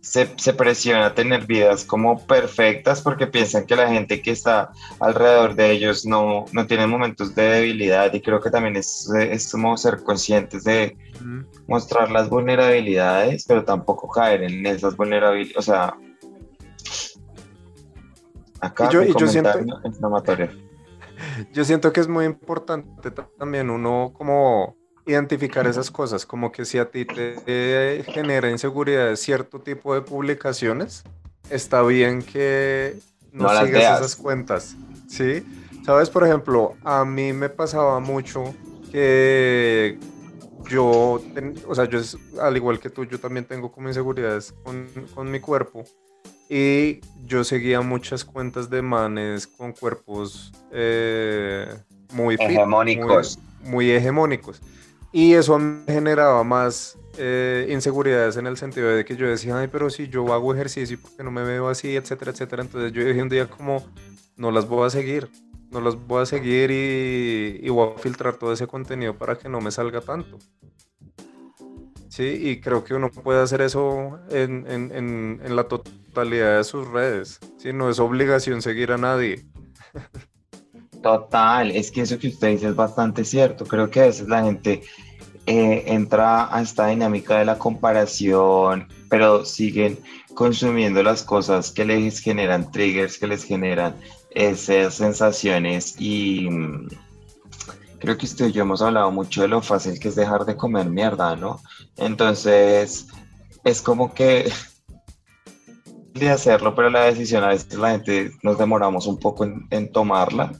se, 0.00 0.26
presiona 0.54 1.06
a 1.06 1.14
tener 1.14 1.46
vidas 1.46 1.84
como 1.84 2.24
perfectas 2.26 3.02
porque 3.02 3.26
piensan 3.26 3.66
que 3.66 3.76
la 3.76 3.88
gente 3.88 4.22
que 4.22 4.30
está 4.30 4.70
alrededor 5.00 5.54
de 5.54 5.72
ellos 5.72 6.06
no, 6.06 6.44
no 6.52 6.66
tiene 6.66 6.86
momentos 6.86 7.34
de 7.34 7.42
debilidad 7.42 8.12
y 8.12 8.20
creo 8.20 8.40
que 8.40 8.50
también 8.50 8.76
es, 8.76 9.10
es 9.18 9.50
como 9.50 9.76
ser 9.76 10.02
conscientes 10.02 10.64
de 10.64 10.96
mostrar 11.66 12.10
las 12.10 12.28
vulnerabilidades, 12.28 13.44
pero 13.46 13.64
tampoco 13.64 14.08
caer 14.08 14.44
en 14.44 14.64
esas 14.66 14.96
vulnerabilidades, 14.96 15.56
o 15.56 15.62
sea, 15.62 15.96
acá 18.60 18.88
yo, 18.90 19.02
yo 19.02 19.26
siento, 19.26 19.58
yo 21.52 21.64
siento 21.64 21.92
que 21.92 22.00
es 22.00 22.08
muy 22.08 22.24
importante 22.24 23.10
también 23.10 23.68
uno 23.68 24.12
como 24.14 24.77
identificar 25.08 25.66
esas 25.66 25.90
cosas, 25.90 26.26
como 26.26 26.52
que 26.52 26.64
si 26.64 26.78
a 26.78 26.90
ti 26.90 27.04
te 27.04 28.04
genera 28.06 28.50
inseguridad 28.50 29.16
cierto 29.16 29.58
tipo 29.60 29.94
de 29.94 30.02
publicaciones, 30.02 31.02
está 31.48 31.82
bien 31.82 32.22
que 32.22 32.98
no, 33.32 33.48
sigas 33.48 34.00
esas 34.00 34.16
cuentas, 34.16 34.76
¿sí? 35.08 35.42
Sabes, 35.84 36.10
por 36.10 36.24
ejemplo, 36.24 36.74
a 36.84 37.06
mí 37.06 37.32
me 37.32 37.48
pasaba 37.48 37.98
mucho 38.00 38.54
que 38.92 39.98
yo, 40.68 41.22
o 41.66 41.74
sea, 41.74 41.86
yo 41.86 42.00
al 42.40 42.56
igual 42.56 42.78
que 42.78 42.90
tú, 42.90 43.04
yo 43.04 43.18
también 43.18 43.46
tengo 43.46 43.72
como 43.72 43.88
inseguridades 43.88 44.52
con, 44.62 44.88
con 45.14 45.30
mi 45.30 45.40
cuerpo 45.40 45.84
y 46.50 47.00
yo 47.24 47.44
seguía 47.44 47.80
muchas 47.80 48.24
cuentas 48.24 48.68
de 48.68 48.82
manes 48.82 49.46
con 49.46 49.72
cuerpos 49.72 50.52
eh, 50.70 51.66
muy 52.12 52.36
hegemónicos. 52.38 53.38
muy 53.62 53.90
hegemónicos. 53.90 54.60
Y 55.12 55.34
eso 55.34 55.58
me 55.58 55.90
generaba 55.92 56.44
más 56.44 56.98
eh, 57.16 57.66
inseguridades 57.70 58.36
en 58.36 58.46
el 58.46 58.56
sentido 58.56 58.88
de 58.88 59.04
que 59.04 59.16
yo 59.16 59.26
decía, 59.26 59.58
ay, 59.58 59.68
pero 59.68 59.88
si 59.90 60.08
yo 60.08 60.32
hago 60.32 60.54
ejercicio, 60.54 60.94
¿y 60.94 60.96
por 60.98 61.16
qué 61.16 61.24
no 61.24 61.30
me 61.30 61.42
veo 61.42 61.68
así? 61.68 61.96
Etcétera, 61.96 62.32
etcétera. 62.32 62.62
Entonces 62.62 62.92
yo 62.92 63.04
dije 63.04 63.22
un 63.22 63.28
día 63.28 63.48
como, 63.48 63.84
no 64.36 64.50
las 64.50 64.68
voy 64.68 64.86
a 64.86 64.90
seguir, 64.90 65.30
no 65.70 65.80
las 65.80 65.94
voy 65.94 66.22
a 66.22 66.26
seguir 66.26 66.70
y, 66.70 67.60
y 67.62 67.68
voy 67.70 67.92
a 67.96 67.98
filtrar 67.98 68.36
todo 68.36 68.52
ese 68.52 68.66
contenido 68.66 69.16
para 69.16 69.36
que 69.36 69.48
no 69.48 69.60
me 69.60 69.70
salga 69.70 70.00
tanto. 70.00 70.38
Sí, 72.08 72.24
y 72.24 72.60
creo 72.60 72.84
que 72.84 72.94
uno 72.94 73.10
puede 73.10 73.40
hacer 73.40 73.60
eso 73.60 74.18
en, 74.30 74.66
en, 74.68 74.90
en, 74.94 75.40
en 75.42 75.56
la 75.56 75.64
totalidad 75.64 76.56
de 76.58 76.64
sus 76.64 76.86
redes. 76.88 77.38
Sí, 77.58 77.72
no 77.72 77.88
es 77.90 77.98
obligación 77.98 78.60
seguir 78.60 78.92
a 78.92 78.98
nadie. 78.98 79.46
Total, 81.02 81.70
es 81.70 81.90
que 81.90 82.02
eso 82.02 82.18
que 82.18 82.28
usted 82.28 82.48
dice 82.48 82.68
es 82.68 82.76
bastante 82.76 83.24
cierto. 83.24 83.64
Creo 83.64 83.88
que 83.90 84.00
a 84.00 84.06
veces 84.06 84.28
la 84.28 84.42
gente 84.42 84.82
eh, 85.46 85.84
entra 85.86 86.54
a 86.54 86.60
esta 86.60 86.88
dinámica 86.88 87.38
de 87.38 87.44
la 87.44 87.58
comparación, 87.58 88.88
pero 89.08 89.44
siguen 89.44 89.98
consumiendo 90.34 91.02
las 91.02 91.22
cosas 91.22 91.70
que 91.70 91.84
les 91.84 92.20
generan 92.20 92.70
triggers, 92.70 93.18
que 93.18 93.26
les 93.26 93.44
generan 93.44 93.94
esas 94.30 94.94
sensaciones 94.94 95.96
y 95.98 96.48
mm, 96.50 96.88
creo 97.98 98.18
que 98.18 98.26
usted 98.26 98.48
y 98.48 98.52
yo 98.52 98.62
hemos 98.62 98.82
hablado 98.82 99.10
mucho 99.10 99.42
de 99.42 99.48
lo 99.48 99.62
fácil 99.62 99.98
que 99.98 100.08
es 100.08 100.16
dejar 100.16 100.44
de 100.44 100.56
comer 100.56 100.90
mierda, 100.90 101.34
¿no? 101.36 101.60
Entonces, 101.96 103.06
es 103.64 103.80
como 103.82 104.14
que 104.14 104.50
de 106.14 106.30
hacerlo, 106.30 106.74
pero 106.74 106.90
la 106.90 107.04
decisión 107.04 107.44
a 107.44 107.48
veces 107.48 107.74
la 107.74 107.92
gente 107.92 108.32
nos 108.42 108.58
demoramos 108.58 109.06
un 109.06 109.18
poco 109.18 109.44
en 109.44 109.92
tomarla 109.92 110.52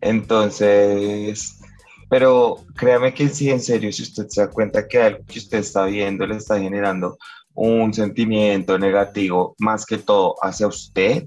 entonces, 0.00 1.60
pero 2.08 2.64
créame 2.76 3.14
que 3.14 3.28
sí, 3.28 3.50
en 3.50 3.60
serio, 3.60 3.92
si 3.92 4.02
usted 4.02 4.28
se 4.28 4.42
da 4.42 4.50
cuenta 4.50 4.86
que 4.88 5.00
algo 5.00 5.24
que 5.26 5.38
usted 5.38 5.58
está 5.58 5.84
viendo 5.84 6.26
le 6.26 6.36
está 6.36 6.58
generando 6.58 7.18
un 7.54 7.92
sentimiento 7.92 8.78
negativo 8.78 9.54
más 9.58 9.84
que 9.84 9.98
todo 9.98 10.36
hacia 10.42 10.66
usted, 10.66 11.26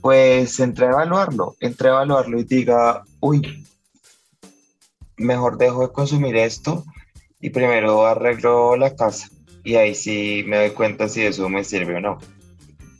pues 0.00 0.58
entre 0.60 0.86
a 0.86 0.90
evaluarlo, 0.90 1.54
entre 1.60 1.88
a 1.88 1.92
evaluarlo 1.92 2.38
y 2.40 2.44
diga, 2.44 3.04
uy, 3.20 3.66
mejor 5.16 5.58
dejo 5.58 5.86
de 5.86 5.92
consumir 5.92 6.36
esto 6.36 6.84
y 7.40 7.50
primero 7.50 8.06
arreglo 8.06 8.76
la 8.76 8.94
casa 8.94 9.28
y 9.64 9.76
ahí 9.76 9.94
sí 9.94 10.44
me 10.46 10.58
doy 10.58 10.70
cuenta 10.70 11.08
si 11.08 11.22
eso 11.22 11.48
me 11.48 11.64
sirve 11.64 11.96
o 11.96 12.00
no. 12.00 12.18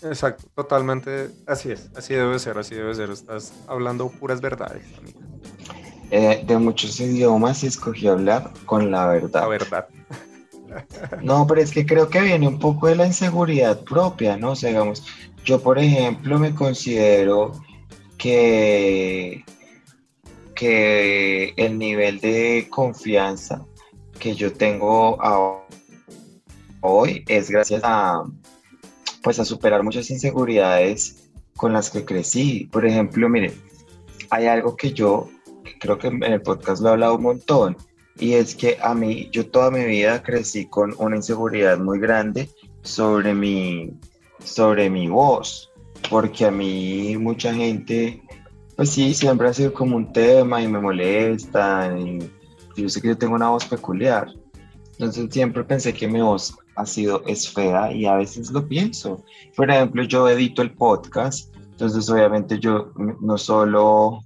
Exacto, 0.03 0.45
totalmente. 0.55 1.31
Así 1.47 1.71
es, 1.71 1.91
así 1.97 2.15
debe 2.15 2.39
ser, 2.39 2.59
así 2.59 2.75
debe 2.75 2.95
ser. 2.95 3.11
Estás 3.11 3.53
hablando 3.69 4.09
puras 4.09 4.41
verdades, 4.41 4.85
amiga. 4.99 5.21
Eh, 6.11 6.45
de 6.47 6.59
muchos 6.59 7.01
idiomas 7.01 7.65
escogí 7.65 8.07
hablar 8.07 8.53
con 8.67 8.91
la 8.91 9.07
verdad. 9.07 9.43
La 9.43 9.49
verdad. 9.49 9.89
No, 11.23 11.47
pero 11.47 11.61
es 11.61 11.71
que 11.71 11.85
creo 11.85 12.09
que 12.09 12.23
viene 12.23 12.49
un 12.49 12.59
poco 12.59 12.87
de 12.87 12.97
la 12.97 13.07
inseguridad 13.07 13.85
propia, 13.85 14.39
¿no? 14.39 14.53
O 14.53 14.57
sea, 14.57 14.71
digamos, 14.71 15.05
yo 15.45 15.61
por 15.61 15.79
ejemplo 15.79 16.39
me 16.39 16.55
considero 16.55 17.53
que, 18.17 19.45
que 20.55 21.53
el 21.59 21.79
nivel 21.79 22.21
de 22.21 22.69
confianza 22.71 23.67
que 24.19 24.35
yo 24.35 24.51
tengo 24.51 25.19
hoy 26.81 27.23
es 27.29 27.51
gracias 27.51 27.83
a, 27.85 28.25
pues 29.23 29.39
a 29.39 29.45
superar 29.45 29.83
muchas 29.83 30.11
inseguridades 30.11 31.31
con 31.57 31.73
las 31.73 31.91
que 31.91 32.05
crecí. 32.05 32.69
Por 32.73 32.87
ejemplo, 32.87 33.29
mire, 33.29 33.53
hay 34.31 34.47
algo 34.47 34.77
que 34.77 34.93
yo 34.93 35.29
creo 35.79 35.99
que 35.99 36.09
en 36.09 36.23
el 36.23 36.43
podcast 36.43 36.83
lo 36.83 36.89
he 36.89 36.93
hablado 36.93 37.17
un 37.17 37.23
montón 37.23 37.77
y 38.19 38.35
es 38.35 38.55
que 38.55 38.79
a 38.83 38.95
mí, 38.95 39.29
yo 39.33 39.47
toda 39.51 39.71
mi 39.71 39.85
vida 39.85 40.23
crecí 40.23 40.67
con 40.67 40.95
una 40.99 41.17
inseguridad 41.17 41.79
muy 41.79 41.99
grande 41.99 42.49
sobre 42.83 43.35
mi, 43.35 43.93
sobre 44.45 44.91
mi 44.91 45.09
voz, 45.09 45.73
porque 46.11 46.47
a 46.47 46.51
mí 46.51 47.17
mucha 47.17 47.55
gente, 47.55 48.23
pues 48.77 48.91
sí, 48.91 49.15
siempre 49.15 49.49
ha 49.49 49.55
sido 49.55 49.73
como 49.73 49.97
un 49.97 50.13
tema 50.13 50.63
y 50.63 50.69
me 50.69 50.81
molesta 50.81 51.97
y 51.99 52.19
yo 52.77 52.89
sé 52.89 53.01
que 53.01 53.09
yo 53.09 53.19
tengo 53.19 53.35
una 53.35 53.51
voz 53.51 53.65
peculiar. 53.65 54.29
Entonces 55.03 55.33
siempre 55.33 55.65
pensé 55.65 55.93
que 55.93 56.07
mi 56.07 56.21
voz 56.21 56.57
ha 56.77 56.87
sido, 56.87 57.25
es 57.27 57.53
fea 57.53 57.91
y 57.91 58.07
a 58.07 58.15
veces 58.15 58.53
lo 58.53 58.69
pienso. 58.69 59.25
Por 59.57 59.69
ejemplo, 59.69 60.05
yo 60.05 60.29
edito 60.29 60.63
el 60.63 60.77
podcast, 60.77 61.53
entonces 61.57 62.09
obviamente 62.09 62.61
yo 62.61 62.93
no 63.21 63.37
solo 63.37 64.21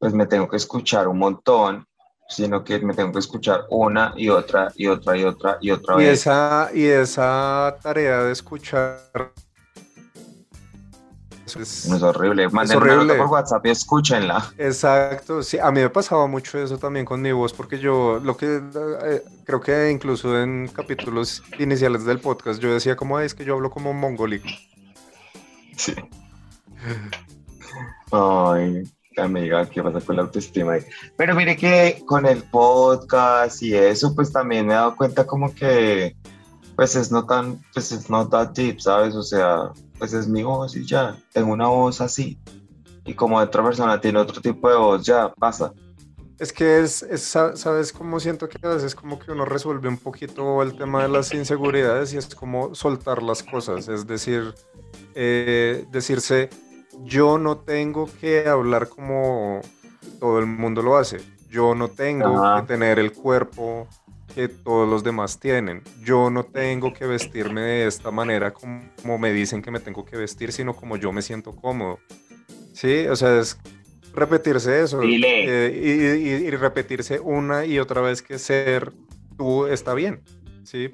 pues 0.00 0.12
me 0.12 0.26
tengo 0.26 0.48
que 0.48 0.56
escuchar 0.56 1.06
un 1.06 1.20
montón, 1.20 1.86
sino 2.28 2.64
que 2.64 2.80
me 2.80 2.92
tengo 2.92 3.12
que 3.12 3.20
escuchar 3.20 3.66
una 3.70 4.12
y 4.16 4.30
otra 4.30 4.72
y 4.74 4.88
otra 4.88 5.16
y 5.16 5.22
otra 5.22 5.58
y 5.60 5.70
otra 5.70 5.94
y 5.94 5.98
vez. 5.98 6.22
Esa, 6.22 6.70
y 6.74 6.86
esa 6.86 7.78
tarea 7.80 8.24
de 8.24 8.32
escuchar 8.32 9.32
es, 11.46 11.56
es 11.86 12.02
horrible. 12.02 12.48
Mándenme 12.48 13.14
por 13.14 13.26
WhatsApp 13.26 13.66
y 13.66 13.70
escúchenla. 13.70 14.52
Exacto, 14.58 15.42
sí, 15.42 15.58
a 15.58 15.70
mí 15.70 15.80
me 15.80 15.90
pasaba 15.90 16.26
mucho 16.26 16.58
eso 16.58 16.78
también 16.78 17.04
con 17.04 17.20
mi 17.20 17.32
voz, 17.32 17.52
porque 17.52 17.78
yo 17.78 18.20
lo 18.22 18.36
que 18.36 18.62
eh, 19.04 19.22
creo 19.44 19.60
que 19.60 19.90
incluso 19.90 20.40
en 20.40 20.68
capítulos 20.68 21.42
iniciales 21.58 22.04
del 22.04 22.18
podcast 22.18 22.60
yo 22.60 22.72
decía 22.72 22.96
como 22.96 23.20
es 23.20 23.34
que 23.34 23.44
yo 23.44 23.54
hablo 23.54 23.70
como 23.70 23.92
mongólico. 23.92 24.48
Sí. 25.76 25.94
Ay, 28.12 28.84
amiga, 29.16 29.68
¿qué 29.68 29.82
pasa 29.82 30.00
con 30.00 30.16
la 30.16 30.22
autoestima? 30.22 30.74
Pero 31.16 31.34
mire 31.34 31.56
que 31.56 32.02
con 32.06 32.26
el 32.26 32.42
podcast 32.44 33.62
y 33.62 33.74
eso, 33.74 34.14
pues 34.14 34.32
también 34.32 34.66
me 34.66 34.72
he 34.72 34.76
dado 34.76 34.96
cuenta 34.96 35.26
como 35.26 35.54
que, 35.54 36.16
pues 36.76 36.96
es 36.96 37.10
no 37.10 37.26
tan, 37.26 37.60
pues 37.72 37.92
es 37.92 38.08
no 38.08 38.28
tan 38.28 38.52
deep, 38.52 38.80
¿sabes? 38.80 39.14
O 39.14 39.22
sea, 39.22 39.72
pues 39.98 40.12
es 40.12 40.28
mi 40.28 40.42
voz 40.42 40.76
y 40.76 40.84
ya, 40.84 41.16
tengo 41.32 41.52
una 41.52 41.68
voz 41.68 42.00
así. 42.00 42.38
Y 43.04 43.14
como 43.14 43.38
otra 43.38 43.62
persona 43.62 44.00
tiene 44.00 44.18
otro 44.18 44.40
tipo 44.40 44.68
de 44.68 44.76
voz, 44.76 45.04
ya 45.04 45.32
pasa. 45.34 45.72
Es 46.38 46.52
que 46.52 46.80
es, 46.80 47.02
es, 47.02 47.22
¿sabes 47.22 47.92
cómo 47.92 48.18
siento 48.18 48.48
que 48.48 48.58
a 48.66 48.70
veces 48.70 48.94
como 48.94 49.18
que 49.18 49.30
uno 49.30 49.44
resuelve 49.44 49.88
un 49.88 49.98
poquito 49.98 50.62
el 50.62 50.76
tema 50.76 51.02
de 51.02 51.08
las 51.08 51.32
inseguridades 51.32 52.12
y 52.12 52.16
es 52.16 52.34
como 52.34 52.74
soltar 52.74 53.22
las 53.22 53.42
cosas, 53.44 53.86
es 53.88 54.06
decir, 54.06 54.52
eh, 55.14 55.86
decirse, 55.92 56.50
yo 57.04 57.38
no 57.38 57.58
tengo 57.58 58.08
que 58.20 58.48
hablar 58.48 58.88
como 58.88 59.60
todo 60.18 60.40
el 60.40 60.46
mundo 60.46 60.82
lo 60.82 60.96
hace, 60.96 61.20
yo 61.48 61.76
no 61.76 61.86
tengo 61.86 62.56
que 62.56 62.62
tener 62.66 62.98
el 62.98 63.12
cuerpo 63.12 63.86
que 64.34 64.48
todos 64.48 64.88
los 64.88 65.04
demás 65.04 65.38
tienen. 65.38 65.82
Yo 66.02 66.30
no 66.30 66.44
tengo 66.44 66.92
que 66.92 67.06
vestirme 67.06 67.60
de 67.60 67.86
esta 67.86 68.10
manera 68.10 68.52
como 68.52 69.18
me 69.18 69.32
dicen 69.32 69.62
que 69.62 69.70
me 69.70 69.80
tengo 69.80 70.04
que 70.04 70.16
vestir, 70.16 70.52
sino 70.52 70.74
como 70.74 70.96
yo 70.96 71.12
me 71.12 71.22
siento 71.22 71.54
cómodo. 71.54 71.98
Sí, 72.72 73.06
o 73.06 73.14
sea, 73.14 73.38
es 73.38 73.58
repetirse 74.12 74.82
eso. 74.82 75.00
Eh, 75.02 76.40
y, 76.44 76.50
repetirse 76.50 77.20
una 77.20 77.64
y 77.64 77.78
otra 77.78 78.00
vez 78.00 78.22
que 78.22 78.38
ser 78.38 78.92
tú 79.36 79.66
está 79.66 79.94
bien. 79.94 80.22
Sí, 80.64 80.90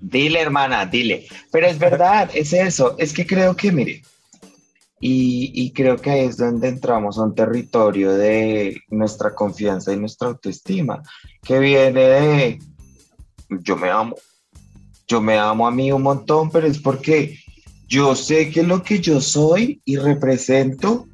Dile, 0.00 0.40
hermana, 0.40 0.86
dile. 0.86 1.26
Pero 1.50 1.66
es 1.66 1.78
verdad, 1.78 2.30
es 2.32 2.52
eso. 2.52 2.94
Es 2.98 3.12
que 3.12 3.26
creo 3.26 3.56
que, 3.56 3.72
mire, 3.72 4.02
y, 5.00 5.72
creo 5.72 5.96
que 5.96 6.10
ahí 6.10 6.20
es 6.24 6.36
donde 6.36 6.68
entramos 6.68 7.18
a 7.18 7.22
un 7.22 7.34
territorio 7.34 8.12
de 8.12 8.82
nuestra 8.88 9.34
confianza 9.34 9.92
y 9.92 9.96
nuestra 9.96 10.28
autoestima, 10.28 11.02
que 11.42 11.58
viene 11.58 12.00
de 12.00 12.58
yo 13.48 13.76
me 13.76 13.90
amo, 13.90 14.16
yo 15.06 15.20
me 15.20 15.38
amo 15.38 15.66
a 15.66 15.70
mí 15.70 15.92
un 15.92 16.02
montón, 16.02 16.50
pero 16.50 16.66
es 16.66 16.78
porque 16.78 17.38
yo 17.86 18.14
sé 18.14 18.50
que 18.50 18.62
lo 18.62 18.82
que 18.82 19.00
yo 19.00 19.20
soy 19.20 19.80
y 19.84 19.96
represento, 19.96 21.06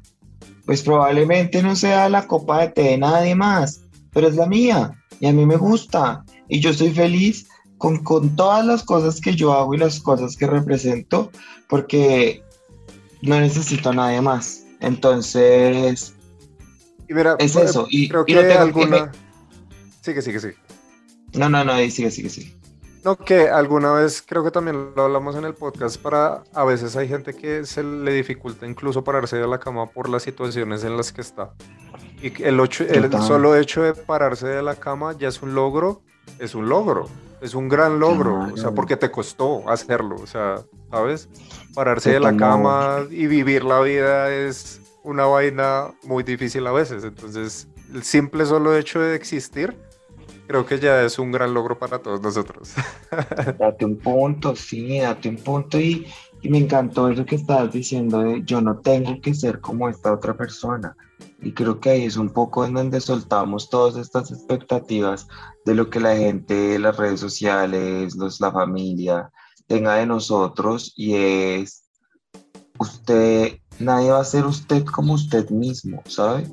pues 0.65 0.81
probablemente 0.81 1.61
no 1.61 1.75
sea 1.75 2.09
la 2.09 2.27
copa 2.27 2.61
de 2.61 2.69
té 2.69 2.81
de 2.83 2.97
nadie 2.97 3.35
más, 3.35 3.81
pero 4.11 4.27
es 4.27 4.35
la 4.35 4.47
mía 4.47 4.91
y 5.19 5.27
a 5.27 5.31
mí 5.31 5.45
me 5.45 5.57
gusta 5.57 6.25
y 6.49 6.59
yo 6.59 6.71
estoy 6.71 6.91
feliz 6.91 7.47
con, 7.77 8.03
con 8.03 8.35
todas 8.35 8.65
las 8.65 8.83
cosas 8.83 9.21
que 9.21 9.35
yo 9.35 9.53
hago 9.53 9.75
y 9.75 9.77
las 9.77 9.99
cosas 9.99 10.35
que 10.35 10.47
represento, 10.47 11.31
porque 11.69 12.43
no 13.25 13.39
necesito 13.39 13.89
a 13.89 13.93
nadie 13.93 14.21
más. 14.21 14.65
Entonces, 14.79 16.13
es 17.39 17.55
eso. 17.55 17.87
Y 17.89 18.09
creo 18.09 18.25
que 18.25 18.53
alguna... 18.53 19.11
Sigue, 20.01 20.21
sigue, 20.21 20.39
sigue. 20.39 20.55
No, 21.33 21.49
no, 21.49 21.63
no, 21.63 21.77
sigue, 21.89 22.11
sigue, 22.11 22.29
sigue. 22.29 22.55
No, 23.03 23.15
que 23.17 23.49
alguna 23.49 23.91
vez 23.91 24.23
creo 24.25 24.43
que 24.43 24.51
también 24.51 24.91
lo 24.95 25.03
hablamos 25.03 25.35
en 25.35 25.45
el 25.45 25.53
podcast, 25.53 26.01
para 26.01 26.43
a 26.53 26.63
veces 26.63 26.95
hay 26.95 27.07
gente 27.07 27.35
que 27.35 27.63
se 27.65 27.83
le 27.83 28.11
dificulta 28.13 28.65
incluso 28.65 29.03
pararse 29.03 29.35
de 29.37 29.47
la 29.47 29.59
cama 29.59 29.85
por 29.85 30.09
las 30.09 30.23
situaciones 30.23 30.83
en 30.83 30.97
las 30.97 31.11
que 31.11 31.21
está. 31.21 31.53
Y 32.21 32.41
el, 32.41 32.59
ocho, 32.59 32.83
el 32.83 33.11
solo 33.11 33.55
hecho 33.55 33.83
de 33.83 33.93
pararse 33.93 34.47
de 34.47 34.63
la 34.63 34.75
cama 34.75 35.15
ya 35.19 35.27
es 35.27 35.43
un 35.43 35.53
logro, 35.53 36.01
es 36.39 36.55
un 36.55 36.67
logro 36.67 37.07
es 37.41 37.53
un 37.53 37.69
gran 37.69 37.99
logro, 37.99 38.49
o 38.53 38.57
sea, 38.57 38.71
porque 38.71 38.97
te 38.97 39.11
costó 39.11 39.69
hacerlo, 39.69 40.15
o 40.15 40.27
sea, 40.27 40.63
¿sabes? 40.89 41.29
Pararse 41.73 42.11
de 42.11 42.19
la 42.19 42.35
cama 42.35 43.05
y 43.09 43.27
vivir 43.27 43.63
la 43.63 43.81
vida 43.81 44.33
es 44.33 44.81
una 45.03 45.25
vaina 45.25 45.93
muy 46.03 46.23
difícil 46.23 46.65
a 46.67 46.71
veces, 46.71 47.03
entonces 47.03 47.67
el 47.93 48.03
simple 48.03 48.45
solo 48.45 48.75
hecho 48.75 48.99
de 48.99 49.15
existir 49.15 49.75
creo 50.47 50.65
que 50.65 50.79
ya 50.79 51.03
es 51.03 51.19
un 51.19 51.31
gran 51.31 51.53
logro 51.53 51.77
para 51.77 51.99
todos 51.99 52.21
nosotros. 52.21 52.73
Date 53.59 53.85
un 53.85 53.97
punto, 53.97 54.55
sí, 54.55 54.99
date 54.99 55.29
un 55.29 55.37
punto 55.37 55.79
y, 55.79 56.05
y 56.41 56.49
me 56.49 56.59
encantó 56.59 57.09
eso 57.09 57.25
que 57.25 57.35
estabas 57.35 57.71
diciendo 57.71 58.19
de 58.19 58.43
yo 58.43 58.61
no 58.61 58.77
tengo 58.79 59.19
que 59.21 59.33
ser 59.33 59.59
como 59.59 59.89
esta 59.89 60.13
otra 60.13 60.35
persona. 60.35 60.95
Y 61.41 61.53
creo 61.53 61.79
que 61.79 61.89
ahí 61.91 62.03
es 62.05 62.17
un 62.17 62.29
poco 62.29 62.65
en 62.65 62.73
donde 62.73 62.99
soltamos 63.01 63.69
todas 63.69 63.97
estas 63.97 64.31
expectativas 64.31 65.27
de 65.65 65.75
lo 65.75 65.89
que 65.89 65.99
la 65.99 66.15
gente, 66.15 66.77
las 66.79 66.97
redes 66.97 67.19
sociales, 67.19 68.15
los, 68.15 68.39
la 68.39 68.51
familia 68.51 69.31
tenga 69.67 69.95
de 69.95 70.05
nosotros 70.05 70.93
y 70.95 71.15
es 71.15 71.85
usted, 72.79 73.59
nadie 73.79 74.11
va 74.11 74.19
a 74.19 74.25
ser 74.25 74.45
usted 74.45 74.83
como 74.85 75.13
usted 75.13 75.49
mismo, 75.49 76.01
¿sabe? 76.05 76.47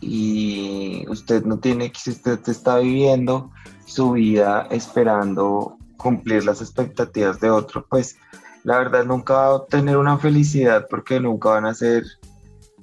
Y 0.00 1.04
usted 1.08 1.44
no 1.44 1.58
tiene 1.58 1.90
que, 1.90 1.98
si 1.98 2.10
usted 2.10 2.38
está 2.46 2.78
viviendo 2.78 3.50
su 3.86 4.12
vida 4.12 4.66
esperando 4.70 5.76
cumplir 5.96 6.44
las 6.44 6.60
expectativas 6.60 7.40
de 7.40 7.50
otro, 7.50 7.84
pues 7.88 8.16
la 8.64 8.78
verdad 8.78 9.04
nunca 9.04 9.34
va 9.34 9.46
a 9.46 9.54
obtener 9.54 9.96
una 9.96 10.18
felicidad 10.18 10.86
porque 10.88 11.20
nunca 11.20 11.50
van 11.50 11.66
a 11.66 11.74
ser 11.74 12.04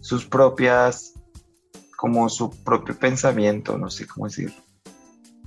sus 0.01 0.25
propias, 0.25 1.13
como 1.97 2.29
su 2.29 2.51
propio 2.63 2.97
pensamiento, 2.97 3.77
no 3.77 3.89
sé 3.89 4.05
cómo 4.05 4.27
decirlo. 4.27 4.61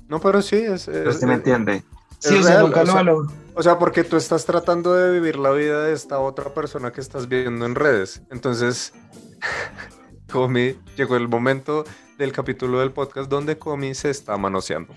No, 0.08 0.20
pero 0.20 0.40
sí, 0.40 0.56
es... 0.56 0.88
¿Usted 0.88 1.26
me 1.26 1.34
entiende? 1.34 1.84
Sí, 2.18 2.36
o 2.36 2.42
sea, 2.42 2.60
nunca 2.62 2.84
lo 2.84 3.26
O 3.54 3.62
sea, 3.62 3.78
porque 3.78 4.04
tú 4.04 4.16
estás 4.16 4.44
tratando 4.44 4.94
de 4.94 5.12
vivir 5.12 5.36
la 5.36 5.50
vida 5.50 5.84
de 5.84 5.92
esta 5.92 6.18
otra 6.18 6.52
persona 6.52 6.92
que 6.92 7.00
estás 7.00 7.28
viendo 7.28 7.64
en 7.64 7.74
redes. 7.74 8.22
Entonces, 8.30 8.92
Comi, 10.32 10.76
llegó 10.96 11.16
el 11.16 11.28
momento 11.28 11.84
del 12.18 12.32
capítulo 12.32 12.80
del 12.80 12.92
podcast 12.92 13.30
donde 13.30 13.58
Comi 13.58 13.94
se 13.94 14.10
está 14.10 14.36
manoseando. 14.36 14.92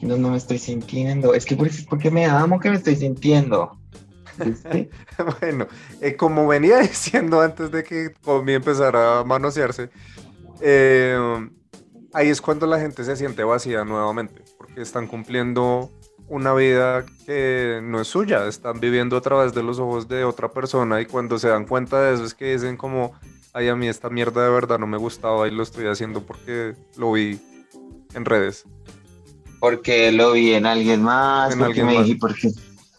No, 0.00 0.16
no 0.16 0.30
me 0.30 0.36
estoy 0.36 0.58
sintiendo. 0.58 1.34
Es 1.34 1.44
que 1.44 1.56
porque 1.88 2.10
me 2.10 2.24
amo 2.24 2.60
que 2.60 2.70
me 2.70 2.76
estoy 2.76 2.96
sintiendo. 2.96 3.72
bueno, 5.40 5.66
eh, 6.00 6.16
como 6.16 6.46
venía 6.46 6.78
diciendo 6.78 7.40
antes 7.40 7.70
de 7.70 7.82
que 7.82 8.12
Comi 8.22 8.54
empezara 8.54 9.20
a 9.20 9.24
manosearse, 9.24 9.90
eh, 10.60 11.18
ahí 12.12 12.28
es 12.28 12.40
cuando 12.40 12.66
la 12.66 12.80
gente 12.80 13.04
se 13.04 13.16
siente 13.16 13.44
vacía 13.44 13.84
nuevamente, 13.84 14.44
porque 14.56 14.80
están 14.80 15.06
cumpliendo 15.06 15.90
una 16.28 16.52
vida 16.54 17.04
que 17.26 17.80
no 17.82 18.00
es 18.00 18.08
suya, 18.08 18.46
están 18.46 18.80
viviendo 18.80 19.16
a 19.16 19.20
través 19.20 19.54
de 19.54 19.62
los 19.62 19.78
ojos 19.78 20.08
de 20.08 20.24
otra 20.24 20.50
persona 20.50 21.00
y 21.00 21.06
cuando 21.06 21.38
se 21.38 21.48
dan 21.48 21.66
cuenta 21.66 22.00
de 22.02 22.14
eso 22.14 22.24
es 22.24 22.34
que 22.34 22.52
dicen 22.52 22.76
como, 22.76 23.12
ay, 23.52 23.68
a 23.68 23.76
mí 23.76 23.88
esta 23.88 24.10
mierda 24.10 24.44
de 24.44 24.50
verdad 24.50 24.78
no 24.78 24.86
me 24.86 24.98
gustaba 24.98 25.48
y 25.48 25.50
lo 25.50 25.62
estoy 25.62 25.86
haciendo 25.86 26.22
porque 26.22 26.74
lo 26.96 27.12
vi 27.12 27.38
en 28.14 28.24
redes. 28.24 28.64
Porque 29.60 30.12
lo 30.12 30.32
vi 30.32 30.54
en 30.54 30.66
alguien 30.66 31.02
más, 31.02 31.56
porque 31.56 31.82
me 31.82 32.02
dije, 32.02 32.16
porque, 32.20 32.50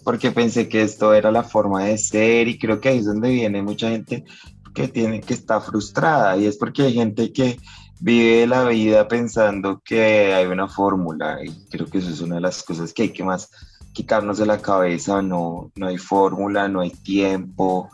porque 0.03 0.32
pensé 0.32 0.67
que 0.67 0.82
esto 0.82 1.13
era 1.13 1.32
la 1.32 1.43
forma 1.43 1.86
de 1.86 1.97
ser 1.97 2.47
y 2.47 2.57
creo 2.57 2.82
que 2.82 2.89
ahí 2.89 2.97
es 2.97 3.05
donde 3.05 3.30
viene 3.30 3.61
mucha 3.61 3.89
gente 3.89 4.25
que 4.73 4.88
tiene 4.88 5.21
que 5.21 5.34
está 5.34 5.61
frustrada 5.61 6.38
y 6.38 6.45
es 6.45 6.57
porque 6.57 6.84
hay 6.84 6.93
gente 6.93 7.32
que 7.32 7.57
vive 8.00 8.47
la 8.47 8.66
vida 8.66 9.08
pensando 9.08 9.82
que 9.84 10.34
hay 10.34 10.45
una 10.45 10.68
fórmula 10.68 11.39
y 11.43 11.52
creo 11.70 11.88
que 11.88 11.97
eso 11.97 12.10
es 12.10 12.22
una 12.22 12.36
de 12.36 12.41
las 12.41 12.64
cosas 12.64 12.93
que 12.93 13.04
hay 13.04 13.10
que 13.10 13.24
más 13.24 13.50
quitarnos 13.93 14.38
de 14.38 14.45
la 14.45 14.62
cabeza, 14.62 15.22
no, 15.22 15.72
no 15.76 15.88
hay 15.88 15.97
fórmula, 15.97 16.68
no 16.68 16.82
hay 16.82 16.91
tiempo, 16.91 17.89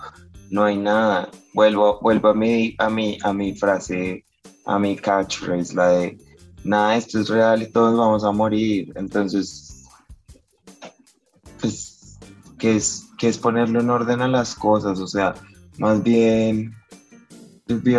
no 0.49 0.63
hay 0.63 0.77
nada. 0.77 1.29
Vuelvo, 1.53 1.99
vuelvo 2.01 2.29
a, 2.29 2.33
mi, 2.33 2.75
a, 2.77 2.89
mi, 2.89 3.17
a 3.23 3.33
mi 3.33 3.55
frase, 3.55 4.23
a 4.65 4.77
mi 4.77 4.95
catchphrase, 4.95 5.73
la 5.73 5.87
de 5.89 6.17
nada, 6.63 6.95
esto 6.97 7.19
es 7.19 7.29
real 7.29 7.61
y 7.63 7.71
todos 7.71 7.97
vamos 7.97 8.23
a 8.23 8.31
morir. 8.31 8.91
Entonces, 8.95 9.85
pues, 11.59 12.19
¿qué 12.59 12.75
es, 12.75 13.07
qué 13.17 13.29
es 13.29 13.37
ponerle 13.37 13.79
en 13.79 13.89
orden 13.89 14.21
a 14.21 14.27
las 14.27 14.53
cosas? 14.53 14.99
O 14.99 15.07
sea, 15.07 15.33
más 15.77 16.03
bien, 16.03 16.75
vivir 17.67 17.97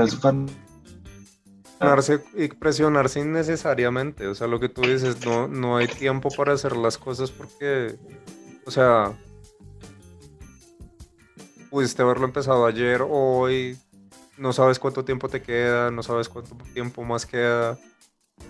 su 1.78 2.20
y 2.36 2.48
presionarse 2.48 3.20
innecesariamente. 3.20 4.26
O 4.26 4.34
sea, 4.34 4.46
lo 4.46 4.60
que 4.60 4.68
tú 4.68 4.82
dices, 4.82 5.24
no, 5.24 5.48
no 5.48 5.76
hay 5.76 5.88
tiempo 5.88 6.28
para 6.36 6.52
hacer 6.52 6.76
las 6.76 6.98
cosas 6.98 7.30
porque, 7.30 7.96
o 8.64 8.70
sea, 8.70 9.12
pudiste 11.70 12.02
haberlo 12.02 12.26
empezado 12.26 12.66
ayer, 12.66 13.04
hoy, 13.08 13.78
no 14.38 14.52
sabes 14.52 14.78
cuánto 14.78 15.04
tiempo 15.04 15.28
te 15.28 15.42
queda, 15.42 15.90
no 15.90 16.02
sabes 16.02 16.28
cuánto 16.28 16.56
tiempo 16.72 17.04
más 17.04 17.26
queda. 17.26 17.78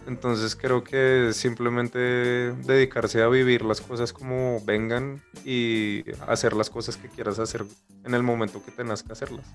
Entonces 0.06 0.56
creo 0.56 0.84
que 0.84 1.30
simplemente 1.32 1.98
dedicarse 1.98 3.22
a 3.22 3.28
vivir 3.28 3.62
las 3.62 3.80
cosas 3.80 4.12
como 4.12 4.60
vengan 4.64 5.22
y 5.44 6.04
hacer 6.26 6.54
las 6.54 6.70
cosas 6.70 6.96
que 6.96 7.08
quieras 7.08 7.38
hacer 7.38 7.64
en 8.04 8.14
el 8.14 8.22
momento 8.22 8.64
que 8.64 8.72
tengas 8.72 9.02
que 9.02 9.12
hacerlas. 9.12 9.46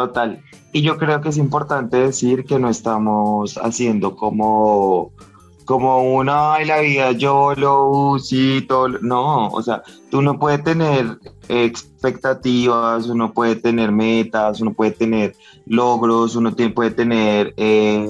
Total. 0.00 0.42
Y 0.72 0.80
yo 0.80 0.96
creo 0.96 1.20
que 1.20 1.28
es 1.28 1.36
importante 1.36 1.98
decir 1.98 2.46
que 2.46 2.58
no 2.58 2.70
estamos 2.70 3.58
haciendo 3.58 4.16
como, 4.16 5.12
como 5.66 6.14
una, 6.14 6.54
ay, 6.54 6.64
la 6.64 6.80
vida 6.80 7.12
yo 7.12 7.54
lo 7.54 8.16
todo. 8.66 8.88
No, 9.02 9.48
o 9.48 9.62
sea, 9.62 9.82
tú 10.10 10.22
no 10.22 10.38
puedes 10.38 10.64
tener 10.64 11.18
expectativas, 11.48 13.08
uno 13.08 13.34
puede 13.34 13.56
tener 13.56 13.92
metas, 13.92 14.62
uno 14.62 14.72
puede 14.72 14.92
tener 14.92 15.36
logros, 15.66 16.34
uno 16.34 16.56
puede 16.74 16.92
tener 16.92 17.52
eh, 17.58 18.08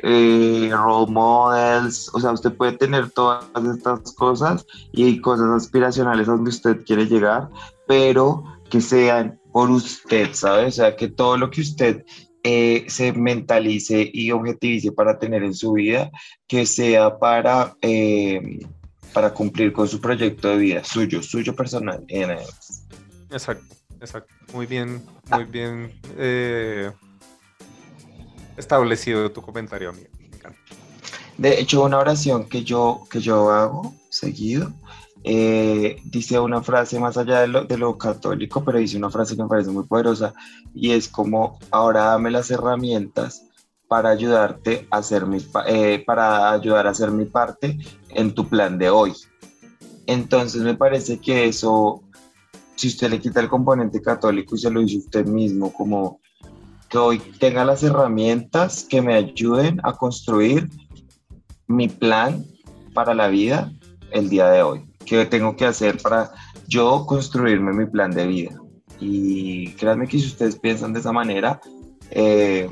eh, 0.00 0.70
role 0.72 1.12
models, 1.12 2.10
o 2.12 2.18
sea, 2.18 2.32
usted 2.32 2.52
puede 2.52 2.72
tener 2.72 3.12
todas 3.12 3.44
estas 3.72 4.12
cosas 4.14 4.66
y 4.90 5.20
cosas 5.20 5.50
aspiracionales 5.50 6.28
a 6.28 6.32
donde 6.32 6.50
usted 6.50 6.84
quiere 6.84 7.06
llegar, 7.06 7.48
pero 7.86 8.42
que 8.68 8.80
sean 8.80 9.38
por 9.56 9.70
usted, 9.70 10.34
¿sabes? 10.34 10.74
O 10.74 10.76
sea, 10.82 10.96
que 10.96 11.08
todo 11.08 11.38
lo 11.38 11.48
que 11.50 11.62
usted 11.62 12.04
eh, 12.42 12.84
se 12.88 13.14
mentalice 13.14 14.10
y 14.12 14.30
objetivice 14.30 14.92
para 14.92 15.18
tener 15.18 15.42
en 15.42 15.54
su 15.54 15.72
vida, 15.72 16.10
que 16.46 16.66
sea 16.66 17.18
para, 17.18 17.74
eh, 17.80 18.60
para 19.14 19.32
cumplir 19.32 19.72
con 19.72 19.88
su 19.88 19.98
proyecto 19.98 20.48
de 20.50 20.58
vida, 20.58 20.84
suyo, 20.84 21.22
suyo 21.22 21.56
personal. 21.56 22.04
Exacto, 23.30 23.74
exacto. 23.98 24.34
Muy 24.52 24.66
bien, 24.66 25.02
muy 25.30 25.44
bien 25.44 25.90
eh, 26.18 26.92
establecido 28.58 29.32
tu 29.32 29.40
comentario, 29.40 29.88
amigo. 29.88 30.10
Me 30.20 30.26
encanta. 30.36 30.60
De 31.38 31.58
hecho, 31.58 31.82
una 31.82 31.96
oración 31.96 32.46
que 32.46 32.62
yo, 32.62 33.04
que 33.10 33.20
yo 33.20 33.50
hago 33.50 33.94
seguido 34.10 34.70
eh, 35.28 36.00
dice 36.04 36.38
una 36.38 36.62
frase 36.62 37.00
más 37.00 37.16
allá 37.16 37.40
de 37.40 37.76
lo, 37.78 37.98
católico, 37.98 38.62
pero 38.62 38.78
dice 38.78 38.96
una 38.96 39.10
frase 39.10 39.34
que 39.34 39.42
me 39.42 39.48
parece 39.48 39.72
muy 39.72 39.82
poderosa 39.82 40.32
y 40.72 40.92
es 40.92 41.08
como, 41.08 41.58
ahora 41.72 42.04
dame 42.04 42.30
las 42.30 42.48
herramientas 42.52 43.44
para 43.88 44.10
ayudarte 44.10 44.86
a 44.88 44.98
hacer 44.98 45.26
mi, 45.26 45.38
eh, 45.66 46.04
para 46.06 46.52
ayudar 46.52 46.86
a 46.86 46.90
hacer 46.90 47.10
mi 47.10 47.24
parte 47.24 47.76
en 48.10 48.36
tu 48.36 48.48
plan 48.48 48.78
de 48.78 48.88
hoy. 48.88 49.14
Entonces 50.06 50.62
me 50.62 50.76
parece 50.76 51.18
que 51.18 51.46
eso, 51.46 52.04
si 52.76 52.86
usted 52.86 53.10
le 53.10 53.20
quita 53.20 53.40
el 53.40 53.48
componente 53.48 54.00
católico 54.00 54.54
y 54.54 54.58
se 54.58 54.70
lo 54.70 54.78
dice 54.78 54.98
usted 54.98 55.26
mismo, 55.26 55.72
como 55.72 56.20
que 56.88 56.98
hoy 56.98 57.18
tenga 57.40 57.64
las 57.64 57.82
herramientas 57.82 58.86
que 58.88 59.02
me 59.02 59.14
ayuden 59.14 59.80
a 59.82 59.92
construir 59.92 60.70
mi 61.66 61.88
plan 61.88 62.46
para 62.94 63.12
la 63.12 63.26
vida 63.26 63.72
el 64.12 64.28
día 64.28 64.48
de 64.50 64.62
hoy. 64.62 64.95
¿Qué 65.06 65.24
tengo 65.24 65.56
que 65.56 65.64
hacer 65.64 65.98
para 66.02 66.32
yo 66.66 67.06
construirme 67.06 67.72
mi 67.72 67.86
plan 67.86 68.10
de 68.10 68.26
vida? 68.26 68.60
Y 69.00 69.72
créanme 69.72 70.08
que 70.08 70.18
si 70.18 70.26
ustedes 70.26 70.58
piensan 70.58 70.92
de 70.92 71.00
esa 71.00 71.12
manera, 71.12 71.60
eh, 72.10 72.68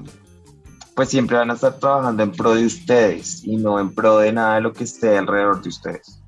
pues 0.94 1.08
siempre 1.08 1.36
van 1.36 1.50
a 1.50 1.54
estar 1.54 1.78
trabajando 1.78 2.22
en 2.22 2.32
pro 2.32 2.54
de 2.54 2.66
ustedes 2.66 3.44
y 3.44 3.56
no 3.56 3.78
en 3.78 3.94
pro 3.94 4.18
de 4.18 4.32
nada 4.32 4.56
de 4.56 4.60
lo 4.62 4.72
que 4.72 4.84
esté 4.84 5.16
alrededor 5.16 5.62
de 5.62 5.68
ustedes. 5.68 6.20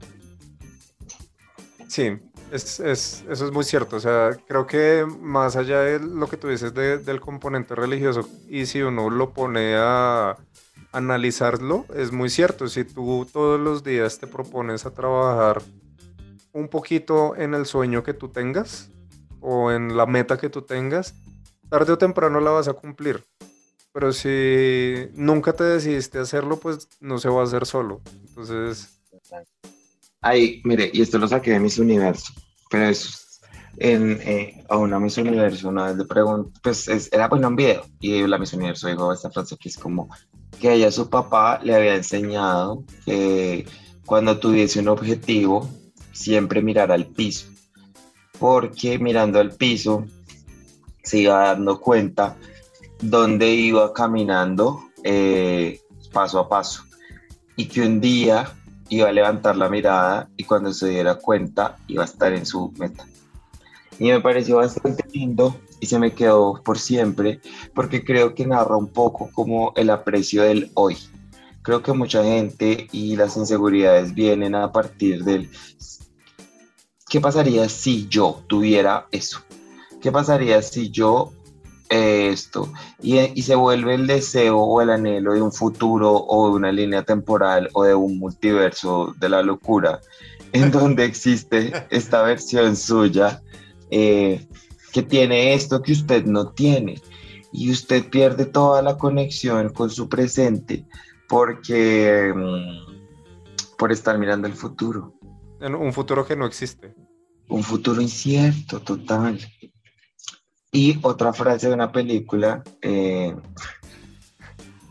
Sí, 1.89 2.19
es, 2.53 2.81
es, 2.81 3.25
eso 3.29 3.47
es 3.47 3.53
muy 3.53 3.65
cierto. 3.65 3.97
O 3.97 4.01
sea, 4.01 4.37
creo 4.47 4.67
que 4.67 5.07
más 5.21 5.57
allá 5.57 5.81
de 5.81 6.01
lo 6.01 6.29
que 6.29 6.37
tú 6.37 6.49
dices 6.49 6.75
del 6.75 7.21
componente 7.21 7.75
religioso, 7.75 8.29
y 8.49 8.67
si 8.67 8.83
uno 8.83 9.11
lo 9.11 9.33
pone 9.33 9.77
a 9.77 10.37
analizarlo, 10.93 11.87
es 11.95 12.13
muy 12.13 12.29
cierto. 12.29 12.69
Si 12.69 12.85
tú 12.85 13.27
todos 13.33 13.61
los 13.61 13.85
días 13.85 14.19
te 14.19 14.27
propones 14.27 14.87
a 14.87 14.93
trabajar 14.93 15.63
un 16.57 16.69
poquito 16.69 17.37
en 17.37 17.53
el 17.53 17.67
sueño 17.67 18.03
que 18.03 18.15
tú 18.15 18.31
tengas 18.31 18.91
o 19.41 19.71
en 19.71 19.95
la 19.95 20.07
meta 20.07 20.39
que 20.39 20.49
tú 20.49 20.63
tengas, 20.63 21.15
tarde 21.69 21.93
o 21.93 21.99
temprano 21.99 22.41
la 22.41 22.51
vas 22.51 22.67
a 22.67 22.73
cumplir. 22.73 23.23
Pero 23.93 24.11
si 24.13 25.09
nunca 25.13 25.53
te 25.53 25.65
decidiste 25.65 26.19
hacerlo, 26.19 26.59
pues 26.59 26.89
no 27.01 27.19
se 27.19 27.29
va 27.29 27.43
a 27.43 27.45
hacer 27.45 27.67
solo. 27.67 28.01
Entonces... 28.29 28.89
Ay, 30.23 30.63
mire, 30.65 30.91
y 30.93 31.03
esto 31.03 31.19
lo 31.19 31.29
saqué 31.29 31.53
de 31.53 31.61
Miss 31.61 31.79
Universo, 31.79 32.33
pero 32.71 32.87
es 32.87 33.41
en, 33.77 34.19
eh, 34.23 34.65
a 34.71 34.79
una 34.79 34.99
Miss 34.99 35.19
Universo 35.19 35.69
una 35.69 35.87
vez 35.87 35.97
le 35.97 36.05
pregunto, 36.07 36.51
pues 36.63 36.89
era 37.13 37.29
bueno 37.29 37.49
un 37.49 37.57
video, 37.57 37.85
y 38.01 38.27
la 38.27 38.39
Miss 38.39 38.55
Universo 38.55 38.89
dijo 38.89 39.13
esta 39.13 39.31
frase 39.31 39.59
que 39.59 39.69
es 39.69 39.77
como 39.77 40.09
que 40.59 40.73
ella 40.73 40.91
su 40.91 41.11
papá 41.11 41.61
le 41.63 41.75
había 41.75 41.95
enseñado 41.95 42.83
que 43.05 43.67
cuando 44.07 44.39
tuviese 44.39 44.81
un 44.81 44.89
objetivo, 44.89 45.69
siempre 46.17 46.63
mirar 46.63 46.91
al 46.91 47.07
piso, 47.07 47.47
porque 48.39 48.99
mirando 48.99 49.39
al 49.39 49.53
piso 49.53 50.05
se 51.03 51.19
iba 51.19 51.49
dando 51.49 51.81
cuenta 51.81 52.37
dónde 53.01 53.51
iba 53.51 53.93
caminando 53.93 54.83
eh, 55.05 55.81
paso 56.13 56.39
a 56.41 56.49
paso 56.49 56.83
y 57.55 57.67
que 57.67 57.83
un 57.83 58.01
día 58.01 58.53
iba 58.89 59.09
a 59.09 59.13
levantar 59.13 59.57
la 59.57 59.69
mirada 59.69 60.29
y 60.37 60.45
cuando 60.45 60.73
se 60.73 60.89
diera 60.89 61.17
cuenta 61.17 61.77
iba 61.87 62.03
a 62.03 62.07
estar 62.07 62.33
en 62.33 62.47
su 62.47 62.73
meta. 62.79 63.07
Y 63.99 64.11
me 64.11 64.21
pareció 64.21 64.57
bastante 64.57 65.05
lindo 65.13 65.57
y 65.81 65.87
se 65.87 65.99
me 65.99 66.13
quedó 66.13 66.61
por 66.63 66.79
siempre 66.79 67.41
porque 67.75 68.05
creo 68.05 68.35
que 68.35 68.47
narra 68.47 68.77
un 68.77 68.89
poco 68.89 69.31
como 69.33 69.73
el 69.77 69.91
aprecio 69.91 70.43
del 70.43 70.71
hoy. 70.75 70.97
Creo 71.63 71.83
que 71.83 71.93
mucha 71.93 72.23
gente 72.23 72.89
y 72.93 73.17
las 73.17 73.37
inseguridades 73.37 74.15
vienen 74.15 74.55
a 74.55 74.71
partir 74.71 75.25
del 75.25 75.51
¿qué 77.17 77.21
pasaría 77.23 77.67
si 77.71 78.07
yo 78.09 78.43
tuviera 78.47 79.07
eso? 79.11 79.41
¿Qué 80.03 80.13
pasaría 80.13 80.61
si 80.61 80.91
yo 80.91 81.33
eh, 81.89 82.29
esto? 82.31 82.71
Y, 83.01 83.41
se 83.41 83.55
vuelve 83.55 83.95
el 83.95 84.07
deseo 84.07 84.59
o 84.59 84.83
el 84.83 84.91
anhelo 84.91 85.33
de 85.33 85.41
un 85.41 85.51
futuro 85.51 86.13
o 86.13 86.51
de 86.51 86.57
una 86.57 86.71
línea 86.71 87.05
temporal 87.05 87.71
o 87.73 87.85
de 87.85 87.95
un 87.95 88.19
multiverso 88.19 89.15
de 89.19 89.31
la 89.31 89.41
locura, 89.41 90.03
en 90.53 90.71
donde 90.71 91.07
existe 91.07 91.73
esta 91.89 92.21
versión 92.21 92.77
suya 92.77 93.41
eh, 93.91 94.47
que 94.93 95.03
tiene 95.03 95.55
esto 95.55 95.81
que 95.81 95.93
usted 95.93 96.27
no 96.27 96.51
tiene. 96.51 97.01
Y 97.51 97.71
usted 97.71 98.11
pierde 98.11 98.45
toda 98.45 98.83
la 98.83 98.99
conexión 98.99 99.71
con 99.71 99.89
su 99.89 100.07
presente 100.11 100.85
porque 101.31 102.31
mm, 102.37 103.77
por 103.79 103.91
estar 103.91 104.19
mirando 104.19 104.47
el 104.47 104.53
futuro. 104.53 105.15
En 105.61 105.75
un 105.75 105.95
futuro 105.95 106.27
que 106.27 106.37
no 106.37 106.45
existe. 106.45 107.06
Un 107.49 107.63
futuro 107.63 108.01
incierto, 108.01 108.81
total. 108.81 109.39
Y 110.73 110.99
otra 111.03 111.33
frase 111.33 111.69
de 111.69 111.75
una 111.75 111.93
película 111.93 112.63
eh, 112.83 113.35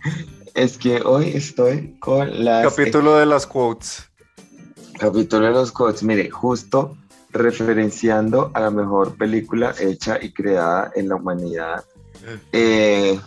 es 0.53 0.77
que 0.77 1.01
hoy 1.01 1.31
estoy 1.35 1.97
con 1.99 2.43
las... 2.43 2.73
Capítulo 2.75 3.17
de 3.17 3.25
las 3.25 3.45
quotes. 3.45 4.09
Capítulo 4.97 5.45
de 5.47 5.51
los 5.51 5.71
coches, 5.73 6.03
mire, 6.03 6.29
justo 6.29 6.97
referenciando 7.31 8.49
a 8.53 8.61
la 8.61 8.71
mejor 8.71 9.17
película 9.17 9.75
hecha 9.77 10.17
y 10.21 10.31
creada 10.31 10.91
en 10.95 11.09
la 11.09 11.15
humanidad, 11.15 11.83
eh, 12.53 13.19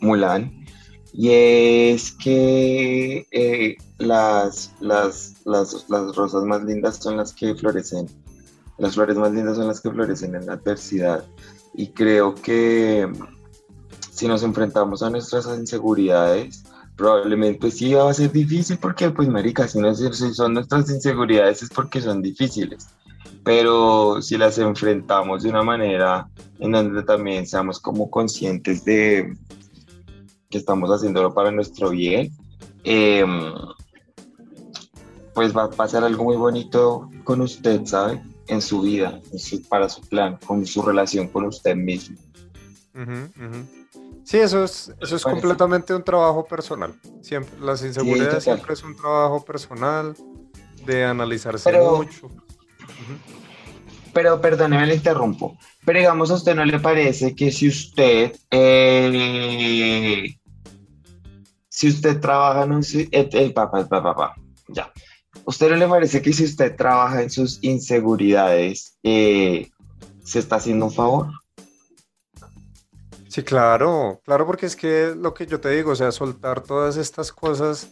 Mulan. 0.00 0.64
Y 1.12 1.28
es 1.30 2.12
que 2.12 3.26
eh, 3.30 3.76
las, 3.98 4.72
las, 4.80 5.34
las, 5.44 5.84
las, 5.90 6.16
rosas 6.16 6.44
más 6.44 6.64
lindas 6.64 6.96
son 6.96 7.18
las 7.18 7.34
que 7.34 7.54
florecen, 7.54 8.06
las 8.78 8.94
flores 8.94 9.16
más 9.16 9.32
lindas 9.32 9.56
son 9.56 9.68
las 9.68 9.80
que 9.80 9.90
florecen 9.90 10.34
en 10.34 10.46
la 10.46 10.54
adversidad. 10.54 11.24
Y 11.74 11.88
creo 11.88 12.34
que 12.34 13.10
si 14.10 14.28
nos 14.28 14.42
enfrentamos 14.42 15.02
a 15.02 15.10
nuestras 15.10 15.46
inseguridades, 15.46 16.64
probablemente 16.96 17.70
sí 17.70 17.94
va 17.94 18.10
a 18.10 18.14
ser 18.14 18.30
difícil 18.32 18.78
porque, 18.78 19.10
pues, 19.10 19.28
marica, 19.28 19.66
si, 19.66 19.78
no, 19.78 19.94
si 19.94 20.34
son 20.34 20.54
nuestras 20.54 20.90
inseguridades 20.90 21.62
es 21.62 21.70
porque 21.70 22.00
son 22.00 22.22
difíciles. 22.22 22.88
Pero 23.44 24.22
si 24.22 24.36
las 24.36 24.58
enfrentamos 24.58 25.42
de 25.42 25.50
una 25.50 25.62
manera 25.62 26.28
en 26.60 26.72
donde 26.72 27.02
también 27.02 27.46
seamos 27.46 27.80
como 27.80 28.10
conscientes 28.10 28.84
de 28.84 29.36
que 30.48 30.58
estamos 30.58 30.90
haciéndolo 30.90 31.34
para 31.34 31.50
nuestro 31.50 31.90
bien, 31.90 32.30
em, 32.84 33.52
pues 35.34 35.56
va 35.56 35.64
a 35.64 35.70
pasar 35.70 36.04
algo 36.04 36.24
muy 36.24 36.36
bonito 36.36 37.10
con 37.24 37.40
usted, 37.40 37.84
¿sabe? 37.86 38.22
En 38.48 38.60
su 38.60 38.80
vida, 38.80 39.20
para 39.68 39.88
su 39.88 40.00
plan, 40.02 40.38
con 40.44 40.66
su 40.66 40.82
relación 40.82 41.28
con 41.28 41.44
usted 41.44 41.76
mismo. 41.76 42.16
Sí, 44.24 44.38
eso 44.38 44.64
es, 44.64 44.92
eso 45.00 45.16
es 45.16 45.22
completamente 45.22 45.94
un 45.94 46.02
trabajo 46.02 46.44
personal. 46.44 46.94
Siempre, 47.20 47.58
las 47.60 47.82
inseguridades 47.84 48.44
siempre 48.44 48.74
es 48.74 48.82
un 48.82 48.96
trabajo 48.96 49.44
personal 49.44 50.14
de 50.84 51.04
analizarse 51.04 51.72
mucho. 51.80 52.30
Pero 54.12 54.40
perdóneme, 54.40 54.86
le 54.86 54.94
interrumpo. 54.96 55.56
Pero 55.84 55.98
digamos, 55.98 56.30
¿a 56.30 56.34
usted 56.34 56.54
no 56.54 56.64
le 56.64 56.78
parece 56.78 57.34
que 57.34 57.50
si 57.50 57.68
usted, 57.68 58.36
eh, 58.50 60.36
si 61.68 61.88
usted 61.88 62.20
trabaja 62.20 62.64
en 62.64 62.72
un... 62.72 63.52
Papá, 63.54 63.88
papá. 63.88 64.34
¿Usted 65.44 65.70
no 65.70 65.76
le 65.76 65.88
parece 65.88 66.22
que 66.22 66.32
si 66.32 66.44
usted 66.44 66.76
trabaja 66.76 67.22
en 67.22 67.30
sus 67.30 67.58
inseguridades, 67.62 68.96
eh, 69.02 69.70
se 70.24 70.38
está 70.38 70.56
haciendo 70.56 70.86
un 70.86 70.92
favor? 70.92 71.30
Sí, 73.28 73.42
claro, 73.42 74.20
claro, 74.24 74.46
porque 74.46 74.66
es 74.66 74.76
que 74.76 75.14
lo 75.16 75.32
que 75.32 75.46
yo 75.46 75.58
te 75.58 75.70
digo, 75.70 75.92
o 75.92 75.96
sea, 75.96 76.12
soltar 76.12 76.60
todas 76.60 76.96
estas 76.96 77.32
cosas 77.32 77.88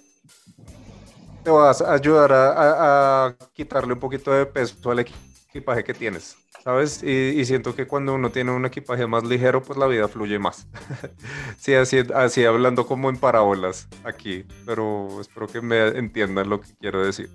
te 1.42 1.51
vas 1.51 1.80
a 1.80 1.94
ayudar 1.94 2.30
a, 2.32 3.34
quitarle 3.55 3.94
un 3.94 4.01
poquito 4.01 4.30
de 4.30 4.44
peso 4.46 4.90
al 4.90 5.07
equipaje 5.51 5.84
que 5.84 5.94
tienes, 5.94 6.36
¿sabes? 6.64 7.03
Y, 7.03 7.44
siento 7.44 7.74
que 7.74 7.86
cuando 7.86 8.14
uno 8.14 8.30
tiene 8.30 8.53
un 8.53 8.64
equipaje 8.64 9.07
más 9.07 9.24
ligero, 9.24 9.62
pues 9.62 9.78
la 9.78 9.86
vida 9.86 10.09
fluye 10.09 10.38
más. 10.38 10.66
sí, 11.59 11.74
así, 11.74 11.98
así 12.14 12.44
hablando 12.44 12.86
como 12.86 13.11
en 13.11 13.16
parábolas 13.16 13.88
aquí, 14.05 14.44
pero 14.64 15.20
espero 15.20 15.46
que 15.48 15.61
me 15.61 15.88
entiendan 15.88 16.48
lo 16.48 16.61
que 16.61 16.68
quiero 16.80 17.05
decir. 17.05 17.30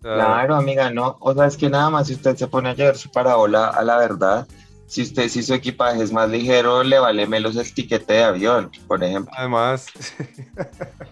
claro, 0.00 0.54
amiga, 0.54 0.90
no, 0.90 1.16
o 1.20 1.34
sea, 1.34 1.46
es 1.46 1.56
que 1.56 1.68
nada 1.68 1.90
más 1.90 2.06
si 2.06 2.14
usted 2.14 2.36
se 2.36 2.46
pone 2.46 2.70
a 2.70 2.74
llevar 2.74 2.96
su 2.96 3.10
parábola 3.10 3.66
a 3.66 3.82
la 3.82 3.98
verdad, 3.98 4.46
si 4.86 5.02
usted, 5.02 5.28
si 5.28 5.42
su 5.42 5.54
equipaje 5.54 6.02
es 6.02 6.12
más 6.12 6.28
ligero, 6.28 6.82
le 6.82 6.98
vale 6.98 7.24
menos 7.24 7.54
el 7.54 7.72
tiquete 7.72 8.14
de 8.14 8.24
avión, 8.24 8.72
por 8.88 9.02
ejemplo. 9.04 9.32
Además. 9.36 9.86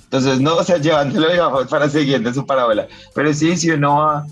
Entonces, 0.05 0.41
no, 0.41 0.57
o 0.57 0.65
sea, 0.65 0.79
llevándolo, 0.79 1.31
digamos, 1.31 1.69
para 1.69 1.89
siguiente 1.89 2.35
su 2.35 2.45
parábola. 2.45 2.89
Pero 3.15 3.33
sí, 3.33 3.57
si 3.57 3.71
uno 3.71 3.99
va, 3.99 4.27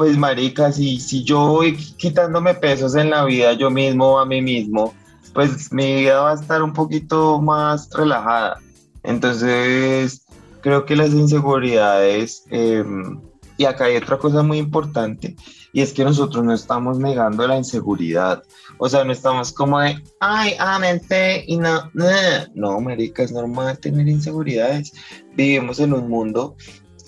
pues, 0.00 0.16
marica, 0.16 0.72
si, 0.72 0.98
si 0.98 1.24
yo 1.24 1.46
voy 1.46 1.76
quitándome 1.76 2.54
pesos 2.54 2.94
en 2.94 3.10
la 3.10 3.22
vida 3.26 3.52
yo 3.52 3.70
mismo, 3.70 4.18
a 4.18 4.24
mí 4.24 4.40
mismo, 4.40 4.94
pues 5.34 5.70
mi 5.74 5.96
vida 5.96 6.22
va 6.22 6.30
a 6.30 6.34
estar 6.36 6.62
un 6.62 6.72
poquito 6.72 7.38
más 7.42 7.90
relajada. 7.90 8.58
Entonces, 9.02 10.24
creo 10.62 10.86
que 10.86 10.96
las 10.96 11.10
inseguridades, 11.10 12.44
em, 12.48 13.20
y 13.58 13.66
acá 13.66 13.84
hay 13.84 13.98
otra 13.98 14.16
cosa 14.16 14.42
muy 14.42 14.56
importante, 14.56 15.36
y 15.74 15.82
es 15.82 15.92
que 15.92 16.02
nosotros 16.02 16.42
no 16.46 16.54
estamos 16.54 16.98
negando 16.98 17.46
la 17.46 17.58
inseguridad. 17.58 18.42
O 18.78 18.88
sea, 18.88 19.04
no 19.04 19.12
estamos 19.12 19.52
como 19.52 19.80
de, 19.80 20.02
ay, 20.20 20.54
ámense 20.58 21.44
y 21.46 21.58
no, 21.58 21.90
no, 21.92 22.06
no, 22.54 22.80
marica, 22.80 23.22
es 23.22 23.32
normal 23.32 23.78
tener 23.80 24.08
inseguridades. 24.08 24.94
Vivimos 25.36 25.78
en 25.78 25.92
un 25.92 26.08
mundo 26.08 26.56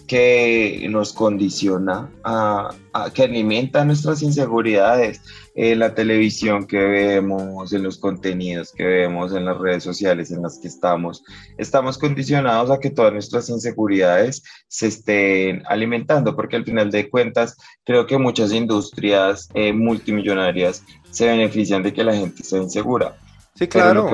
que 0.06 0.86
nos 0.90 1.12
condiciona, 1.12 2.10
a, 2.24 2.70
que 3.14 3.22
alimenta 3.22 3.84
nuestras 3.84 4.22
inseguridades. 4.22 5.20
En 5.54 5.80
la 5.80 5.94
televisión 5.94 6.66
que 6.66 6.78
vemos, 6.78 7.74
en 7.74 7.82
los 7.82 7.98
contenidos 7.98 8.72
que 8.72 8.84
vemos, 8.84 9.34
en 9.34 9.44
las 9.44 9.58
redes 9.58 9.84
sociales 9.84 10.30
en 10.30 10.40
las 10.40 10.58
que 10.58 10.68
estamos, 10.68 11.22
estamos 11.58 11.98
condicionados 11.98 12.70
a 12.70 12.80
que 12.80 12.88
todas 12.88 13.12
nuestras 13.12 13.50
inseguridades 13.50 14.42
se 14.68 14.86
estén 14.86 15.62
alimentando, 15.66 16.34
porque 16.34 16.56
al 16.56 16.64
final 16.64 16.90
de 16.90 17.10
cuentas 17.10 17.58
creo 17.84 18.06
que 18.06 18.16
muchas 18.16 18.50
industrias 18.52 19.50
eh, 19.52 19.74
multimillonarias 19.74 20.82
se 21.10 21.26
benefician 21.26 21.82
de 21.82 21.92
que 21.92 22.02
la 22.02 22.14
gente 22.14 22.42
sea 22.42 22.62
insegura. 22.62 23.16
Sí, 23.54 23.68
claro. 23.68 24.08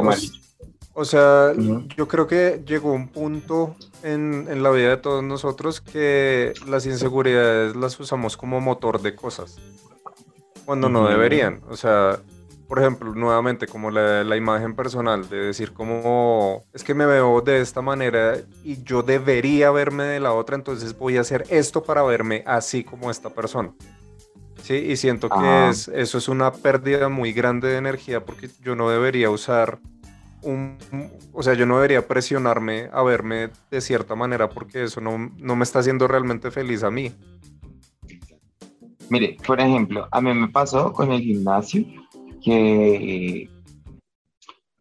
O 1.00 1.04
sea, 1.04 1.52
yo 1.96 2.08
creo 2.08 2.26
que 2.26 2.60
llegó 2.66 2.90
un 2.90 3.06
punto 3.06 3.76
en, 4.02 4.48
en, 4.50 4.64
la 4.64 4.70
vida 4.70 4.88
de 4.88 4.96
todos 4.96 5.22
nosotros 5.22 5.80
que 5.80 6.52
las 6.66 6.86
inseguridades 6.86 7.76
las 7.76 8.00
usamos 8.00 8.36
como 8.36 8.60
motor 8.60 9.00
de 9.00 9.14
cosas, 9.14 9.60
cuando 10.64 10.88
no 10.88 11.06
deberían. 11.06 11.60
O 11.70 11.76
sea, 11.76 12.18
por 12.66 12.80
ejemplo, 12.80 13.14
nuevamente, 13.14 13.68
como 13.68 13.92
la, 13.92 14.24
la, 14.24 14.36
imagen 14.36 14.74
personal, 14.74 15.28
de 15.28 15.36
decir 15.36 15.72
como, 15.72 16.64
es 16.72 16.82
que 16.82 16.94
me 16.94 17.06
veo 17.06 17.42
de 17.42 17.60
esta 17.60 17.80
manera 17.80 18.36
y 18.64 18.82
yo 18.82 19.04
debería 19.04 19.70
verme 19.70 20.02
de 20.02 20.18
la 20.18 20.32
otra, 20.32 20.56
entonces 20.56 20.98
voy 20.98 21.16
a 21.16 21.20
hacer 21.20 21.44
esto 21.48 21.84
para 21.84 22.02
verme 22.02 22.42
así 22.44 22.82
como 22.82 23.08
esta 23.08 23.30
persona. 23.30 23.72
Sí, 24.64 24.74
y 24.74 24.96
siento 24.96 25.28
que 25.28 25.68
es, 25.68 25.86
eso 25.86 26.18
es 26.18 26.26
una 26.26 26.52
pérdida 26.52 27.08
muy 27.08 27.32
grande 27.32 27.68
de 27.68 27.76
energía 27.76 28.24
porque 28.24 28.50
yo 28.60 28.74
no 28.74 28.90
debería 28.90 29.30
usar 29.30 29.78
o 30.42 31.42
sea, 31.42 31.54
yo 31.54 31.66
no 31.66 31.76
debería 31.76 32.06
presionarme 32.06 32.88
a 32.92 33.02
verme 33.02 33.50
de 33.70 33.80
cierta 33.80 34.14
manera 34.14 34.48
porque 34.48 34.84
eso 34.84 35.00
no, 35.00 35.18
me 35.18 35.64
está 35.64 35.80
haciendo 35.80 36.06
realmente 36.06 36.50
feliz 36.50 36.82
a 36.82 36.90
mí. 36.90 37.12
Mire, 39.10 39.36
por 39.46 39.60
ejemplo, 39.60 40.06
a 40.10 40.20
mí 40.20 40.34
me 40.34 40.48
pasó 40.48 40.92
con 40.92 41.10
el 41.12 41.22
gimnasio 41.22 41.84
que, 42.42 43.48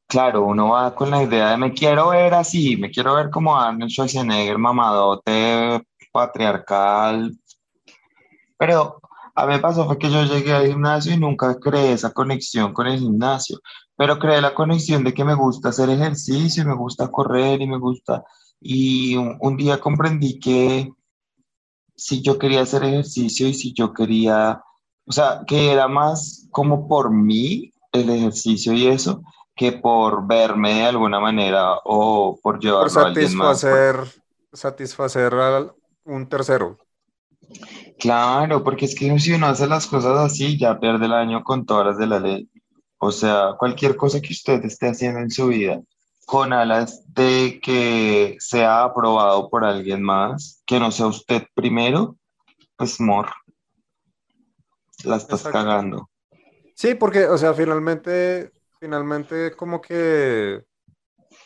claro, 0.08 0.44
uno 0.44 0.70
va 0.70 0.94
con 0.94 1.10
la 1.10 1.24
idea 1.24 1.52
de 1.52 1.58
me 1.58 1.74
quiero 1.74 2.10
ver 2.10 2.34
así, 2.34 2.76
me 2.78 2.92
quiero 2.92 3.16
ver 3.16 3.30
como 3.30 3.58
Arnold 3.58 3.90
Schwarzenegger, 3.90 4.58
mamadote, 4.58 5.82
patriarcal, 6.12 7.32
pero 8.58 9.00
a 9.34 9.46
mí 9.46 9.54
me 9.54 9.60
pasó 9.60 9.86
fue 9.86 9.98
que 9.98 10.10
yo 10.10 10.24
llegué 10.26 10.52
al 10.52 10.68
gimnasio 10.68 11.14
y 11.14 11.18
nunca 11.18 11.58
creé 11.60 11.94
esa 11.94 12.12
conexión 12.12 12.74
con 12.74 12.88
el 12.88 13.00
gimnasio 13.00 13.60
pero 13.98 14.20
creé 14.20 14.40
la 14.40 14.54
conexión 14.54 15.04
de 15.04 15.14
que 15.14 15.26
me 15.26 15.34
gusta 15.34 15.70
hacer 15.70 15.90
ejercicio, 15.90 16.64
me 16.64 16.76
gusta 16.76 17.10
correr 17.10 17.60
y 17.62 17.68
me 17.68 17.80
gusta. 17.80 18.24
Y 18.62 19.16
un, 19.16 19.58
día 19.58 19.80
comprendí 19.80 20.40
que 20.40 20.92
si 21.96 22.22
yo 22.22 22.38
quería 22.38 22.62
hacer 22.62 22.84
ejercicio 22.84 23.48
y 23.48 23.56
si 23.56 23.74
yo 23.74 23.94
quería, 23.94 24.62
o 25.06 25.12
sea, 25.12 25.42
que 25.48 25.72
era 25.72 25.88
más 25.88 26.48
como 26.52 26.88
por 26.88 27.12
mí 27.12 27.74
el 27.92 28.10
ejercicio 28.12 28.72
y 28.74 28.88
eso, 28.88 29.24
que 29.56 29.72
por 29.72 30.28
verme 30.28 30.76
de 30.76 30.86
alguna 30.86 31.20
manera 31.20 31.78
o 31.84 32.40
por 32.42 32.60
llevarlo 32.60 32.94
por 32.94 33.04
satisfacer, 33.04 33.74
a 33.74 33.76
alguien 33.76 34.04
más. 34.04 34.22
Satisfacer 34.54 35.34
a 35.34 35.74
un 36.06 36.30
tercero. 36.30 36.78
Claro, 37.98 38.64
porque 38.64 38.86
es 38.86 38.94
que 38.94 39.18
si 39.18 39.34
uno 39.34 39.48
hace 39.48 39.66
las 39.66 39.88
cosas 39.88 40.20
así, 40.20 40.56
ya 40.56 40.80
pierde 40.80 41.08
el 41.08 41.14
año 41.14 41.44
con 41.44 41.66
todas 41.66 41.88
las 41.88 41.98
de 41.98 42.06
la 42.06 42.20
ley. 42.20 42.48
O 43.00 43.12
sea, 43.12 43.56
cualquier 43.58 43.96
cosa 43.96 44.22
que 44.22 44.34
usted 44.34 44.64
esté 44.66 44.88
haciendo 44.88 45.20
en 45.20 45.30
su 45.30 45.48
vida 45.48 45.82
con 46.26 46.52
alas 46.52 47.04
de 47.14 47.60
que 47.64 48.36
sea 48.40 48.84
aprobado 48.84 49.50
por 49.50 49.64
alguien 49.64 50.02
más, 50.04 50.62
que 50.66 50.78
no 50.78 50.92
sea 50.92 51.08
usted 51.08 51.44
primero, 51.54 52.18
pues 52.76 53.00
mor, 53.00 53.30
la 55.06 55.16
estás 55.16 55.44
cagando. 55.44 56.10
Sí, 56.76 56.96
porque, 56.96 57.28
o 57.28 57.38
sea, 57.38 57.54
finalmente, 57.54 58.52
finalmente 58.78 59.56
como 59.56 59.80
que, 59.82 60.64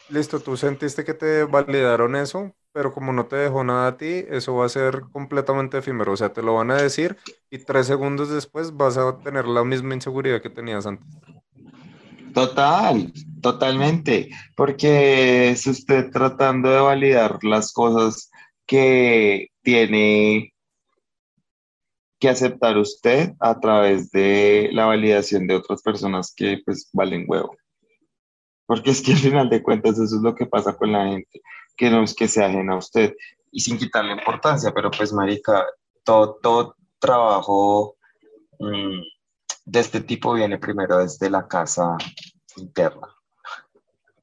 listo, 0.09 0.39
tú 0.39 0.57
sentiste 0.57 1.05
que 1.05 1.13
te 1.13 1.43
validaron 1.43 2.15
eso, 2.15 2.51
pero 2.73 2.93
como 2.93 3.13
no 3.13 3.25
te 3.25 3.35
dejó 3.35 3.63
nada 3.63 3.87
a 3.87 3.97
ti, 3.97 4.25
eso 4.29 4.55
va 4.55 4.65
a 4.65 4.69
ser 4.69 5.01
completamente 5.11 5.77
efímero. 5.77 6.13
O 6.13 6.17
sea, 6.17 6.33
te 6.33 6.41
lo 6.41 6.55
van 6.55 6.71
a 6.71 6.81
decir 6.81 7.17
y 7.49 7.59
tres 7.59 7.87
segundos 7.87 8.29
después 8.29 8.75
vas 8.75 8.97
a 8.97 9.17
tener 9.19 9.47
la 9.47 9.63
misma 9.63 9.93
inseguridad 9.93 10.41
que 10.41 10.49
tenías 10.49 10.85
antes. 10.85 11.07
Total, 12.33 13.11
totalmente, 13.41 14.29
porque 14.55 15.49
es 15.49 15.67
usted 15.67 16.09
tratando 16.11 16.69
de 16.69 16.79
validar 16.79 17.43
las 17.43 17.73
cosas 17.73 18.31
que 18.65 19.49
tiene 19.61 20.53
que 22.19 22.29
aceptar 22.29 22.77
usted 22.77 23.33
a 23.39 23.59
través 23.59 24.11
de 24.11 24.69
la 24.71 24.85
validación 24.85 25.47
de 25.47 25.55
otras 25.55 25.81
personas 25.81 26.33
que 26.35 26.61
pues 26.63 26.89
valen 26.93 27.25
huevo. 27.27 27.57
Porque 28.65 28.91
es 28.91 29.01
que 29.01 29.13
al 29.13 29.17
final 29.17 29.49
de 29.49 29.61
cuentas 29.61 29.99
eso 29.99 30.15
es 30.15 30.21
lo 30.21 30.35
que 30.35 30.45
pasa 30.45 30.77
con 30.77 30.91
la 30.91 31.05
gente, 31.07 31.41
que 31.81 31.89
no 31.89 32.03
es 32.03 32.13
que 32.13 32.27
sea 32.27 32.45
ajena 32.45 32.73
a 32.73 32.77
usted 32.77 33.15
y 33.51 33.59
sin 33.59 33.75
quitarle 33.75 34.11
importancia, 34.13 34.71
pero 34.71 34.91
pues 34.91 35.11
marica, 35.11 35.65
todo, 36.03 36.35
todo 36.39 36.75
trabajo 36.99 37.97
mm, 38.59 39.01
de 39.65 39.79
este 39.79 40.01
tipo 40.01 40.33
viene 40.33 40.59
primero 40.59 40.99
desde 40.99 41.27
la 41.27 41.47
casa 41.47 41.97
interna. 42.57 43.07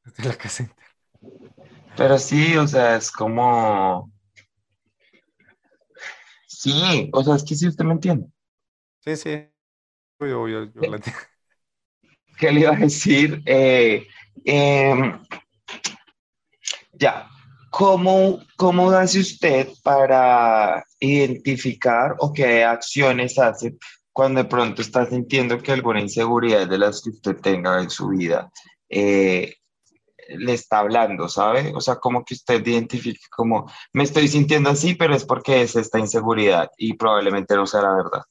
Desde 0.04 0.28
la 0.28 0.36
casa 0.36 0.62
interna. 0.62 0.84
Pero 1.96 2.16
sí, 2.20 2.56
o 2.56 2.68
sea, 2.68 2.94
es 2.94 3.10
como 3.10 4.12
Sí, 6.46 7.10
o 7.12 7.24
sea, 7.24 7.34
es 7.34 7.42
que 7.42 7.56
sí 7.56 7.66
usted 7.66 7.84
me 7.84 7.94
entiende. 7.94 8.28
Sí, 9.00 9.16
sí. 9.16 9.48
Yo, 10.20 10.46
yo, 10.46 10.64
yo 10.64 10.80
la. 10.82 11.00
¿Qué 12.38 12.52
le 12.52 12.60
iba 12.60 12.70
a 12.70 12.76
decir? 12.76 13.42
Eh, 13.46 14.06
em, 14.44 15.20
ya, 16.92 17.28
¿cómo, 17.70 18.40
¿cómo 18.56 18.90
hace 18.90 19.20
usted 19.20 19.68
para 19.82 20.84
identificar 21.00 22.16
o 22.18 22.32
qué 22.32 22.64
acciones 22.64 23.38
hace 23.38 23.76
cuando 24.12 24.42
de 24.42 24.48
pronto 24.48 24.82
está 24.82 25.06
sintiendo 25.06 25.62
que 25.62 25.72
alguna 25.72 26.00
inseguridad 26.00 26.66
de 26.66 26.78
las 26.78 27.02
que 27.02 27.10
usted 27.10 27.36
tenga 27.36 27.80
en 27.80 27.90
su 27.90 28.08
vida 28.08 28.50
eh, 28.88 29.54
le 30.28 30.54
está 30.54 30.80
hablando, 30.80 31.28
¿sabe? 31.28 31.72
O 31.74 31.80
sea, 31.80 31.96
como 31.96 32.24
que 32.24 32.34
usted 32.34 32.66
identifique 32.66 33.20
como, 33.30 33.70
me 33.92 34.04
estoy 34.04 34.28
sintiendo 34.28 34.70
así, 34.70 34.94
pero 34.94 35.14
es 35.14 35.24
porque 35.24 35.62
es 35.62 35.76
esta 35.76 35.98
inseguridad 35.98 36.70
y 36.76 36.94
probablemente 36.94 37.54
no 37.54 37.66
sea 37.66 37.82
la 37.82 37.94
verdad. 37.94 38.22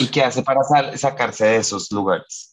¿Y 0.00 0.08
qué 0.10 0.22
hace 0.22 0.42
para 0.42 0.60
sacarse 0.96 1.46
de 1.46 1.56
esos 1.56 1.90
lugares? 1.92 2.51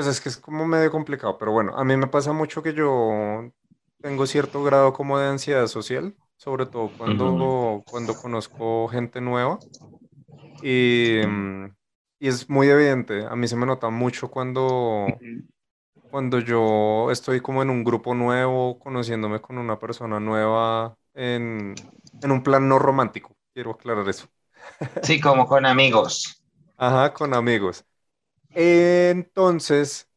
Pues 0.00 0.06
es 0.06 0.20
que 0.20 0.28
es 0.30 0.36
como 0.38 0.66
medio 0.66 0.90
complicado, 0.90 1.36
pero 1.36 1.52
bueno, 1.52 1.76
a 1.76 1.84
mí 1.84 1.94
me 1.96 2.06
pasa 2.06 2.32
mucho 2.32 2.62
que 2.62 2.72
yo 2.74 3.52
tengo 4.00 4.26
cierto 4.26 4.62
grado 4.62 4.92
como 4.94 5.18
de 5.18 5.26
ansiedad 5.28 5.66
social, 5.66 6.16
sobre 6.36 6.64
todo 6.66 6.96
cuando, 6.96 7.84
cuando 7.90 8.16
conozco 8.16 8.88
gente 8.88 9.20
nueva. 9.20 9.62
Y, 10.60 11.20
y 12.18 12.28
es 12.28 12.48
muy 12.50 12.68
evidente, 12.68 13.24
a 13.26 13.36
mí 13.36 13.48
se 13.48 13.56
me 13.56 13.66
nota 13.66 13.90
mucho 13.90 14.30
cuando, 14.30 15.22
cuando 16.10 16.40
yo 16.40 17.10
estoy 17.12 17.40
como 17.42 17.62
en 17.62 17.70
un 17.70 17.84
grupo 17.84 18.14
nuevo, 18.14 18.78
conociéndome 18.80 19.40
con 19.42 19.58
una 19.58 19.78
persona 19.78 20.20
nueva 20.20 20.96
en, 21.14 21.94
en 22.22 22.30
un 22.32 22.42
plan 22.44 22.68
no 22.68 22.78
romántico. 22.80 23.36
Quiero 23.54 23.72
aclarar 23.72 24.08
eso. 24.08 24.28
Sí, 25.02 25.20
como 25.20 25.46
con 25.46 25.66
amigos. 25.66 26.42
Ajá, 26.76 27.12
con 27.14 27.32
amigos. 27.34 27.84
Entonces, 28.54 30.08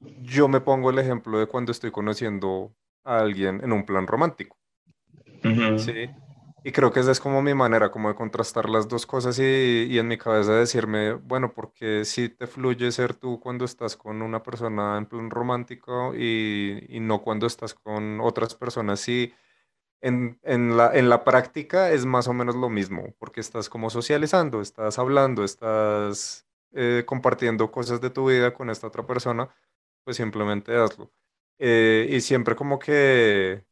yo 0.00 0.48
me 0.48 0.60
pongo 0.62 0.90
el 0.90 0.98
ejemplo 1.00 1.38
de 1.38 1.46
cuando 1.48 1.72
estoy 1.72 1.90
conociendo 1.92 2.74
a 3.04 3.20
alguien 3.20 3.62
en 3.64 3.72
un 3.72 3.86
plan 3.86 4.06
romántico. 4.06 4.58
Sí. 5.74 6.10
Y 6.62 6.72
creo 6.72 6.92
que 6.92 7.00
esa 7.00 7.10
es 7.12 7.20
como 7.20 7.40
mi 7.40 7.54
manera, 7.54 7.90
como 7.90 8.10
de 8.10 8.14
contrastar 8.14 8.68
las 8.68 8.86
dos 8.86 9.06
cosas 9.06 9.38
y, 9.38 9.42
y 9.90 9.98
en 9.98 10.08
mi 10.08 10.18
cabeza 10.18 10.52
decirme, 10.54 11.14
bueno, 11.14 11.54
porque 11.54 12.04
si 12.04 12.28
te 12.28 12.46
fluye 12.46 12.92
ser 12.92 13.14
tú 13.14 13.40
cuando 13.40 13.64
estás 13.64 13.96
con 13.96 14.20
una 14.20 14.42
persona 14.42 14.98
en 14.98 15.06
plan 15.06 15.30
romántico 15.30 16.12
y, 16.14 16.84
y 16.90 17.00
no 17.00 17.22
cuando 17.22 17.46
estás 17.46 17.72
con 17.74 18.20
otras 18.20 18.54
personas, 18.54 19.00
sí, 19.00 19.32
en, 20.02 20.40
en, 20.44 20.76
la, 20.76 20.94
en 20.96 21.08
la 21.10 21.24
práctica 21.24 21.92
es 21.92 22.06
más 22.06 22.28
o 22.28 22.34
menos 22.34 22.56
lo 22.56 22.70
mismo, 22.70 23.14
porque 23.18 23.40
estás 23.40 23.68
como 23.70 23.90
socializando, 23.90 24.60
estás 24.62 24.98
hablando, 24.98 25.44
estás 25.44 26.46
eh, 26.72 27.04
compartiendo 27.06 27.70
cosas 27.70 28.00
de 28.00 28.10
tu 28.10 28.28
vida 28.28 28.54
con 28.54 28.70
esta 28.70 28.86
otra 28.88 29.06
persona, 29.06 29.48
pues 30.04 30.16
simplemente 30.16 30.74
hazlo. 30.76 31.12
Eh, 31.58 32.08
y 32.10 32.20
siempre 32.20 32.56
como 32.56 32.78
que 32.78 33.64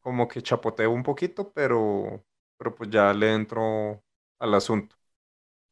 como 0.00 0.28
que 0.28 0.42
chapoteo 0.42 0.90
un 0.92 1.02
poquito, 1.02 1.52
pero, 1.52 2.24
pero 2.58 2.74
pues 2.74 2.90
ya 2.90 3.12
le 3.14 3.34
entro 3.34 4.04
al 4.40 4.54
asunto. 4.54 4.96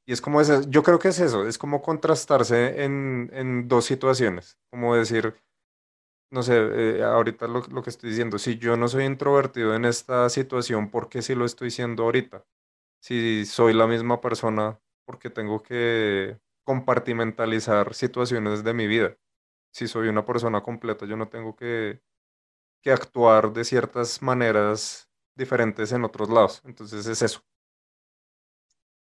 Y 0.07 0.13
es 0.13 0.21
como 0.21 0.41
ese, 0.41 0.63
yo 0.69 0.83
creo 0.83 0.99
que 0.99 1.09
es 1.09 1.21
eso, 1.21 1.47
es 1.47 1.59
como 1.59 1.83
contrastarse 1.83 2.85
en, 2.85 3.31
en 3.33 3.69
dos 3.69 3.85
situaciones, 3.87 4.59
como 4.71 4.97
decir, 4.97 5.37
no 6.31 6.43
sé, 6.43 6.55
eh, 6.99 7.03
ahorita 7.05 7.47
lo, 7.47 7.61
lo, 7.69 7.83
que 7.83 7.91
estoy 7.91 8.11
diciendo, 8.11 8.39
si 8.39 8.59
yo 8.59 8.77
no 8.77 8.89
soy 8.89 9.05
introvertido 9.05 9.75
en 9.75 9.85
esta 9.85 10.29
situación, 10.31 10.91
¿por 10.91 11.09
qué 11.09 11.23
si 11.23 11.35
lo 11.35 11.45
estoy 11.45 11.71
siendo 11.71 12.05
ahorita? 12.05 12.45
Si 13.01 13.47
soy 13.47 13.75
la 13.75 13.87
misma 13.89 14.21
persona, 14.21 14.81
porque 15.07 15.31
tengo 15.31 15.63
que 15.63 16.39
compartimentalizar 16.65 17.95
situaciones 17.95 18.65
de 18.65 18.75
mi 18.75 18.87
vida. 18.87 19.17
Si 19.73 19.89
soy 19.89 20.09
una 20.09 20.25
persona 20.25 20.63
completa, 20.63 21.07
yo 21.07 21.17
no 21.17 21.29
tengo 21.29 21.57
que, 21.57 22.01
que 22.83 22.93
actuar 22.93 23.53
de 23.53 23.65
ciertas 23.65 24.21
maneras 24.23 25.09
diferentes 25.35 25.93
en 25.93 26.05
otros 26.05 26.29
lados. 26.29 26.63
Entonces 26.65 27.07
es 27.07 27.23
eso. 27.23 27.41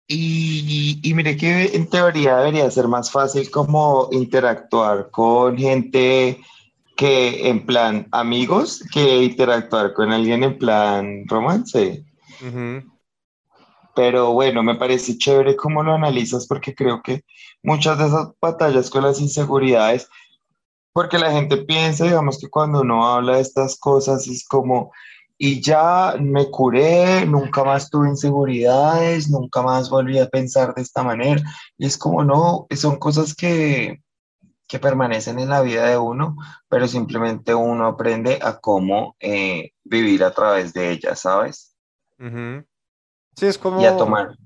Y, 0.08 1.00
y, 1.02 1.14
mire 1.14 1.36
que 1.36 1.74
en 1.74 1.90
teoría 1.90 2.36
debería 2.36 2.70
ser 2.70 2.86
más 2.86 3.10
fácil 3.10 3.50
como 3.50 4.08
interactuar 4.12 5.10
con 5.10 5.58
gente 5.58 6.40
que 6.96 7.48
en 7.48 7.66
plan 7.66 8.06
amigos 8.12 8.84
que 8.92 9.24
interactuar 9.24 9.92
con 9.94 10.12
alguien 10.12 10.44
en 10.44 10.58
plan 10.58 11.24
romance. 11.26 12.04
Pero 13.96 14.32
bueno, 14.32 14.62
me 14.62 14.74
parece 14.74 15.16
chévere 15.16 15.56
cómo 15.56 15.82
lo 15.82 15.94
analizas 15.94 16.46
porque 16.46 16.74
creo 16.74 17.02
que 17.02 17.24
muchas 17.62 17.98
de 17.98 18.06
esas 18.06 18.28
batallas 18.40 18.90
con 18.90 19.02
las 19.02 19.20
inseguridades, 19.20 20.08
porque 20.92 21.18
la 21.18 21.32
gente 21.32 21.56
piensa, 21.56 22.04
digamos 22.04 22.38
que 22.38 22.48
cuando 22.50 22.82
uno 22.82 23.06
habla 23.06 23.36
de 23.36 23.40
estas 23.42 23.78
cosas 23.78 24.28
es 24.28 24.46
como, 24.46 24.92
y 25.38 25.62
ya 25.62 26.14
me 26.20 26.50
curé, 26.50 27.24
nunca 27.26 27.64
más 27.64 27.88
tuve 27.90 28.08
inseguridades, 28.10 29.30
nunca 29.30 29.62
más 29.62 29.88
volví 29.88 30.18
a 30.18 30.28
pensar 30.28 30.74
de 30.74 30.82
esta 30.82 31.02
manera. 31.02 31.42
Y 31.78 31.86
es 31.86 31.98
como, 31.98 32.22
no, 32.22 32.66
son 32.76 32.96
cosas 32.96 33.34
que, 33.34 34.02
que 34.66 34.78
permanecen 34.78 35.38
en 35.38 35.48
la 35.48 35.62
vida 35.62 35.86
de 35.86 35.98
uno, 35.98 36.36
pero 36.68 36.86
simplemente 36.86 37.54
uno 37.54 37.86
aprende 37.86 38.38
a 38.42 38.58
cómo 38.58 39.16
eh, 39.20 39.72
vivir 39.84 40.22
a 40.24 40.32
través 40.32 40.72
de 40.72 40.90
ellas, 40.90 41.20
¿sabes? 41.20 41.74
Sí, 43.36 43.46
es 43.46 43.58
como, 43.58 43.82
y 43.82 43.84
a 43.84 43.96
tomar. 43.96 44.36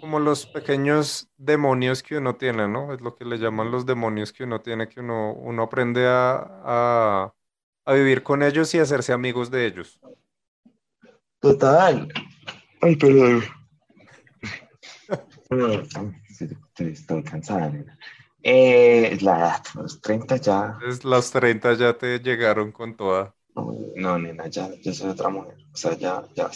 como 0.00 0.20
los 0.20 0.46
pequeños 0.46 1.30
demonios 1.36 2.02
que 2.02 2.18
uno 2.18 2.36
tiene, 2.36 2.68
¿no? 2.68 2.92
Es 2.94 3.00
lo 3.00 3.16
que 3.16 3.24
le 3.24 3.38
llaman 3.38 3.70
los 3.70 3.86
demonios 3.86 4.32
que 4.32 4.44
uno 4.44 4.60
tiene, 4.62 4.88
que 4.88 5.00
uno, 5.00 5.34
uno 5.34 5.64
aprende 5.64 6.06
a, 6.08 6.40
a, 6.64 7.34
a 7.86 7.92
vivir 7.94 8.22
con 8.22 8.42
ellos 8.42 8.74
y 8.74 8.78
hacerse 8.80 9.12
amigos 9.12 9.50
de 9.50 9.66
ellos. 9.66 10.00
Total. 11.40 12.08
Ay, 12.82 12.96
perdón. 12.96 13.42
Estoy 16.78 17.22
cansada, 17.22 17.72
Eh, 18.42 19.18
la 19.20 19.62
los 19.74 20.00
30 20.00 20.36
ya. 20.36 20.78
Es, 20.78 21.04
los 21.04 21.30
30 21.30 21.74
ya 21.74 21.96
te 21.96 22.18
llegaron 22.18 22.72
con 22.72 22.96
toda. 22.96 23.36
No, 24.04 24.18
nena, 24.18 24.48
ya, 24.48 24.64
yo 24.82 24.92
soy 24.92 25.10
otra 25.10 25.28
mujer. 25.28 25.56
O 25.72 25.76
sea, 25.76 25.96
ya, 25.96 26.24
ya. 26.34 26.50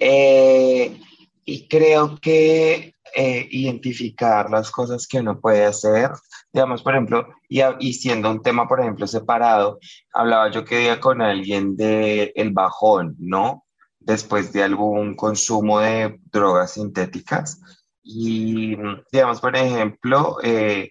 Eh, 0.00 1.00
y 1.44 1.68
creo 1.68 2.18
que 2.20 2.94
eh, 3.14 3.48
identificar 3.50 4.50
las 4.50 4.70
cosas 4.70 5.06
que 5.06 5.20
uno 5.20 5.38
puede 5.40 5.64
hacer, 5.64 6.10
digamos, 6.52 6.82
por 6.82 6.94
ejemplo, 6.94 7.28
y, 7.48 7.60
y, 7.78 7.92
siendo 7.92 8.30
un 8.30 8.42
tema, 8.42 8.66
por 8.66 8.80
ejemplo, 8.80 9.06
separado, 9.06 9.78
hablaba 10.12 10.50
yo 10.50 10.64
que 10.64 10.78
día 10.78 11.00
con 11.00 11.22
alguien 11.22 11.76
de 11.76 12.32
el 12.34 12.50
bajón, 12.50 13.14
¿no? 13.18 13.64
después 14.00 14.52
de 14.52 14.62
algún 14.62 15.14
consumo 15.14 15.80
de 15.80 16.18
drogas 16.32 16.72
sintéticas. 16.72 17.60
Y, 18.02 18.76
digamos, 19.12 19.40
por 19.40 19.56
ejemplo, 19.56 20.38
eh, 20.42 20.90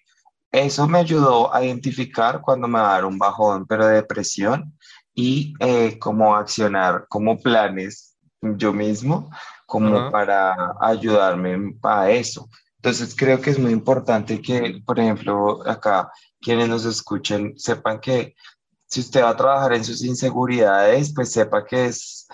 eso 0.51 0.87
me 0.87 0.99
ayudó 0.99 1.53
a 1.53 1.65
identificar 1.65 2.41
cuando 2.41 2.67
me 2.67 2.79
va 2.79 2.93
dar 2.93 3.05
un 3.05 3.17
bajón, 3.17 3.65
pero 3.67 3.87
de 3.87 3.95
depresión, 3.95 4.77
y 5.13 5.53
eh, 5.59 5.97
cómo 5.99 6.35
accionar 6.35 7.05
como 7.09 7.39
planes 7.39 8.08
yo 8.41 8.73
mismo, 8.73 9.29
como 9.65 10.11
para 10.11 10.75
ayudarme 10.79 11.75
a 11.83 12.09
eso. 12.09 12.49
Entonces, 12.77 13.15
creo 13.15 13.41
que 13.41 13.49
es 13.49 13.59
muy 13.59 13.71
importante 13.71 14.41
que, 14.41 14.81
por 14.85 14.99
ejemplo, 14.99 15.67
acá 15.67 16.11
quienes 16.39 16.69
nos 16.69 16.85
escuchen 16.85 17.53
sepan 17.57 17.99
que 17.99 18.35
si 18.87 19.01
usted 19.01 19.21
va 19.21 19.29
a 19.29 19.37
trabajar 19.37 19.73
en 19.73 19.83
sus 19.83 20.03
inseguridades, 20.03 21.13
pues 21.13 21.31
sepa 21.31 21.65
que 21.65 21.87
es 21.87 22.27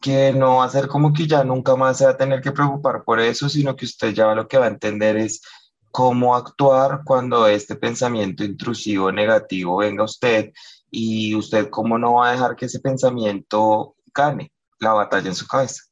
que 0.00 0.32
no 0.32 0.56
va 0.56 0.64
a 0.64 0.70
ser 0.70 0.88
como 0.88 1.12
que 1.12 1.26
ya 1.26 1.44
nunca 1.44 1.76
más 1.76 1.98
se 1.98 2.04
va 2.06 2.12
a 2.12 2.16
tener 2.16 2.40
que 2.40 2.52
preocupar 2.52 3.04
por 3.04 3.20
eso, 3.20 3.48
sino 3.48 3.76
que 3.76 3.84
usted 3.84 4.12
ya 4.12 4.34
lo 4.34 4.48
que 4.48 4.58
va 4.58 4.66
a 4.66 4.68
entender 4.68 5.16
es 5.16 5.42
cómo 5.90 6.34
actuar 6.34 7.02
cuando 7.04 7.46
este 7.46 7.76
pensamiento 7.76 8.44
intrusivo 8.44 9.12
negativo 9.12 9.78
venga 9.78 10.02
a 10.02 10.06
usted 10.06 10.52
y 10.90 11.34
usted 11.34 11.70
cómo 11.70 11.98
no 11.98 12.14
va 12.14 12.28
a 12.28 12.32
dejar 12.32 12.56
que 12.56 12.66
ese 12.66 12.80
pensamiento 12.80 13.96
gane 14.14 14.52
la 14.78 14.92
batalla 14.92 15.28
en 15.28 15.34
su 15.34 15.46
cabeza. 15.46 15.82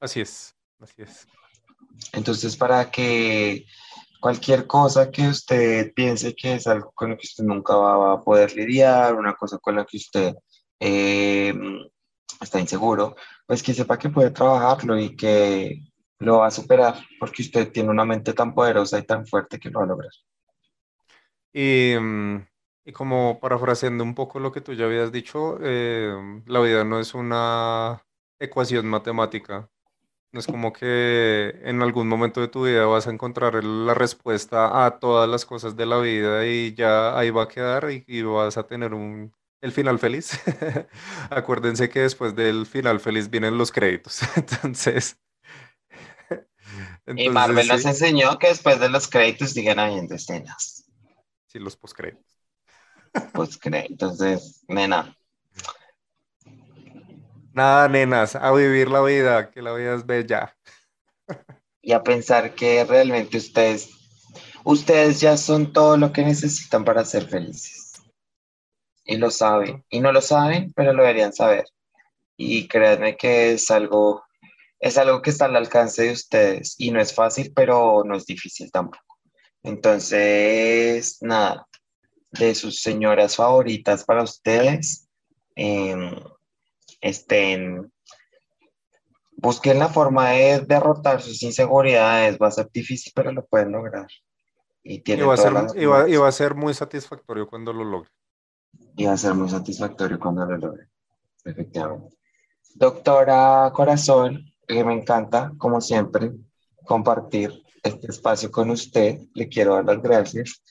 Así 0.00 0.20
es, 0.20 0.54
así 0.80 1.02
es. 1.02 1.26
Entonces, 2.12 2.56
para 2.56 2.90
que 2.90 3.66
cualquier 4.20 4.66
cosa 4.66 5.10
que 5.10 5.28
usted 5.28 5.92
piense 5.94 6.34
que 6.34 6.54
es 6.54 6.66
algo 6.66 6.92
con 6.92 7.10
lo 7.10 7.16
que 7.16 7.26
usted 7.26 7.44
nunca 7.44 7.76
va 7.76 8.14
a 8.14 8.20
poder 8.20 8.54
lidiar, 8.54 9.14
una 9.14 9.34
cosa 9.34 9.58
con 9.58 9.76
la 9.76 9.84
que 9.84 9.96
usted 9.96 10.34
eh, 10.80 11.54
está 12.40 12.60
inseguro, 12.60 13.16
pues 13.46 13.62
que 13.62 13.74
sepa 13.74 13.98
que 13.98 14.10
puede 14.10 14.30
trabajarlo 14.30 14.98
y 14.98 15.16
que 15.16 15.80
lo 16.18 16.38
va 16.38 16.48
a 16.48 16.50
superar 16.50 16.96
porque 17.18 17.42
usted 17.42 17.70
tiene 17.70 17.90
una 17.90 18.04
mente 18.04 18.32
tan 18.32 18.54
poderosa 18.54 18.98
y 18.98 19.02
tan 19.02 19.26
fuerte 19.26 19.58
que 19.58 19.70
lo 19.70 19.80
va 19.80 19.84
a 19.84 19.88
lograr. 19.88 20.12
Mm, 21.52 22.46
y 22.86 22.92
como 22.92 23.40
parafraseando 23.40 24.04
un 24.04 24.16
poco 24.16 24.40
lo 24.40 24.52
que 24.52 24.62
tú 24.62 24.74
ya 24.74 24.86
habías 24.86 25.12
dicho, 25.12 25.58
eh, 25.62 26.14
la 26.46 26.60
vida 26.60 26.84
no 26.84 27.00
es 27.00 27.14
una 27.14 28.02
ecuación 28.40 28.86
matemática. 28.88 29.70
No 30.32 30.40
es 30.40 30.48
como 30.48 30.72
que 30.72 31.60
en 31.64 31.82
algún 31.82 32.08
momento 32.08 32.40
de 32.40 32.48
tu 32.48 32.64
vida 32.66 32.86
vas 32.86 33.06
a 33.06 33.12
encontrar 33.12 33.64
la 33.64 33.94
respuesta 33.94 34.86
a 34.86 34.98
todas 35.00 35.28
las 35.28 35.46
cosas 35.46 35.76
de 35.76 35.86
la 35.86 35.98
vida 35.98 36.46
y 36.46 36.74
ya 36.74 37.18
ahí 37.18 37.30
va 37.30 37.44
a 37.44 37.48
quedar 37.48 37.90
y, 37.90 38.04
y 38.06 38.22
vas 38.22 38.58
a 38.58 38.66
tener 38.66 38.94
un, 38.94 39.32
el 39.62 39.72
final 39.72 39.98
feliz. 39.98 40.32
Acuérdense 41.30 41.88
que 41.90 42.00
después 42.00 42.34
del 42.36 42.66
final 42.66 43.00
feliz 43.00 43.30
vienen 43.30 43.58
los 43.58 43.72
créditos. 43.72 44.20
Entonces, 44.36 45.18
y 47.16 47.28
Marvel 47.30 47.66
nos 47.66 47.84
enseñó 47.84 48.38
que 48.38 48.46
después 48.48 48.78
de 48.78 48.88
los 48.88 49.08
créditos 49.08 49.50
siguen 49.50 49.80
habiendo 49.80 50.14
escenas. 50.14 50.84
sí, 51.46 51.58
los 51.58 51.76
postcréditos. 51.76 52.35
Pues 53.32 53.58
créditos 53.58 54.18
de 54.18 54.38
nena. 54.68 55.16
Nada, 57.52 57.88
nenas, 57.88 58.36
a 58.36 58.52
vivir 58.52 58.88
la 58.88 59.00
vida, 59.00 59.50
que 59.50 59.62
la 59.62 59.72
vida 59.72 59.94
es 59.94 60.04
bella. 60.04 60.54
Y 61.80 61.92
a 61.92 62.02
pensar 62.02 62.54
que 62.54 62.84
realmente 62.84 63.38
ustedes, 63.38 63.88
ustedes 64.64 65.20
ya 65.20 65.36
son 65.36 65.72
todo 65.72 65.96
lo 65.96 66.12
que 66.12 66.22
necesitan 66.22 66.84
para 66.84 67.04
ser 67.04 67.26
felices. 67.28 67.92
Y 69.04 69.16
lo 69.16 69.30
saben. 69.30 69.84
Y 69.88 70.00
no 70.00 70.12
lo 70.12 70.20
saben, 70.20 70.72
pero 70.74 70.92
lo 70.92 71.02
deberían 71.02 71.32
saber. 71.32 71.64
Y 72.36 72.68
créanme 72.68 73.16
que 73.16 73.52
es 73.52 73.70
algo, 73.70 74.24
es 74.78 74.98
algo 74.98 75.22
que 75.22 75.30
está 75.30 75.46
al 75.46 75.56
alcance 75.56 76.02
de 76.02 76.12
ustedes. 76.12 76.74
Y 76.76 76.90
no 76.90 77.00
es 77.00 77.14
fácil, 77.14 77.52
pero 77.54 78.02
no 78.04 78.16
es 78.16 78.26
difícil 78.26 78.70
tampoco. 78.70 79.16
Entonces, 79.62 81.18
nada, 81.22 81.65
de 82.38 82.54
sus 82.54 82.80
señoras 82.80 83.36
favoritas 83.36 84.04
para 84.04 84.22
ustedes, 84.22 85.08
em, 85.54 86.10
estén, 87.00 87.92
busquen 89.36 89.78
la 89.78 89.88
forma 89.88 90.30
de 90.30 90.60
derrotar 90.60 91.20
sus 91.22 91.42
inseguridades. 91.42 92.38
Va 92.40 92.48
a 92.48 92.52
ser 92.52 92.70
difícil, 92.72 93.12
pero 93.14 93.32
lo 93.32 93.44
pueden 93.46 93.72
lograr. 93.72 94.06
Y 94.82 94.94
Y 94.94 94.98
tienen 95.00 95.28
va 95.28 95.34
a 95.34 95.36
ser, 95.36 95.52
las 95.52 95.74
y 95.74 95.84
va, 95.84 96.08
y 96.08 96.16
va 96.16 96.28
a 96.28 96.32
ser 96.32 96.54
muy 96.54 96.74
satisfactorio 96.74 97.46
cuando 97.46 97.72
lo 97.72 97.84
logre. 97.84 98.10
Y 98.96 99.04
va 99.06 99.12
a 99.12 99.16
ser 99.16 99.34
muy 99.34 99.48
satisfactorio 99.48 100.18
cuando 100.18 100.44
lo 100.46 100.56
logren. 100.56 100.88
Efectivamente. 101.44 102.16
Doctora 102.74 103.70
Corazón, 103.74 104.44
que 104.66 104.84
me 104.84 104.92
encanta, 104.92 105.52
como 105.58 105.80
siempre, 105.80 106.32
compartir 106.84 107.62
este 107.82 108.10
espacio 108.10 108.50
con 108.50 108.70
usted. 108.70 109.20
Le 109.34 109.48
quiero 109.48 109.74
dar 109.74 109.84
las 109.84 110.02
gracias. 110.02 110.62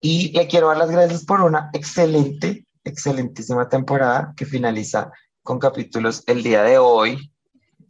Y 0.00 0.32
le 0.32 0.46
quiero 0.46 0.68
dar 0.68 0.76
las 0.76 0.90
gracias 0.90 1.24
por 1.24 1.40
una 1.40 1.70
excelente, 1.72 2.66
excelentísima 2.84 3.68
temporada 3.68 4.34
que 4.36 4.46
finaliza 4.46 5.10
con 5.42 5.58
capítulos 5.58 6.22
el 6.26 6.42
día 6.42 6.62
de 6.62 6.78
hoy, 6.78 7.32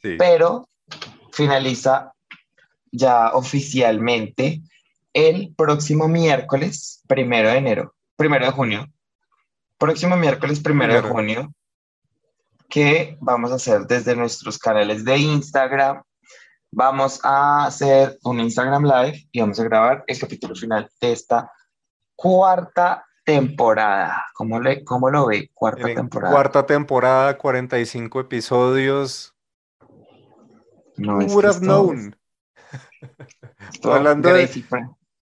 Sí. 0.02 0.16
pero 0.18 0.68
finaliza 1.32 2.12
ya 2.92 3.30
oficialmente 3.34 4.62
el 5.12 5.54
próximo 5.56 6.06
miércoles, 6.08 7.02
primero 7.08 7.48
de 7.50 7.56
enero, 7.56 7.94
primero 8.16 8.46
de 8.46 8.52
junio. 8.52 8.86
Próximo 9.78 10.16
miércoles, 10.16 10.60
primero 10.60 10.94
de 10.94 11.02
junio, 11.02 11.52
que 12.68 13.16
vamos 13.20 13.52
a 13.52 13.56
hacer 13.56 13.86
desde 13.86 14.14
nuestros 14.16 14.58
canales 14.58 15.04
de 15.04 15.18
Instagram. 15.18 16.02
Vamos 16.70 17.20
a 17.22 17.66
hacer 17.66 18.18
un 18.22 18.40
Instagram 18.40 18.84
Live 18.84 19.28
y 19.32 19.40
vamos 19.40 19.58
a 19.60 19.64
grabar 19.64 20.04
el 20.06 20.18
capítulo 20.18 20.54
final 20.54 20.88
de 21.00 21.12
esta 21.12 21.50
cuarta 22.16 23.04
temporada. 23.24 24.24
¿Cómo, 24.34 24.60
le, 24.60 24.82
cómo 24.84 25.10
lo 25.10 25.26
ve? 25.26 25.50
Cuarta 25.54 25.86
temporada. 25.86 26.32
cuarta 26.32 26.66
temporada, 26.66 27.36
45 27.38 28.20
episodios. 28.20 29.34
No, 30.96 31.18
Who 31.18 31.26
would 31.26 31.40
que 31.42 31.46
have 31.46 31.56
esto- 31.56 31.60
known? 31.60 32.16
esto- 33.72 33.92
Hablando 33.92 34.32
de-. 34.32 34.64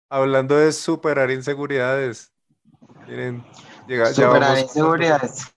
Hablando 0.09 0.55
de 0.57 0.71
superar 0.71 1.29
inseguridades. 1.31 2.31
Miren, 3.07 3.43
llega, 3.87 4.05
ya 4.11 4.13
Superar 4.13 4.41
vamos- 4.41 4.61
inseguridades. 4.61 5.53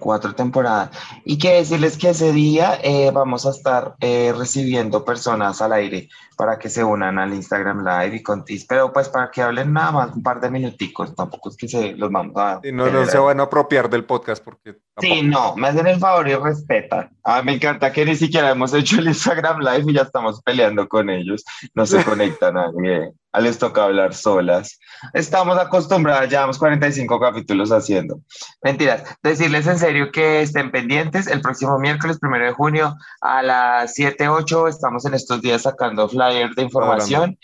Cuatro 0.00 0.34
temporadas. 0.34 0.90
Y 1.24 1.38
que 1.38 1.52
decirles 1.52 1.96
que 1.96 2.10
ese 2.10 2.32
día 2.32 2.78
eh, 2.82 3.10
vamos 3.12 3.46
a 3.46 3.50
estar 3.50 3.94
eh, 4.00 4.32
recibiendo 4.36 5.04
personas 5.04 5.60
al 5.62 5.72
aire 5.74 6.08
para 6.36 6.58
que 6.58 6.70
se 6.70 6.82
unan 6.82 7.18
al 7.18 7.34
Instagram 7.34 7.84
Live 7.84 8.16
y 8.16 8.22
con 8.22 8.44
Tis, 8.46 8.64
pero 8.64 8.92
pues 8.92 9.10
para 9.10 9.30
que 9.30 9.42
hablen 9.42 9.74
nada 9.74 9.92
más 9.92 10.16
un 10.16 10.22
par 10.22 10.40
de 10.40 10.50
minuticos, 10.50 11.14
tampoco 11.14 11.50
es 11.50 11.56
que 11.56 11.68
se 11.68 11.92
los 11.92 12.10
vamos 12.10 12.32
a... 12.36 12.60
Y 12.62 12.72
no, 12.72 12.88
no 12.90 13.04
se 13.04 13.18
van 13.18 13.40
a 13.40 13.42
apropiar 13.42 13.90
del 13.90 14.04
podcast 14.06 14.42
porque 14.42 14.72
Sí, 15.00 15.08
tampoco- 15.20 15.22
no, 15.24 15.56
me 15.56 15.68
hacen 15.68 15.86
el 15.86 15.98
favor 15.98 16.26
y 16.28 16.34
respetan. 16.34 17.10
Ah, 17.24 17.42
me 17.42 17.52
encanta 17.54 17.92
que 17.92 18.06
ni 18.06 18.16
siquiera 18.16 18.50
hemos 18.50 18.72
hecho 18.72 18.98
el 19.00 19.08
Instagram 19.08 19.60
Live 19.60 19.84
y 19.88 19.94
ya 19.94 20.02
estamos 20.02 20.40
peleando 20.42 20.88
con 20.88 21.10
ellos. 21.10 21.44
No 21.74 21.84
se 21.84 22.02
conecta 22.04 22.50
nadie. 22.50 23.12
Les 23.38 23.58
toca 23.58 23.84
hablar 23.84 24.14
solas. 24.14 24.80
Estamos 25.14 25.56
acostumbradas, 25.56 26.28
llevamos 26.28 26.58
45 26.58 27.20
capítulos 27.20 27.70
haciendo. 27.70 28.20
Mentiras. 28.62 29.04
Decirles 29.22 29.66
en 29.68 29.78
serio 29.78 30.10
que 30.10 30.42
estén 30.42 30.72
pendientes. 30.72 31.28
El 31.28 31.40
próximo 31.40 31.78
miércoles, 31.78 32.18
primero 32.18 32.46
de 32.46 32.52
junio, 32.52 32.96
a 33.20 33.42
las 33.42 33.94
7, 33.94 34.28
8, 34.28 34.68
estamos 34.68 35.04
en 35.04 35.14
estos 35.14 35.40
días 35.40 35.62
sacando 35.62 36.08
flyers 36.08 36.56
de 36.56 36.62
información. 36.62 37.38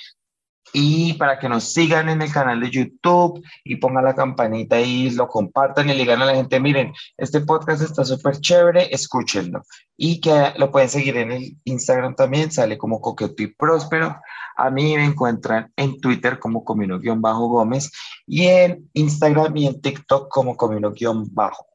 Y 0.73 1.15
para 1.15 1.39
que 1.39 1.49
nos 1.49 1.73
sigan 1.73 2.09
en 2.09 2.21
el 2.21 2.33
canal 2.33 2.61
de 2.61 2.71
YouTube 2.71 3.43
y 3.65 3.77
pongan 3.77 4.05
la 4.05 4.15
campanita 4.15 4.81
y 4.81 5.11
lo 5.11 5.29
compartan 5.29 5.89
y 5.89 5.93
le 5.93 6.01
digan 6.01 6.21
a 6.21 6.27
la 6.27 6.35
gente, 6.35 6.61
miren, 6.61 6.93
este 7.17 7.41
podcast 7.41 7.83
está 7.83 8.05
súper 8.05 8.41
chévere, 8.41 8.93
escúchenlo. 8.93 9.63
Y 9.97 10.21
que 10.21 10.53
lo 10.59 10.71
pueden 10.71 10.91
seguir 10.91 11.17
en 11.17 11.33
el 11.33 11.57
Instagram 11.65 12.17
también, 12.17 12.51
sale 12.51 12.77
como 12.77 13.01
Coqueto 13.01 13.43
y 13.43 13.47
Próspero. 13.47 14.21
A 14.57 14.71
mí 14.71 14.97
me 14.97 15.05
encuentran 15.05 15.73
en 15.77 16.01
Twitter 16.01 16.39
como 16.39 16.65
Comino-Gómez 16.65 17.93
y 18.27 18.47
en 18.47 18.89
Instagram 18.95 19.57
y 19.57 19.67
en 19.67 19.81
TikTok 19.81 20.29
como 20.29 20.57
Comino-Bajo. 20.57 21.67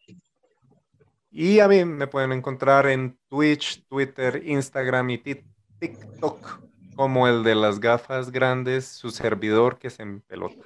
Y 1.30 1.60
a 1.60 1.68
mí 1.68 1.86
me 1.86 2.08
pueden 2.08 2.34
encontrar 2.34 2.88
en 2.88 3.18
Twitch, 3.30 3.86
Twitter, 3.88 4.42
Instagram 4.46 5.12
y 5.12 5.18
Tik- 5.20 5.46
TikTok 5.80 6.60
como 6.96 7.28
el 7.28 7.44
de 7.44 7.56
las 7.56 7.80
gafas 7.80 8.32
grandes, 8.32 8.86
su 8.86 9.12
servidor 9.12 9.78
que 9.80 9.90
se 9.90 10.06
pelota. 10.28 10.66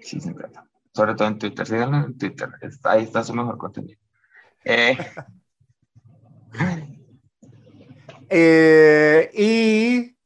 Sí, 0.00 0.20
siempre. 0.20 0.46
Sobre 0.94 1.14
todo 1.14 1.28
en 1.28 1.38
Twitter, 1.38 1.66
síganlo 1.66 1.96
en 1.98 2.16
Twitter, 2.18 2.48
está- 2.62 2.92
ahí 2.92 3.04
está 3.04 3.24
su 3.24 3.34
mejor 3.34 3.58
contenido. 3.58 3.98
Eh, 4.64 4.96
Eh, 8.32 9.30
y, 9.34 10.16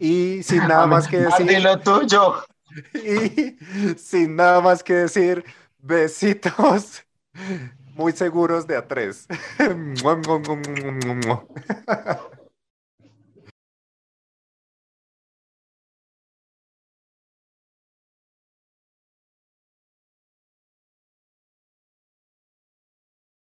y 0.00 0.42
sin 0.42 0.66
nada 0.66 0.86
más 0.86 1.06
que 1.06 1.20
Marty, 1.20 1.44
decir, 1.44 1.62
lo 1.62 1.78
tuyo. 1.78 2.34
y 2.94 3.56
sin 3.96 4.34
nada 4.34 4.60
más 4.60 4.82
que 4.82 4.94
decir, 4.94 5.44
besitos 5.78 7.04
muy 7.94 8.12
seguros 8.12 8.66
de 8.66 8.76
a 8.76 8.88
tres. 8.88 9.28